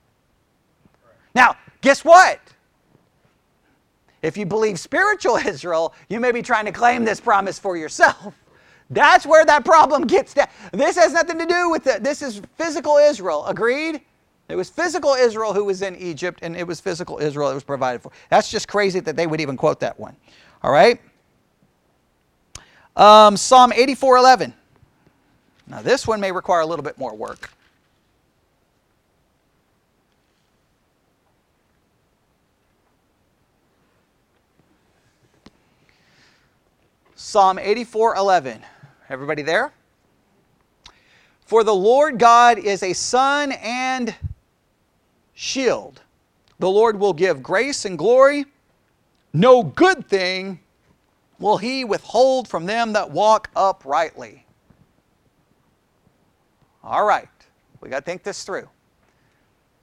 Now, 1.34 1.56
guess 1.82 2.06
what? 2.06 2.40
If 4.22 4.38
you 4.38 4.46
believe 4.46 4.80
spiritual 4.80 5.36
Israel, 5.46 5.94
you 6.10 6.20
may 6.20 6.32
be 6.32 6.42
trying 6.42 6.66
to 6.66 6.72
claim 6.72 7.04
this 7.06 7.20
promise 7.20 7.58
for 7.58 7.76
yourself. 7.78 8.36
That's 8.90 9.26
where 9.26 9.46
that 9.46 9.64
problem 9.64 10.06
gets 10.06 10.34
down. 10.34 10.48
This 10.74 10.98
has 10.98 11.14
nothing 11.14 11.40
to 11.40 11.46
do 11.46 11.70
with 11.70 11.88
it. 11.88 12.04
This 12.04 12.22
is 12.22 12.42
physical 12.58 12.98
Israel. 12.98 13.46
Agreed? 13.46 14.02
It 14.50 14.56
was 14.58 14.70
physical 14.70 15.14
Israel 15.14 15.54
who 15.54 15.64
was 15.64 15.82
in 15.82 15.96
Egypt, 15.96 16.40
and 16.42 16.58
it 16.58 16.68
was 16.68 16.82
physical 16.82 17.18
Israel 17.20 17.48
that 17.48 17.54
was 17.54 17.64
provided 17.64 18.02
for. 18.02 18.12
That's 18.30 18.52
just 18.52 18.68
crazy 18.68 19.00
that 19.00 19.16
they 19.16 19.26
would 19.26 19.40
even 19.40 19.56
quote 19.56 19.80
that 19.80 19.98
one. 19.98 20.18
All 20.62 20.74
right? 20.74 21.00
Um, 22.98 23.38
Psalm 23.38 23.72
84:11. 23.72 24.54
Now, 25.72 25.82
this 25.82 26.06
one 26.06 26.20
may 26.20 26.34
require 26.34 26.60
a 26.60 26.66
little 26.66 26.84
bit 26.84 26.98
more 26.98 27.16
work. 27.16 27.50
Psalm 37.16 37.58
84:11. 37.58 38.62
Everybody 39.08 39.44
there? 39.44 39.72
For 41.46 41.64
the 41.64 41.74
Lord 41.74 42.20
God 42.20 42.60
is 42.60 42.84
a 42.84 42.92
sun 42.92 43.54
and 43.54 44.14
shield. 45.34 46.02
The 46.60 46.70
Lord 46.70 47.00
will 47.00 47.14
give 47.14 47.42
grace 47.42 47.86
and 47.86 47.98
glory. 47.98 48.46
No 49.32 49.64
good 49.64 50.10
thing 50.10 50.60
will 51.40 51.60
he 51.60 51.86
withhold 51.86 52.50
from 52.50 52.66
them 52.66 52.92
that 52.92 53.12
walk 53.12 53.50
uprightly. 53.56 54.46
All 56.84 57.06
right, 57.06 57.30
we 57.80 57.90
got 57.90 58.00
to 58.00 58.06
think 58.06 58.24
this 58.24 58.44
through. 58.44 58.68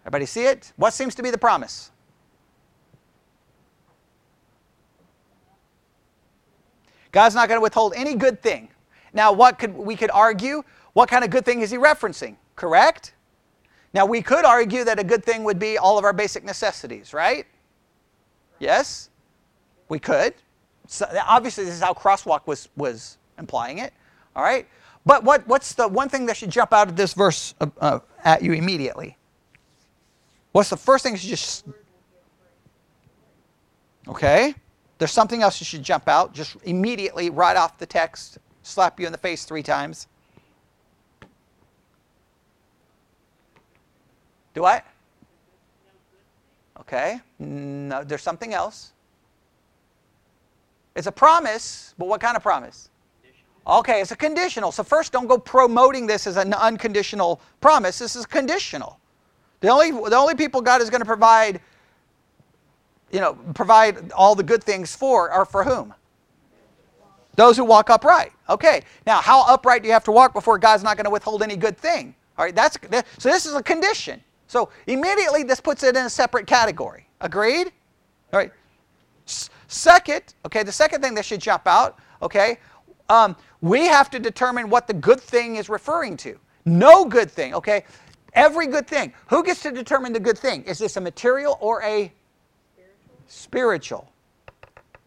Everybody 0.03 0.27
see 0.27 0.45
it? 0.45 0.73
What 0.77 0.93
seems 0.93 1.15
to 1.17 1.23
be 1.23 1.31
the 1.31 1.39
promise? 1.39 1.91
God's 7.13 7.35
not 7.35 7.49
going 7.49 7.59
to 7.59 7.63
withhold 7.63 7.95
any 7.97 8.15
good 8.15 8.43
thing. 8.43 8.69
Now, 9.13 9.33
what 9.33 9.59
could 9.59 9.75
we 9.75 9.97
could 9.97 10.11
argue? 10.11 10.63
What 10.93 11.09
kind 11.09 11.25
of 11.25 11.31
good 11.31 11.45
thing 11.45 11.61
is 11.61 11.71
he 11.71 11.77
referencing? 11.77 12.37
Correct? 12.57 13.15
Now, 13.95 14.05
we 14.05 14.21
could 14.21 14.45
argue 14.45 14.85
that 14.85 14.99
a 14.99 15.05
good 15.05 15.25
thing 15.25 15.45
would 15.45 15.59
be 15.59 15.79
all 15.79 15.99
of 15.99 16.05
our 16.05 16.13
basic 16.13 16.45
necessities, 16.45 17.15
right? 17.15 17.47
Yes? 18.59 19.11
We 19.89 19.99
could. 19.99 20.35
So, 20.87 21.07
obviously, 21.27 21.65
this 21.65 21.75
is 21.75 21.81
how 21.81 21.95
Crosswalk 21.95 22.47
was, 22.47 22.69
was 22.77 23.19
implying 23.39 23.79
it. 23.79 23.95
All 24.37 24.43
right? 24.43 24.67
But 25.09 25.25
what, 25.25 25.49
what's 25.49 25.73
the 25.73 25.89
one 25.89 26.11
thing 26.11 26.27
that 26.27 26.37
should 26.37 26.51
jump 26.51 26.75
out 26.75 26.87
of 26.87 26.95
this 26.95 27.15
verse 27.15 27.55
uh, 27.63 27.69
uh, 27.81 28.01
at 28.25 28.43
you 28.43 28.53
immediately? 28.53 29.17
What's 30.53 30.69
the 30.69 30.77
first 30.77 31.03
thing 31.03 31.15
that 31.15 31.21
should 31.21 31.31
just. 31.31 31.65
Okay? 34.07 34.55
There's 34.99 35.11
something 35.11 35.41
else 35.41 35.61
that 35.61 35.65
should 35.65 35.83
jump 35.83 36.09
out 36.09 36.35
just 36.35 36.59
immediately 36.65 37.31
right 37.31 37.57
off 37.57 37.79
the 37.79 37.87
text, 37.87 38.37
slap 38.63 39.01
you 39.01 39.07
in 39.07 39.13
the 39.13 39.17
face 39.17 39.47
three 39.47 39.63
times. 39.63 40.09
Do 44.53 44.67
I? 44.67 44.83
Okay. 46.81 47.19
No, 47.39 48.05
there's 48.05 48.21
something 48.21 48.53
else. 48.53 48.93
It's 50.95 51.07
a 51.07 51.13
promise, 51.13 51.95
but 51.97 52.09
what 52.09 52.21
kind 52.21 52.37
of 52.37 52.43
promise? 52.43 52.91
Okay, 53.69 54.01
it's 54.01 54.13
a 54.13 54.17
conditional. 54.17 54.73
So 54.73 54.83
first, 54.83 55.13
don't 55.13 55.27
go 55.27 55.37
promoting 55.37 56.07
this 56.07 56.27
as 56.27 56.37
an 56.39 56.55
unconditional 56.55 57.41
promise. 57.61 57.99
This 57.99 58.17
is 58.17 58.25
conditional. 58.25 58.99
The 59.61 59.69
only, 59.69 59.91
the 59.91 60.17
only 60.17 60.35
people 60.35 60.63
God 60.63 60.81
is 60.81 60.89
going 60.89 61.01
to 61.01 61.07
provide, 61.07 61.61
you 63.11 63.21
know, 63.21 63.35
provide 63.55 64.11
all 64.13 64.35
the 64.35 64.43
good 64.43 64.65
things 64.65 64.97
for 64.97 65.31
are 65.31 65.45
for 65.45 65.65
whom? 65.65 65.93
Those 67.37 67.57
who 67.57 67.65
walk 67.65 67.91
upright. 67.91 68.33
Okay. 68.49 68.83
Now, 69.07 69.21
how 69.21 69.45
upright 69.47 69.83
do 69.83 69.89
you 69.89 69.93
have 69.93 70.05
to 70.05 70.13
walk 70.13 70.33
before 70.33 70.59
God's 70.59 70.83
not 70.83 70.97
going 70.97 71.05
to 71.05 71.11
withhold 71.11 71.43
any 71.43 71.57
good 71.57 71.77
thing? 71.77 72.15
All 72.37 72.45
right. 72.45 72.55
That's 72.55 72.79
so. 73.19 73.29
This 73.29 73.47
is 73.47 73.55
a 73.55 73.63
condition. 73.63 74.23
So 74.47 74.71
immediately, 74.87 75.43
this 75.43 75.61
puts 75.61 75.83
it 75.83 75.95
in 75.95 76.07
a 76.07 76.11
separate 76.11 76.47
category. 76.47 77.07
Agreed? 77.21 77.71
All 78.33 78.39
right. 78.39 78.51
S- 79.27 79.51
second, 79.69 80.35
okay. 80.47 80.63
The 80.63 80.73
second 80.73 81.03
thing 81.03 81.15
that 81.15 81.25
should 81.25 81.41
jump 81.41 81.67
out. 81.67 81.99
Okay. 82.23 82.59
Um, 83.09 83.37
we 83.61 83.87
have 83.87 84.11
to 84.11 84.19
determine 84.19 84.69
what 84.71 84.87
the 84.87 84.95
good 84.95 85.21
thing 85.21 85.57
is 85.57 85.69
referring 85.69 86.17
to. 86.19 86.39
No 86.65 87.05
good 87.05 87.31
thing. 87.31 87.55
Okay. 87.55 87.85
Every 88.35 88.67
good 88.67 88.87
thing. 88.87 89.13
Who 89.29 89.43
gets 89.43 89.63
to 89.63 89.71
determine 89.71 90.13
the 90.13 90.21
good 90.21 90.39
thing? 90.39 90.65
Is 90.65 90.79
this 90.79 90.97
a 90.97 91.01
material 91.01 91.57
or 91.61 91.83
a 91.83 92.13
spiritual? 93.27 93.27
spiritual. 93.27 94.13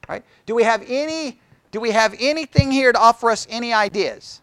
Right? 0.09 0.23
Do 0.45 0.55
we 0.55 0.63
have 0.63 0.83
any 0.87 1.39
do 1.71 1.79
we 1.79 1.91
have 1.91 2.15
anything 2.19 2.69
here 2.71 2.91
to 2.91 2.99
offer 2.99 3.29
us 3.29 3.47
any 3.49 3.73
ideas? 3.73 4.41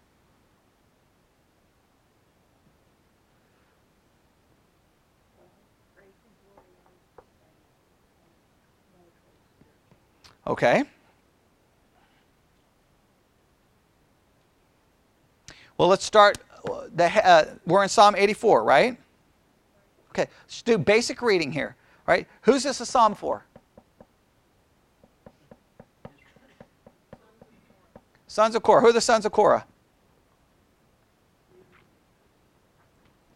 Okay. 10.46 10.84
Well, 15.78 15.88
let's 15.88 16.04
start. 16.04 16.38
The, 16.92 17.04
uh, 17.04 17.44
we're 17.64 17.84
in 17.84 17.88
Psalm 17.88 18.16
84, 18.16 18.64
right? 18.64 18.98
Okay, 20.10 20.26
let's 20.42 20.60
do 20.62 20.76
basic 20.76 21.22
reading 21.22 21.52
here, 21.52 21.76
right? 22.06 22.26
Who's 22.42 22.64
this 22.64 22.80
a 22.80 22.86
psalm 22.86 23.14
for? 23.14 23.44
Sons 28.26 28.56
of 28.56 28.62
Korah. 28.62 28.80
Who 28.80 28.88
are 28.88 28.92
the 28.92 29.00
sons 29.00 29.24
of 29.24 29.32
Korah? 29.32 29.64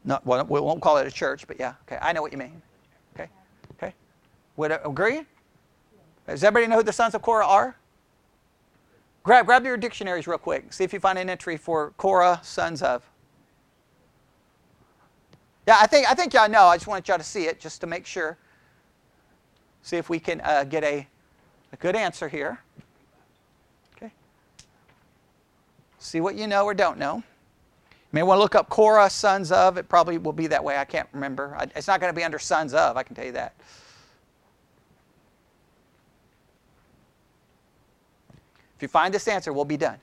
No, 0.04 0.18
well, 0.24 0.44
we 0.44 0.60
won't 0.60 0.82
call 0.82 0.96
it 0.96 1.06
a 1.06 1.10
church, 1.12 1.46
but 1.46 1.60
yeah. 1.60 1.74
Okay, 1.86 1.98
I 2.02 2.12
know 2.12 2.22
what 2.22 2.32
you 2.32 2.38
mean. 2.38 2.60
Okay, 3.14 3.30
okay. 3.74 3.94
Would 4.56 4.72
agree? 4.84 5.22
Does 6.26 6.42
everybody 6.42 6.68
know 6.68 6.78
who 6.78 6.82
the 6.82 6.92
sons 6.92 7.14
of 7.14 7.22
Korah 7.22 7.46
are? 7.46 7.76
Grab, 9.24 9.46
grab 9.46 9.64
your 9.64 9.76
dictionaries 9.76 10.26
real 10.26 10.38
quick. 10.38 10.72
See 10.72 10.82
if 10.82 10.92
you 10.92 10.98
find 10.98 11.18
an 11.18 11.30
entry 11.30 11.56
for 11.56 11.92
Korah, 11.96 12.40
sons 12.42 12.82
of. 12.82 13.08
Yeah, 15.66 15.78
I 15.80 15.86
think 15.86 16.10
I 16.10 16.14
think 16.14 16.34
y'all 16.34 16.48
know. 16.48 16.64
I 16.64 16.76
just 16.76 16.88
wanted 16.88 17.06
y'all 17.06 17.18
to 17.18 17.24
see 17.24 17.44
it 17.44 17.60
just 17.60 17.80
to 17.82 17.86
make 17.86 18.04
sure. 18.04 18.36
See 19.82 19.96
if 19.96 20.08
we 20.10 20.18
can 20.18 20.40
uh, 20.40 20.64
get 20.64 20.82
a, 20.82 21.06
a 21.72 21.76
good 21.76 21.94
answer 21.94 22.28
here. 22.28 22.58
Okay. 23.96 24.12
See 25.98 26.20
what 26.20 26.34
you 26.34 26.48
know 26.48 26.64
or 26.64 26.74
don't 26.74 26.98
know. 26.98 27.16
You 27.16 28.10
may 28.10 28.22
want 28.24 28.38
to 28.38 28.42
look 28.42 28.56
up 28.56 28.68
Korah, 28.68 29.08
sons 29.08 29.52
of. 29.52 29.76
It 29.76 29.88
probably 29.88 30.18
will 30.18 30.32
be 30.32 30.48
that 30.48 30.62
way. 30.62 30.78
I 30.78 30.84
can't 30.84 31.08
remember. 31.12 31.56
It's 31.76 31.86
not 31.86 32.00
going 32.00 32.12
to 32.12 32.16
be 32.16 32.24
under 32.24 32.40
sons 32.40 32.74
of. 32.74 32.96
I 32.96 33.04
can 33.04 33.14
tell 33.14 33.24
you 33.24 33.32
that. 33.32 33.54
If 38.82 38.86
you 38.86 38.90
find 38.90 39.14
this 39.14 39.28
answer, 39.28 39.52
we'll 39.52 39.64
be 39.64 39.76
done. 39.76 39.96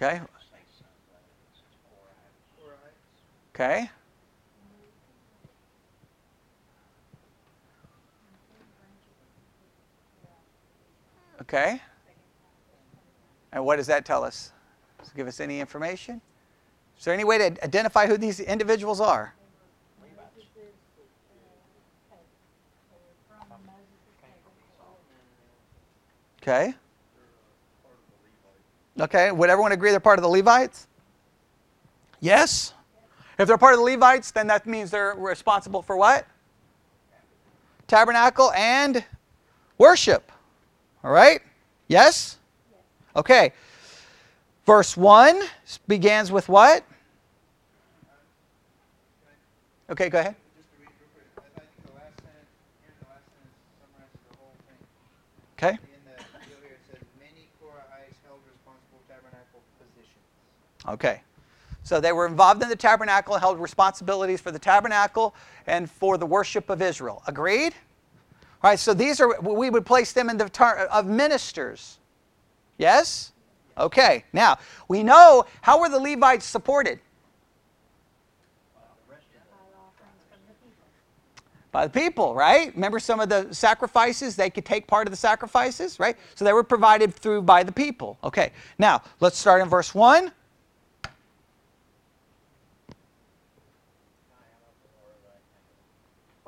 Okay. 0.00 0.20
Okay. 3.52 3.90
Okay. 11.50 11.82
And 13.50 13.64
what 13.64 13.74
does 13.74 13.88
that 13.88 14.04
tell 14.04 14.22
us? 14.22 14.52
Does 15.00 15.08
it 15.08 15.16
give 15.16 15.26
us 15.26 15.40
any 15.40 15.58
information? 15.58 16.20
Is 16.96 17.04
there 17.04 17.12
any 17.12 17.24
way 17.24 17.38
to 17.38 17.64
identify 17.64 18.06
who 18.06 18.16
these 18.16 18.38
individuals 18.38 19.00
are? 19.00 19.34
Okay. 26.40 26.72
Okay. 29.00 29.32
Would 29.32 29.50
everyone 29.50 29.72
agree 29.72 29.90
they're 29.90 29.98
part 29.98 30.20
of 30.20 30.22
the 30.22 30.28
Levites? 30.28 30.86
Yes? 32.20 32.74
If 33.40 33.48
they're 33.48 33.58
part 33.58 33.74
of 33.74 33.80
the 33.80 33.86
Levites, 33.86 34.30
then 34.30 34.46
that 34.46 34.66
means 34.66 34.92
they're 34.92 35.16
responsible 35.18 35.82
for 35.82 35.96
what? 35.96 36.28
Tabernacle 37.88 38.52
and 38.52 39.04
worship. 39.78 40.30
All 41.02 41.10
right? 41.10 41.40
Yes? 41.88 42.38
Okay. 43.16 43.52
Verse 44.66 44.96
1 44.96 45.42
begins 45.88 46.30
with 46.30 46.48
what? 46.48 46.84
Okay, 49.90 50.08
go 50.08 50.20
ahead. 50.20 50.36
Okay. 55.58 55.78
Okay. 60.88 61.20
So 61.82 62.00
they 62.00 62.12
were 62.12 62.26
involved 62.26 62.62
in 62.62 62.68
the 62.68 62.76
tabernacle, 62.76 63.36
held 63.36 63.58
responsibilities 63.58 64.40
for 64.40 64.50
the 64.50 64.58
tabernacle 64.58 65.34
and 65.66 65.90
for 65.90 66.16
the 66.16 66.26
worship 66.26 66.70
of 66.70 66.80
Israel. 66.80 67.22
Agreed? 67.26 67.74
All 68.62 68.70
right, 68.70 68.78
so 68.78 68.92
these 68.92 69.20
are, 69.20 69.40
we 69.40 69.70
would 69.70 69.86
place 69.86 70.12
them 70.12 70.28
in 70.28 70.36
the 70.36 70.48
tar- 70.48 70.86
of 70.86 71.06
ministers. 71.06 71.98
Yes? 72.76 73.32
Okay. 73.78 74.24
Now, 74.32 74.58
we 74.88 75.02
know 75.02 75.46
how 75.62 75.80
were 75.80 75.88
the 75.88 75.98
Levites 75.98 76.44
supported? 76.44 77.00
By 81.72 81.86
the 81.86 82.00
people, 82.00 82.34
right? 82.34 82.74
Remember 82.74 82.98
some 82.98 83.20
of 83.20 83.28
the 83.28 83.54
sacrifices? 83.54 84.34
They 84.34 84.50
could 84.50 84.64
take 84.64 84.88
part 84.88 85.06
of 85.06 85.12
the 85.12 85.16
sacrifices, 85.16 86.00
right? 86.00 86.16
So 86.34 86.44
they 86.44 86.52
were 86.52 86.64
provided 86.64 87.14
through 87.14 87.42
by 87.42 87.62
the 87.62 87.70
people. 87.70 88.18
Okay. 88.24 88.50
Now, 88.78 89.02
let's 89.20 89.38
start 89.38 89.62
in 89.62 89.68
verse 89.68 89.94
1. 89.94 90.32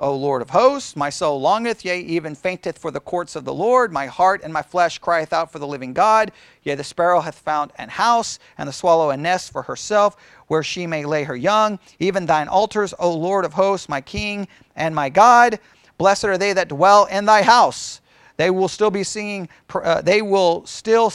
O 0.03 0.13
Lord 0.17 0.41
of 0.41 0.49
hosts, 0.49 0.97
my 0.97 1.09
soul 1.09 1.39
longeth, 1.39 1.85
yea, 1.85 2.01
even 2.01 2.35
fainteth 2.35 2.77
for 2.77 2.91
the 2.91 2.99
courts 2.99 3.37
of 3.37 3.45
the 3.45 3.53
Lord. 3.53 3.93
My 3.93 4.05
heart 4.05 4.41
and 4.43 4.51
my 4.51 4.61
flesh 4.61 4.99
crieth 4.99 5.31
out 5.31 5.49
for 5.49 5.59
the 5.59 5.65
living 5.65 5.93
God. 5.93 6.33
Yea, 6.63 6.75
the 6.75 6.83
sparrow 6.83 7.21
hath 7.21 7.39
found 7.39 7.71
an 7.77 7.87
house, 7.87 8.37
and 8.57 8.67
the 8.67 8.73
swallow 8.73 9.11
a 9.11 9.17
nest 9.17 9.53
for 9.53 9.61
herself, 9.61 10.17
where 10.47 10.61
she 10.61 10.85
may 10.85 11.05
lay 11.05 11.23
her 11.23 11.37
young. 11.37 11.79
Even 11.99 12.25
thine 12.25 12.49
altars, 12.49 12.93
O 12.99 13.13
Lord 13.13 13.45
of 13.45 13.53
hosts, 13.53 13.87
my 13.87 14.01
King 14.01 14.45
and 14.75 14.93
my 14.93 15.07
God. 15.07 15.57
Blessed 15.97 16.25
are 16.25 16.37
they 16.37 16.51
that 16.51 16.67
dwell 16.67 17.05
in 17.05 17.23
thy 17.23 17.41
house. 17.41 18.01
They 18.35 18.49
will 18.49 18.67
still 18.67 18.91
be 18.91 19.05
singing. 19.05 19.47
Uh, 19.73 20.01
they 20.01 20.21
will 20.21 20.65
still. 20.65 21.13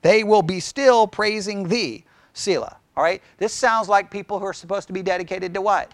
They 0.00 0.24
will 0.24 0.42
be 0.42 0.58
still 0.58 1.06
praising 1.06 1.68
thee, 1.68 2.04
Selah. 2.32 2.78
All 2.96 3.04
right. 3.04 3.22
This 3.38 3.52
sounds 3.52 3.88
like 3.88 4.10
people 4.10 4.40
who 4.40 4.44
are 4.44 4.52
supposed 4.52 4.88
to 4.88 4.92
be 4.92 5.02
dedicated 5.02 5.54
to 5.54 5.60
what? 5.60 5.92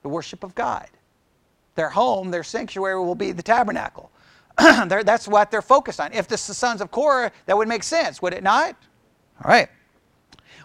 The 0.00 0.08
worship 0.08 0.42
of 0.42 0.54
God 0.54 0.88
their 1.78 1.88
home, 1.88 2.30
their 2.30 2.44
sanctuary 2.44 2.98
will 3.00 3.14
be 3.14 3.32
the 3.32 3.42
tabernacle. 3.42 4.10
That's 4.58 5.28
what 5.28 5.50
they're 5.50 5.62
focused 5.62 6.00
on. 6.00 6.12
If 6.12 6.28
this 6.28 6.42
is 6.42 6.48
the 6.48 6.54
sons 6.54 6.80
of 6.82 6.90
Korah, 6.90 7.32
that 7.46 7.56
would 7.56 7.68
make 7.68 7.84
sense, 7.84 8.20
would 8.20 8.34
it 8.34 8.42
not? 8.42 8.76
All 9.42 9.50
right. 9.50 9.68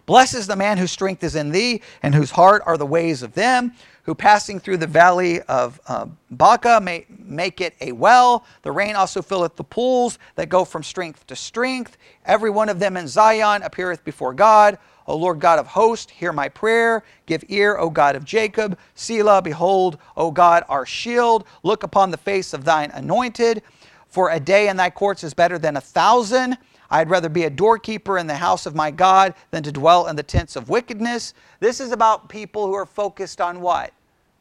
Blessed 0.06 0.34
is 0.34 0.48
the 0.48 0.56
man 0.56 0.78
whose 0.78 0.92
strength 0.92 1.24
is 1.24 1.36
in 1.36 1.52
thee, 1.52 1.82
and 2.02 2.14
whose 2.14 2.32
heart 2.32 2.64
are 2.66 2.78
the 2.78 2.86
ways 2.86 3.22
of 3.22 3.34
them, 3.36 3.74
who 4.04 4.16
passing 4.16 4.60
through 4.60 4.78
the 4.78 4.88
valley 4.88 5.42
of 5.44 5.80
uh, 5.88 6.08
Baca 6.32 6.82
may 6.82 7.06
make 7.10 7.62
it 7.62 7.76
a 7.80 7.94
well. 7.94 8.44
The 8.64 8.72
rain 8.72 8.96
also 8.96 9.22
filleth 9.22 9.56
the 9.56 9.64
pools 9.64 10.20
that 10.36 10.50
go 10.50 10.66
from 10.66 10.84
strength 10.84 11.26
to 11.28 11.36
strength. 11.36 11.96
Every 12.26 12.50
one 12.50 12.68
of 12.68 12.80
them 12.80 12.98
in 12.98 13.08
Zion 13.08 13.62
appeareth 13.62 14.04
before 14.04 14.34
God. 14.34 14.78
O 15.08 15.16
Lord 15.16 15.40
God 15.40 15.60
of 15.60 15.68
hosts, 15.68 16.12
hear 16.12 16.32
my 16.32 16.50
prayer. 16.50 17.04
Give 17.26 17.44
ear, 17.50 17.78
O 17.78 17.90
God 17.90 18.16
of 18.16 18.26
Jacob. 18.26 18.78
Selah, 18.96 19.42
behold, 19.42 19.98
O 20.16 20.32
God, 20.32 20.64
our 20.70 20.86
shield. 20.86 21.46
Look 21.64 21.84
upon 21.84 22.12
the 22.12 22.18
face 22.18 22.54
of 22.54 22.66
thine 22.66 22.92
anointed. 22.92 23.62
For 24.08 24.30
a 24.30 24.40
day 24.40 24.70
in 24.70 24.78
thy 24.78 24.90
courts 24.90 25.24
is 25.24 25.34
better 25.34 25.58
than 25.58 25.78
a 25.78 25.82
thousand. 25.82 26.58
I'd 26.90 27.10
rather 27.10 27.30
be 27.30 27.46
a 27.46 27.50
doorkeeper 27.50 28.20
in 28.20 28.28
the 28.28 28.36
house 28.36 28.66
of 28.66 28.76
my 28.76 28.92
God 28.92 29.34
than 29.50 29.64
to 29.64 29.72
dwell 29.72 30.08
in 30.08 30.16
the 30.16 30.24
tents 30.24 30.56
of 30.56 30.70
wickedness. 30.70 31.34
This 31.60 31.80
is 31.80 31.92
about 31.92 32.30
people 32.30 32.68
who 32.68 32.74
are 32.74 32.86
focused 32.86 33.42
on 33.42 33.62
what? 33.62 33.92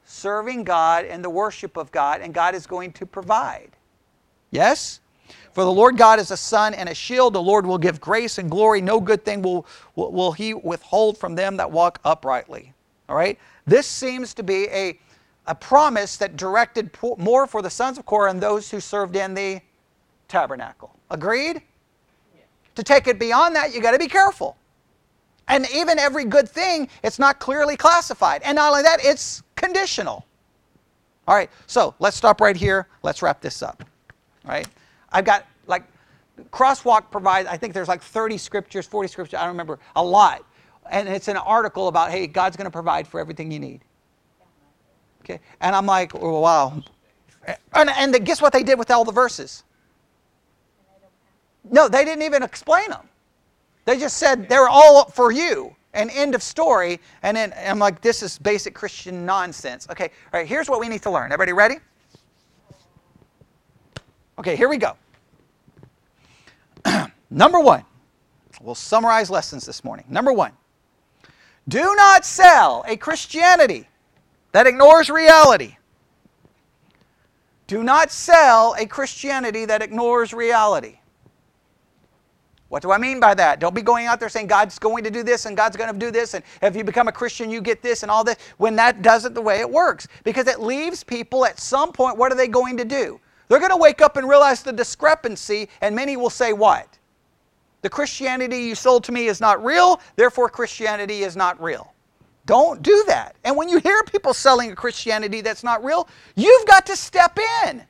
Serving 0.04 0.64
God 0.64 1.06
and 1.06 1.24
the 1.24 1.30
worship 1.30 1.78
of 1.78 1.90
God, 1.90 2.20
and 2.20 2.34
God 2.34 2.54
is 2.54 2.66
going 2.66 2.92
to 2.92 3.06
provide. 3.06 3.70
Yes? 4.50 5.00
For 5.52 5.64
the 5.64 5.72
Lord 5.72 5.96
God 5.96 6.18
is 6.18 6.30
a 6.30 6.36
sun 6.36 6.74
and 6.74 6.88
a 6.88 6.94
shield. 6.94 7.34
The 7.34 7.42
Lord 7.42 7.66
will 7.66 7.78
give 7.78 8.00
grace 8.00 8.38
and 8.38 8.50
glory. 8.50 8.80
No 8.80 9.00
good 9.00 9.24
thing 9.24 9.42
will, 9.42 9.66
will, 9.94 10.10
will 10.10 10.32
he 10.32 10.54
withhold 10.54 11.18
from 11.18 11.34
them 11.34 11.56
that 11.58 11.70
walk 11.70 12.00
uprightly. 12.04 12.72
All 13.08 13.16
right? 13.16 13.38
This 13.66 13.86
seems 13.86 14.32
to 14.34 14.42
be 14.42 14.66
a, 14.68 14.98
a 15.46 15.54
promise 15.54 16.16
that 16.16 16.36
directed 16.36 16.90
more 17.18 17.46
for 17.46 17.60
the 17.60 17.70
sons 17.70 17.98
of 17.98 18.06
Korah 18.06 18.30
and 18.30 18.40
those 18.40 18.70
who 18.70 18.80
served 18.80 19.14
in 19.14 19.34
the 19.34 19.60
tabernacle. 20.28 20.96
Agreed? 21.10 21.62
To 22.74 22.82
take 22.82 23.06
it 23.06 23.18
beyond 23.18 23.54
that, 23.54 23.74
you 23.74 23.82
got 23.82 23.92
to 23.92 23.98
be 23.98 24.08
careful. 24.08 24.56
And 25.48 25.66
even 25.74 25.98
every 25.98 26.24
good 26.24 26.48
thing, 26.48 26.88
it's 27.02 27.18
not 27.18 27.38
clearly 27.38 27.76
classified. 27.76 28.42
And 28.44 28.56
not 28.56 28.70
only 28.70 28.82
that, 28.82 29.00
it's 29.04 29.42
conditional. 29.56 30.24
All 31.28 31.34
right, 31.34 31.50
so 31.66 31.94
let's 31.98 32.16
stop 32.16 32.40
right 32.40 32.56
here. 32.56 32.88
Let's 33.02 33.22
wrap 33.22 33.40
this 33.40 33.62
up. 33.62 33.84
All 34.44 34.52
right, 34.52 34.66
I've 35.12 35.24
got 35.24 35.46
like 35.66 35.84
Crosswalk 36.50 37.10
provides, 37.10 37.48
I 37.48 37.56
think 37.56 37.74
there's 37.74 37.88
like 37.88 38.02
30 38.02 38.38
scriptures, 38.38 38.86
40 38.86 39.08
scriptures, 39.08 39.38
I 39.38 39.42
don't 39.42 39.50
remember, 39.50 39.78
a 39.96 40.02
lot. 40.02 40.44
And 40.90 41.08
it's 41.08 41.28
an 41.28 41.36
article 41.36 41.88
about, 41.88 42.10
hey, 42.10 42.26
God's 42.26 42.56
going 42.56 42.66
to 42.66 42.70
provide 42.70 43.06
for 43.06 43.20
everything 43.20 43.50
you 43.50 43.60
need. 43.60 43.82
Okay, 45.22 45.38
and 45.60 45.76
I'm 45.76 45.86
like, 45.86 46.14
oh, 46.16 46.40
wow. 46.40 46.82
And, 47.74 47.90
and 47.90 48.24
guess 48.26 48.42
what 48.42 48.52
they 48.52 48.64
did 48.64 48.78
with 48.78 48.90
all 48.90 49.04
the 49.04 49.12
verses? 49.12 49.62
No, 51.70 51.88
they 51.88 52.04
didn't 52.04 52.22
even 52.22 52.42
explain 52.42 52.90
them. 52.90 53.08
They 53.84 53.98
just 53.98 54.16
said 54.16 54.48
they're 54.48 54.68
all 54.68 55.04
for 55.04 55.30
you. 55.30 55.74
An 55.94 56.10
end 56.10 56.34
of 56.34 56.42
story. 56.42 57.00
And 57.22 57.36
then 57.36 57.52
I'm 57.56 57.78
like, 57.78 58.00
this 58.00 58.22
is 58.22 58.38
basic 58.38 58.74
Christian 58.74 59.24
nonsense. 59.24 59.86
Okay, 59.90 60.10
all 60.32 60.40
right, 60.40 60.46
here's 60.46 60.68
what 60.68 60.80
we 60.80 60.88
need 60.88 61.02
to 61.02 61.10
learn. 61.10 61.30
Everybody 61.30 61.52
ready? 61.52 61.76
Okay, 64.38 64.56
here 64.56 64.68
we 64.68 64.78
go. 64.78 64.96
Number 67.30 67.60
one, 67.60 67.84
we'll 68.60 68.74
summarize 68.74 69.30
lessons 69.30 69.66
this 69.66 69.84
morning. 69.84 70.06
Number 70.08 70.32
one, 70.32 70.52
do 71.68 71.94
not 71.96 72.24
sell 72.24 72.84
a 72.88 72.96
Christianity 72.96 73.88
that 74.52 74.66
ignores 74.66 75.10
reality. 75.10 75.76
Do 77.66 77.82
not 77.82 78.10
sell 78.10 78.74
a 78.78 78.86
Christianity 78.86 79.64
that 79.64 79.82
ignores 79.82 80.34
reality. 80.34 80.98
What 82.68 82.82
do 82.82 82.90
I 82.90 82.96
mean 82.96 83.20
by 83.20 83.34
that? 83.34 83.60
Don't 83.60 83.74
be 83.74 83.82
going 83.82 84.06
out 84.06 84.18
there 84.18 84.30
saying 84.30 84.46
God's 84.46 84.78
going 84.78 85.04
to 85.04 85.10
do 85.10 85.22
this 85.22 85.44
and 85.44 85.54
God's 85.54 85.76
going 85.76 85.92
to 85.92 85.98
do 85.98 86.10
this, 86.10 86.32
and 86.32 86.42
if 86.62 86.74
you 86.74 86.84
become 86.84 87.06
a 87.06 87.12
Christian, 87.12 87.50
you 87.50 87.60
get 87.60 87.82
this 87.82 88.02
and 88.02 88.10
all 88.10 88.24
this, 88.24 88.36
when 88.56 88.76
that 88.76 89.02
doesn't 89.02 89.34
the 89.34 89.42
way 89.42 89.60
it 89.60 89.70
works. 89.70 90.08
Because 90.24 90.46
it 90.46 90.58
leaves 90.58 91.04
people 91.04 91.44
at 91.44 91.60
some 91.60 91.92
point, 91.92 92.16
what 92.16 92.32
are 92.32 92.34
they 92.34 92.48
going 92.48 92.78
to 92.78 92.84
do? 92.86 93.20
They're 93.52 93.60
going 93.60 93.70
to 93.70 93.76
wake 93.76 94.00
up 94.00 94.16
and 94.16 94.26
realize 94.26 94.62
the 94.62 94.72
discrepancy, 94.72 95.68
and 95.82 95.94
many 95.94 96.16
will 96.16 96.30
say, 96.30 96.54
What? 96.54 96.98
The 97.82 97.90
Christianity 97.90 98.60
you 98.60 98.74
sold 98.74 99.04
to 99.04 99.12
me 99.12 99.26
is 99.26 99.42
not 99.42 99.62
real, 99.62 100.00
therefore 100.16 100.48
Christianity 100.48 101.22
is 101.22 101.36
not 101.36 101.62
real. 101.62 101.92
Don't 102.46 102.80
do 102.80 103.04
that. 103.08 103.36
And 103.44 103.54
when 103.54 103.68
you 103.68 103.76
hear 103.76 104.02
people 104.04 104.32
selling 104.32 104.72
a 104.72 104.74
Christianity 104.74 105.42
that's 105.42 105.62
not 105.62 105.84
real, 105.84 106.08
you've 106.34 106.66
got 106.66 106.86
to 106.86 106.96
step 106.96 107.38
in. 107.66 107.82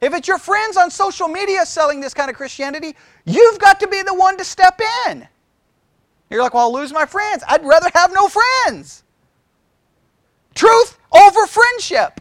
If 0.00 0.14
it's 0.14 0.28
your 0.28 0.38
friends 0.38 0.76
on 0.76 0.88
social 0.88 1.26
media 1.26 1.66
selling 1.66 2.00
this 2.00 2.14
kind 2.14 2.30
of 2.30 2.36
Christianity, 2.36 2.94
you've 3.24 3.58
got 3.58 3.80
to 3.80 3.88
be 3.88 4.02
the 4.02 4.14
one 4.14 4.38
to 4.38 4.44
step 4.44 4.80
in. 5.08 5.26
You're 6.30 6.44
like, 6.44 6.54
well, 6.54 6.62
I'll 6.62 6.72
lose 6.72 6.92
my 6.92 7.06
friends. 7.06 7.42
I'd 7.48 7.64
rather 7.64 7.90
have 7.92 8.12
no 8.14 8.28
friends. 8.28 9.02
Truth 10.54 10.96
over 11.10 11.44
friendship. 11.48 12.20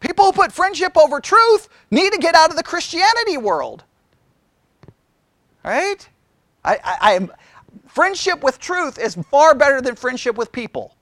People 0.00 0.26
who 0.26 0.32
put 0.32 0.52
friendship 0.52 0.96
over 0.96 1.20
truth 1.20 1.68
need 1.90 2.12
to 2.12 2.18
get 2.18 2.34
out 2.34 2.50
of 2.50 2.56
the 2.56 2.62
Christianity 2.62 3.36
world. 3.36 3.84
Right? 5.64 6.08
I, 6.64 6.96
I, 7.00 7.12
am, 7.14 7.32
friendship 7.86 8.42
with 8.42 8.58
truth 8.58 8.98
is 8.98 9.16
far 9.30 9.54
better 9.54 9.80
than 9.80 9.96
friendship 9.96 10.36
with 10.36 10.52
people. 10.52 10.94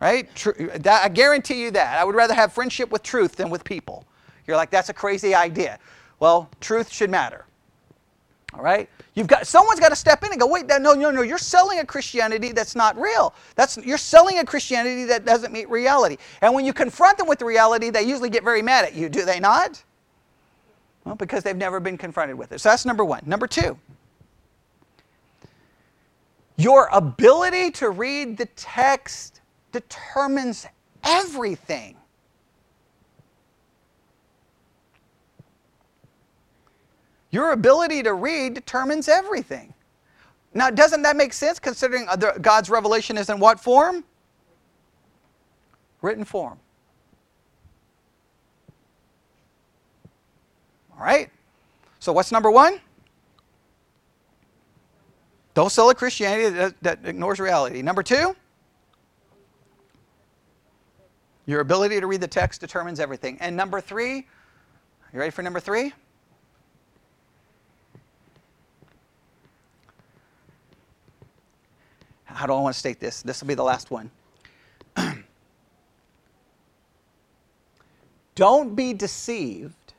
Right? 0.00 0.28
That, 0.80 1.04
I 1.04 1.08
guarantee 1.08 1.62
you 1.62 1.70
that. 1.72 1.98
I 1.98 2.04
would 2.04 2.14
rather 2.14 2.34
have 2.34 2.52
friendship 2.52 2.90
with 2.90 3.02
truth 3.02 3.36
than 3.36 3.50
with 3.50 3.64
people. 3.64 4.04
You're 4.46 4.56
like, 4.56 4.70
that's 4.70 4.88
a 4.88 4.94
crazy 4.94 5.34
idea. 5.34 5.78
Well, 6.18 6.48
truth 6.60 6.92
should 6.92 7.10
matter. 7.10 7.44
All 8.54 8.62
right? 8.62 8.88
You've 9.14 9.26
got 9.26 9.46
someone's 9.46 9.78
got 9.78 9.90
to 9.90 9.96
step 9.96 10.24
in 10.24 10.30
and 10.32 10.40
go, 10.40 10.46
wait, 10.46 10.66
no, 10.66 10.78
no, 10.78 11.10
no, 11.10 11.20
you're 11.20 11.36
selling 11.36 11.80
a 11.80 11.84
Christianity 11.84 12.52
that's 12.52 12.74
not 12.74 12.98
real. 12.98 13.34
That's 13.56 13.76
you're 13.76 13.98
selling 13.98 14.38
a 14.38 14.44
Christianity 14.44 15.04
that 15.04 15.26
doesn't 15.26 15.52
meet 15.52 15.68
reality. 15.68 16.16
And 16.40 16.54
when 16.54 16.64
you 16.64 16.72
confront 16.72 17.18
them 17.18 17.26
with 17.28 17.38
the 17.38 17.44
reality, 17.44 17.90
they 17.90 18.02
usually 18.02 18.30
get 18.30 18.42
very 18.42 18.62
mad 18.62 18.86
at 18.86 18.94
you, 18.94 19.10
do 19.10 19.24
they 19.26 19.38
not? 19.38 19.82
Well, 21.04 21.14
because 21.14 21.42
they've 21.42 21.56
never 21.56 21.78
been 21.78 21.98
confronted 21.98 22.38
with 22.38 22.52
it. 22.52 22.60
So 22.60 22.70
that's 22.70 22.86
number 22.86 23.04
one. 23.04 23.22
Number 23.26 23.46
two, 23.46 23.78
your 26.56 26.88
ability 26.92 27.72
to 27.72 27.90
read 27.90 28.38
the 28.38 28.46
text 28.56 29.40
determines 29.72 30.66
everything. 31.04 31.96
Your 37.32 37.52
ability 37.52 38.02
to 38.04 38.12
read 38.12 38.54
determines 38.54 39.08
everything. 39.08 39.74
Now, 40.54 40.68
doesn't 40.68 41.02
that 41.02 41.16
make 41.16 41.32
sense 41.32 41.58
considering 41.58 42.06
God's 42.42 42.68
revelation 42.68 43.16
is 43.16 43.30
in 43.30 43.40
what 43.40 43.58
form? 43.58 44.04
Written 46.02 46.24
form. 46.24 46.58
All 50.92 51.02
right? 51.02 51.30
So, 52.00 52.12
what's 52.12 52.32
number 52.32 52.50
one? 52.50 52.80
Don't 55.54 55.70
sell 55.70 55.88
a 55.88 55.94
Christianity 55.94 56.50
that, 56.50 56.74
that 56.82 56.98
ignores 57.04 57.40
reality. 57.40 57.80
Number 57.80 58.02
two, 58.02 58.36
your 61.46 61.60
ability 61.60 62.00
to 62.00 62.06
read 62.06 62.20
the 62.20 62.28
text 62.28 62.60
determines 62.60 63.00
everything. 63.00 63.38
And 63.40 63.56
number 63.56 63.80
three, 63.80 64.16
you 65.12 65.18
ready 65.18 65.30
for 65.30 65.42
number 65.42 65.60
three? 65.60 65.92
How 72.34 72.46
do 72.46 72.52
I 72.54 72.60
want 72.60 72.74
to 72.74 72.78
state 72.78 73.00
this? 73.00 73.22
This 73.22 73.40
will 73.40 73.48
be 73.48 73.54
the 73.54 73.62
last 73.62 73.90
one. 73.90 74.10
Don't 78.34 78.74
be 78.74 78.92
deceived 78.94 79.94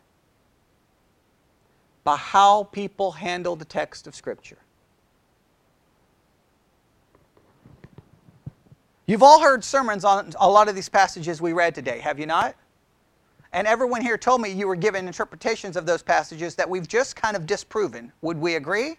by 2.04 2.18
how 2.18 2.66
people 2.66 3.12
handle 3.14 3.56
the 3.56 3.66
text 3.66 4.08
of 4.08 4.16
Scripture. 4.16 4.58
You've 9.06 9.24
all 9.24 9.42
heard 9.42 9.64
sermons 9.64 10.06
on 10.06 10.34
a 10.40 10.50
lot 10.50 10.70
of 10.70 10.76
these 10.76 10.90
passages 10.90 11.42
we 11.42 11.54
read 11.54 11.76
today, 11.76 12.00
have 12.00 12.20
you 12.20 12.26
not? 12.26 12.56
And 13.52 13.68
everyone 13.68 14.02
here 14.02 14.18
told 14.18 14.42
me 14.42 14.50
you 14.50 14.68
were 14.68 14.76
given 14.76 15.06
interpretations 15.06 15.76
of 15.78 15.86
those 15.86 16.02
passages 16.02 16.56
that 16.56 16.68
we've 16.70 16.88
just 16.88 17.16
kind 17.16 17.36
of 17.36 17.46
disproven. 17.46 18.12
Would 18.22 18.38
we 18.38 18.56
agree? 18.56 18.98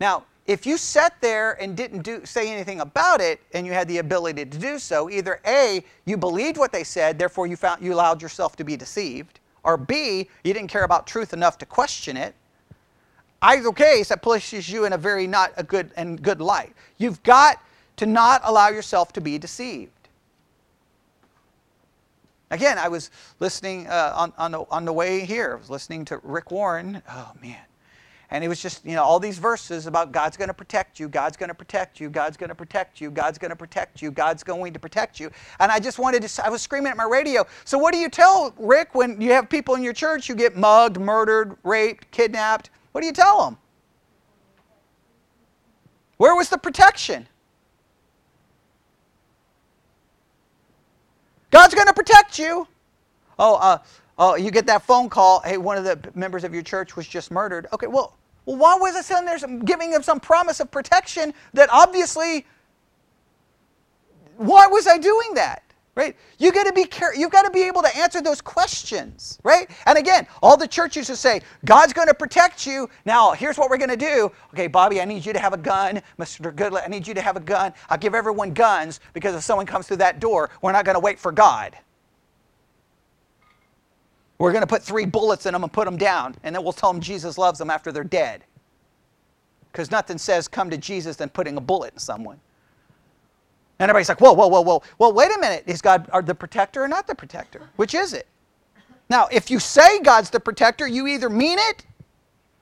Now, 0.00 0.24
if 0.46 0.66
you 0.66 0.76
sat 0.76 1.14
there 1.20 1.52
and 1.60 1.76
didn't 1.76 2.02
do, 2.02 2.24
say 2.24 2.52
anything 2.52 2.80
about 2.80 3.20
it 3.20 3.40
and 3.52 3.66
you 3.66 3.72
had 3.72 3.88
the 3.88 3.98
ability 3.98 4.44
to 4.44 4.58
do 4.58 4.78
so, 4.78 5.08
either 5.08 5.40
A, 5.46 5.82
you 6.04 6.16
believed 6.16 6.58
what 6.58 6.70
they 6.70 6.84
said, 6.84 7.18
therefore 7.18 7.46
you, 7.46 7.56
found, 7.56 7.82
you 7.82 7.94
allowed 7.94 8.20
yourself 8.20 8.54
to 8.56 8.64
be 8.64 8.76
deceived, 8.76 9.40
or 9.62 9.78
B, 9.78 10.28
you 10.42 10.52
didn't 10.52 10.68
care 10.68 10.84
about 10.84 11.06
truth 11.06 11.32
enough 11.32 11.56
to 11.58 11.66
question 11.66 12.16
it. 12.16 12.34
Either 13.40 13.72
case, 13.72 14.08
that 14.08 14.22
places 14.22 14.68
you 14.68 14.84
in 14.84 14.92
a 14.92 14.98
very 14.98 15.26
not 15.26 15.52
a 15.56 15.62
good 15.62 15.90
and 15.96 16.20
good 16.22 16.40
light. 16.40 16.72
You've 16.98 17.22
got 17.22 17.60
to 17.96 18.06
not 18.06 18.40
allow 18.44 18.68
yourself 18.68 19.12
to 19.14 19.20
be 19.20 19.38
deceived. 19.38 19.92
Again, 22.50 22.78
I 22.78 22.88
was 22.88 23.10
listening 23.40 23.86
uh, 23.86 24.12
on, 24.14 24.32
on, 24.38 24.52
the, 24.52 24.64
on 24.70 24.84
the 24.84 24.92
way 24.92 25.24
here, 25.24 25.54
I 25.54 25.58
was 25.58 25.70
listening 25.70 26.04
to 26.06 26.20
Rick 26.22 26.50
Warren. 26.50 27.02
Oh, 27.08 27.32
man. 27.42 27.56
And 28.30 28.42
it 28.42 28.48
was 28.48 28.60
just, 28.60 28.84
you 28.84 28.94
know, 28.94 29.02
all 29.02 29.20
these 29.20 29.38
verses 29.38 29.86
about 29.86 30.12
God's 30.12 30.36
going 30.36 30.48
to 30.48 30.54
protect 30.54 30.98
you, 30.98 31.08
God's 31.08 31.36
going 31.36 31.48
to 31.48 31.54
protect 31.54 32.00
you, 32.00 32.08
God's 32.08 32.36
going 32.36 32.48
to 32.48 32.54
protect 32.54 33.00
you, 33.00 33.10
God's 33.10 33.38
going 33.38 33.50
to 33.50 33.56
protect 33.56 34.02
you, 34.02 34.10
God's 34.10 34.42
going 34.42 34.72
to 34.72 34.78
protect 34.78 35.20
you. 35.20 35.30
And 35.60 35.70
I 35.70 35.78
just 35.78 35.98
wanted 35.98 36.22
to, 36.22 36.44
I 36.44 36.48
was 36.48 36.62
screaming 36.62 36.90
at 36.90 36.96
my 36.96 37.04
radio. 37.04 37.46
So, 37.64 37.78
what 37.78 37.92
do 37.92 37.98
you 37.98 38.08
tell 38.08 38.54
Rick 38.58 38.94
when 38.94 39.20
you 39.20 39.32
have 39.32 39.48
people 39.48 39.74
in 39.74 39.82
your 39.82 39.92
church 39.92 40.26
who 40.26 40.34
get 40.34 40.56
mugged, 40.56 40.98
murdered, 40.98 41.56
raped, 41.62 42.10
kidnapped? 42.10 42.70
What 42.92 43.02
do 43.02 43.06
you 43.06 43.12
tell 43.12 43.44
them? 43.44 43.58
Where 46.16 46.34
was 46.34 46.48
the 46.48 46.58
protection? 46.58 47.26
God's 51.50 51.74
going 51.74 51.86
to 51.86 51.92
protect 51.92 52.38
you. 52.38 52.66
Oh, 53.38 53.56
uh, 53.56 53.78
oh, 54.18 54.36
you 54.36 54.50
get 54.50 54.66
that 54.66 54.82
phone 54.82 55.08
call. 55.08 55.40
Hey, 55.40 55.56
one 55.56 55.76
of 55.76 55.84
the 55.84 55.98
members 56.14 56.44
of 56.44 56.54
your 56.54 56.62
church 56.62 56.96
was 56.96 57.06
just 57.06 57.30
murdered. 57.30 57.66
Okay, 57.72 57.86
well, 57.86 58.16
well, 58.46 58.56
why 58.56 58.76
was 58.76 58.94
I 58.94 59.00
sitting 59.00 59.24
there 59.24 59.38
giving 59.64 59.92
him 59.92 60.02
some 60.02 60.20
promise 60.20 60.60
of 60.60 60.70
protection 60.70 61.32
that 61.54 61.68
obviously, 61.72 62.46
why 64.36 64.66
was 64.66 64.86
I 64.86 64.98
doing 64.98 65.34
that? 65.34 65.62
Right? 65.96 66.16
You 66.38 66.50
got 66.50 66.64
to 66.64 66.72
be 66.72 66.86
care- 66.86 67.14
you've 67.14 67.30
got 67.30 67.44
to 67.44 67.52
be 67.52 67.62
able 67.62 67.80
to 67.82 67.96
answer 67.96 68.20
those 68.20 68.40
questions, 68.40 69.38
right? 69.44 69.70
And 69.86 69.96
again, 69.96 70.26
all 70.42 70.56
the 70.56 70.66
churches 70.66 71.06
who 71.06 71.14
say 71.14 71.40
God's 71.64 71.92
going 71.92 72.08
to 72.08 72.14
protect 72.14 72.66
you. 72.66 72.90
Now, 73.04 73.30
here's 73.30 73.56
what 73.56 73.70
we're 73.70 73.78
going 73.78 73.90
to 73.90 73.96
do. 73.96 74.32
Okay, 74.52 74.66
Bobby, 74.66 75.00
I 75.00 75.04
need 75.04 75.24
you 75.24 75.32
to 75.32 75.38
have 75.38 75.52
a 75.52 75.56
gun. 75.56 76.02
Mr. 76.18 76.52
Goodlett, 76.52 76.82
I 76.84 76.88
need 76.88 77.06
you 77.06 77.14
to 77.14 77.20
have 77.20 77.36
a 77.36 77.40
gun. 77.40 77.72
I'll 77.88 77.98
give 77.98 78.12
everyone 78.16 78.54
guns 78.54 78.98
because 79.12 79.36
if 79.36 79.44
someone 79.44 79.66
comes 79.66 79.86
through 79.86 79.98
that 79.98 80.18
door, 80.18 80.50
we're 80.62 80.72
not 80.72 80.84
going 80.84 80.96
to 80.96 81.00
wait 81.00 81.20
for 81.20 81.30
God. 81.30 81.76
We're 84.38 84.52
going 84.52 84.62
to 84.62 84.66
put 84.66 84.82
three 84.82 85.04
bullets 85.06 85.46
in 85.46 85.52
them 85.52 85.62
and 85.62 85.72
put 85.72 85.84
them 85.84 85.96
down, 85.96 86.34
and 86.42 86.54
then 86.54 86.62
we'll 86.62 86.72
tell 86.72 86.92
them 86.92 87.00
Jesus 87.00 87.38
loves 87.38 87.58
them 87.58 87.70
after 87.70 87.92
they're 87.92 88.04
dead. 88.04 88.44
Because 89.70 89.90
nothing 89.90 90.18
says 90.18 90.48
come 90.48 90.70
to 90.70 90.76
Jesus 90.76 91.16
than 91.16 91.28
putting 91.28 91.56
a 91.56 91.60
bullet 91.60 91.92
in 91.94 91.98
someone. 91.98 92.40
And 93.78 93.90
everybody's 93.90 94.08
like, 94.08 94.20
whoa, 94.20 94.32
whoa, 94.32 94.48
whoa, 94.48 94.60
whoa. 94.60 94.82
Well, 94.98 95.12
wait 95.12 95.34
a 95.34 95.40
minute. 95.40 95.64
Is 95.66 95.82
God 95.82 96.08
the 96.26 96.34
protector 96.34 96.82
or 96.82 96.88
not 96.88 97.06
the 97.06 97.14
protector? 97.14 97.68
Which 97.76 97.94
is 97.94 98.12
it? 98.12 98.26
Now, 99.10 99.28
if 99.30 99.50
you 99.50 99.58
say 99.58 100.00
God's 100.00 100.30
the 100.30 100.40
protector, 100.40 100.86
you 100.86 101.06
either 101.06 101.28
mean 101.28 101.58
it, 101.58 101.84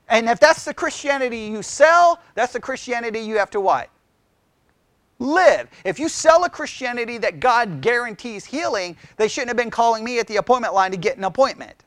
and 0.08 0.28
if 0.28 0.40
that's 0.40 0.64
the 0.64 0.74
Christianity 0.74 1.38
you 1.38 1.62
sell, 1.62 2.20
that's 2.34 2.52
the 2.52 2.60
Christianity 2.60 3.20
you 3.20 3.38
have 3.38 3.50
to 3.50 3.60
what? 3.60 3.88
Live. 5.22 5.68
If 5.84 5.98
you 5.98 6.08
sell 6.08 6.44
a 6.44 6.50
Christianity 6.50 7.18
that 7.18 7.40
God 7.40 7.80
guarantees 7.80 8.44
healing, 8.44 8.96
they 9.16 9.28
shouldn't 9.28 9.48
have 9.48 9.56
been 9.56 9.70
calling 9.70 10.04
me 10.04 10.18
at 10.18 10.26
the 10.26 10.36
appointment 10.36 10.74
line 10.74 10.90
to 10.90 10.96
get 10.96 11.16
an 11.16 11.24
appointment. 11.24 11.84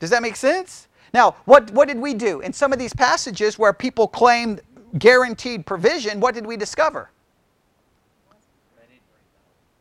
Does 0.00 0.10
that 0.10 0.22
make 0.22 0.36
sense? 0.36 0.88
Now, 1.12 1.36
what, 1.44 1.70
what 1.72 1.88
did 1.88 1.98
we 1.98 2.14
do? 2.14 2.40
In 2.40 2.52
some 2.52 2.72
of 2.72 2.78
these 2.78 2.94
passages 2.94 3.58
where 3.58 3.72
people 3.72 4.06
claimed 4.06 4.60
guaranteed 4.98 5.66
provision, 5.66 6.20
what 6.20 6.34
did 6.34 6.46
we 6.46 6.56
discover? 6.56 7.10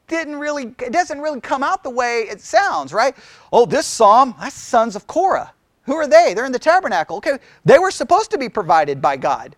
Didn't 0.07 0.38
really, 0.38 0.73
it 0.80 0.93
doesn't 0.93 1.19
really 1.19 1.41
come 1.41 1.63
out 1.63 1.84
the 1.84 1.89
way 1.89 2.21
it 2.30 2.39
sounds, 2.39 2.93
right? 2.93 3.13
Oh, 3.51 3.65
this 3.65 3.86
psalm, 3.86 4.34
that's 4.39 4.55
sons 4.55 4.95
of 4.95 5.05
Korah. 5.05 5.53
Who 5.84 5.95
are 5.95 6.07
they? 6.07 6.34
They're 6.34 6.45
in 6.45 6.51
the 6.51 6.59
tabernacle. 6.59 7.17
Okay, 7.17 7.38
they 7.65 7.78
were 7.78 7.91
supposed 7.91 8.32
to 8.32 8.38
be 8.38 8.47
provided 8.49 9.01
by 9.01 9.17
God. 9.17 9.55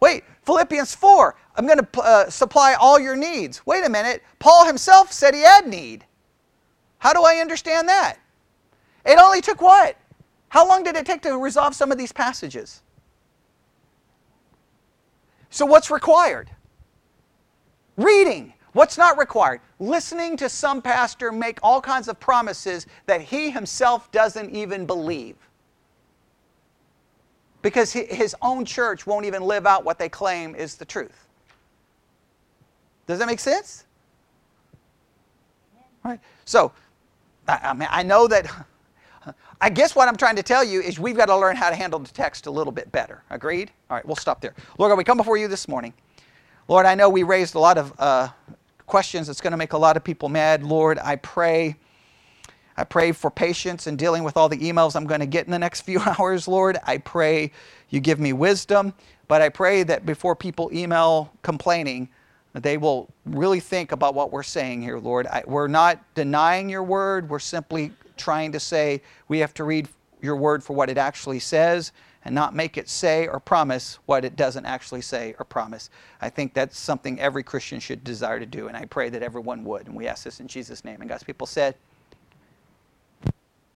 Wait, 0.00 0.24
Philippians 0.42 0.94
4, 0.94 1.36
I'm 1.56 1.66
going 1.66 1.78
to 1.78 2.00
uh, 2.00 2.30
supply 2.30 2.74
all 2.74 2.98
your 2.98 3.16
needs. 3.16 3.64
Wait 3.66 3.84
a 3.84 3.88
minute, 3.88 4.22
Paul 4.38 4.66
himself 4.66 5.12
said 5.12 5.34
he 5.34 5.42
had 5.42 5.66
need. 5.66 6.06
How 6.98 7.12
do 7.12 7.22
I 7.22 7.36
understand 7.36 7.88
that? 7.88 8.16
It 9.04 9.18
only 9.18 9.40
took 9.40 9.60
what? 9.60 9.96
How 10.48 10.66
long 10.66 10.82
did 10.82 10.96
it 10.96 11.06
take 11.06 11.22
to 11.22 11.36
resolve 11.38 11.74
some 11.74 11.92
of 11.92 11.98
these 11.98 12.12
passages? 12.12 12.82
So, 15.50 15.66
what's 15.66 15.90
required? 15.90 16.50
Reading. 17.96 18.54
What's 18.72 18.96
not 18.96 19.18
required? 19.18 19.60
Listening 19.80 20.36
to 20.36 20.48
some 20.48 20.80
pastor 20.80 21.32
make 21.32 21.58
all 21.62 21.80
kinds 21.80 22.06
of 22.06 22.20
promises 22.20 22.86
that 23.06 23.20
he 23.20 23.50
himself 23.50 24.10
doesn't 24.12 24.54
even 24.54 24.86
believe 24.86 25.36
because 27.62 27.92
his 27.92 28.34
own 28.42 28.64
church 28.64 29.06
won't 29.06 29.26
even 29.26 29.42
live 29.42 29.66
out 29.66 29.84
what 29.84 29.98
they 29.98 30.08
claim 30.08 30.54
is 30.54 30.76
the 30.76 30.84
truth. 30.84 31.28
Does 33.06 33.18
that 33.18 33.26
make 33.26 33.40
sense? 33.40 33.84
Right. 36.04 36.20
So, 36.44 36.72
I, 37.46 37.74
mean, 37.74 37.88
I 37.90 38.02
know 38.02 38.26
that. 38.28 38.46
I 39.60 39.68
guess 39.68 39.94
what 39.94 40.08
I'm 40.08 40.16
trying 40.16 40.36
to 40.36 40.42
tell 40.42 40.64
you 40.64 40.80
is 40.80 40.98
we've 40.98 41.16
got 41.16 41.26
to 41.26 41.36
learn 41.36 41.54
how 41.54 41.68
to 41.68 41.76
handle 41.76 41.98
the 41.98 42.08
text 42.08 42.46
a 42.46 42.50
little 42.50 42.72
bit 42.72 42.90
better. 42.90 43.22
Agreed? 43.28 43.70
All 43.90 43.96
right, 43.96 44.06
we'll 44.06 44.16
stop 44.16 44.40
there. 44.40 44.54
Lord 44.78 44.96
we 44.96 45.04
come 45.04 45.18
before 45.18 45.36
you 45.36 45.48
this 45.48 45.68
morning. 45.68 45.92
Lord, 46.66 46.86
I 46.86 46.94
know 46.94 47.10
we 47.10 47.24
raised 47.24 47.54
a 47.54 47.58
lot 47.58 47.76
of 47.76 47.92
uh, 47.98 48.28
questions 48.86 49.26
that's 49.26 49.40
going 49.40 49.50
to 49.50 49.58
make 49.58 49.74
a 49.74 49.78
lot 49.78 49.98
of 49.98 50.04
people 50.04 50.30
mad. 50.30 50.62
Lord, 50.62 50.98
I 50.98 51.16
pray. 51.16 51.76
I 52.76 52.84
pray 52.84 53.12
for 53.12 53.30
patience 53.30 53.86
in 53.86 53.96
dealing 53.96 54.22
with 54.24 54.36
all 54.36 54.48
the 54.48 54.58
emails 54.58 54.96
I'm 54.96 55.06
going 55.06 55.20
to 55.20 55.26
get 55.26 55.46
in 55.46 55.50
the 55.50 55.58
next 55.58 55.80
few 55.86 56.00
hours, 56.00 56.48
Lord. 56.48 56.78
I 56.84 56.98
pray 56.98 57.52
you 57.90 58.00
give 58.00 58.20
me 58.20 58.32
wisdom, 58.32 58.94
but 59.28 59.42
I 59.42 59.48
pray 59.48 59.82
that 59.84 60.06
before 60.06 60.34
people 60.36 60.70
email 60.72 61.32
complaining, 61.42 62.08
they 62.52 62.76
will 62.76 63.08
really 63.26 63.60
think 63.60 63.92
about 63.92 64.14
what 64.14 64.32
we're 64.32 64.42
saying 64.42 64.82
here, 64.82 64.98
Lord. 64.98 65.26
I, 65.26 65.44
we're 65.46 65.68
not 65.68 66.02
denying 66.14 66.68
your 66.68 66.82
word, 66.82 67.28
we're 67.28 67.38
simply 67.38 67.92
trying 68.16 68.52
to 68.52 68.60
say 68.60 69.02
we 69.28 69.38
have 69.38 69.54
to 69.54 69.64
read 69.64 69.88
your 70.20 70.36
word 70.36 70.62
for 70.62 70.74
what 70.74 70.90
it 70.90 70.98
actually 70.98 71.38
says 71.38 71.92
and 72.24 72.34
not 72.34 72.54
make 72.54 72.76
it 72.76 72.88
say 72.88 73.26
or 73.26 73.40
promise 73.40 73.98
what 74.06 74.24
it 74.24 74.36
doesn't 74.36 74.66
actually 74.66 75.00
say 75.00 75.34
or 75.38 75.44
promise. 75.44 75.88
I 76.20 76.28
think 76.28 76.52
that's 76.52 76.78
something 76.78 77.18
every 77.18 77.42
Christian 77.42 77.80
should 77.80 78.04
desire 78.04 78.38
to 78.38 78.46
do, 78.46 78.68
and 78.68 78.76
I 78.76 78.84
pray 78.84 79.08
that 79.08 79.22
everyone 79.22 79.64
would. 79.64 79.86
And 79.86 79.96
we 79.96 80.06
ask 80.06 80.24
this 80.24 80.40
in 80.40 80.46
Jesus' 80.46 80.84
name. 80.84 81.00
And 81.00 81.08
God's 81.08 81.24
people 81.24 81.46
said, 81.46 81.76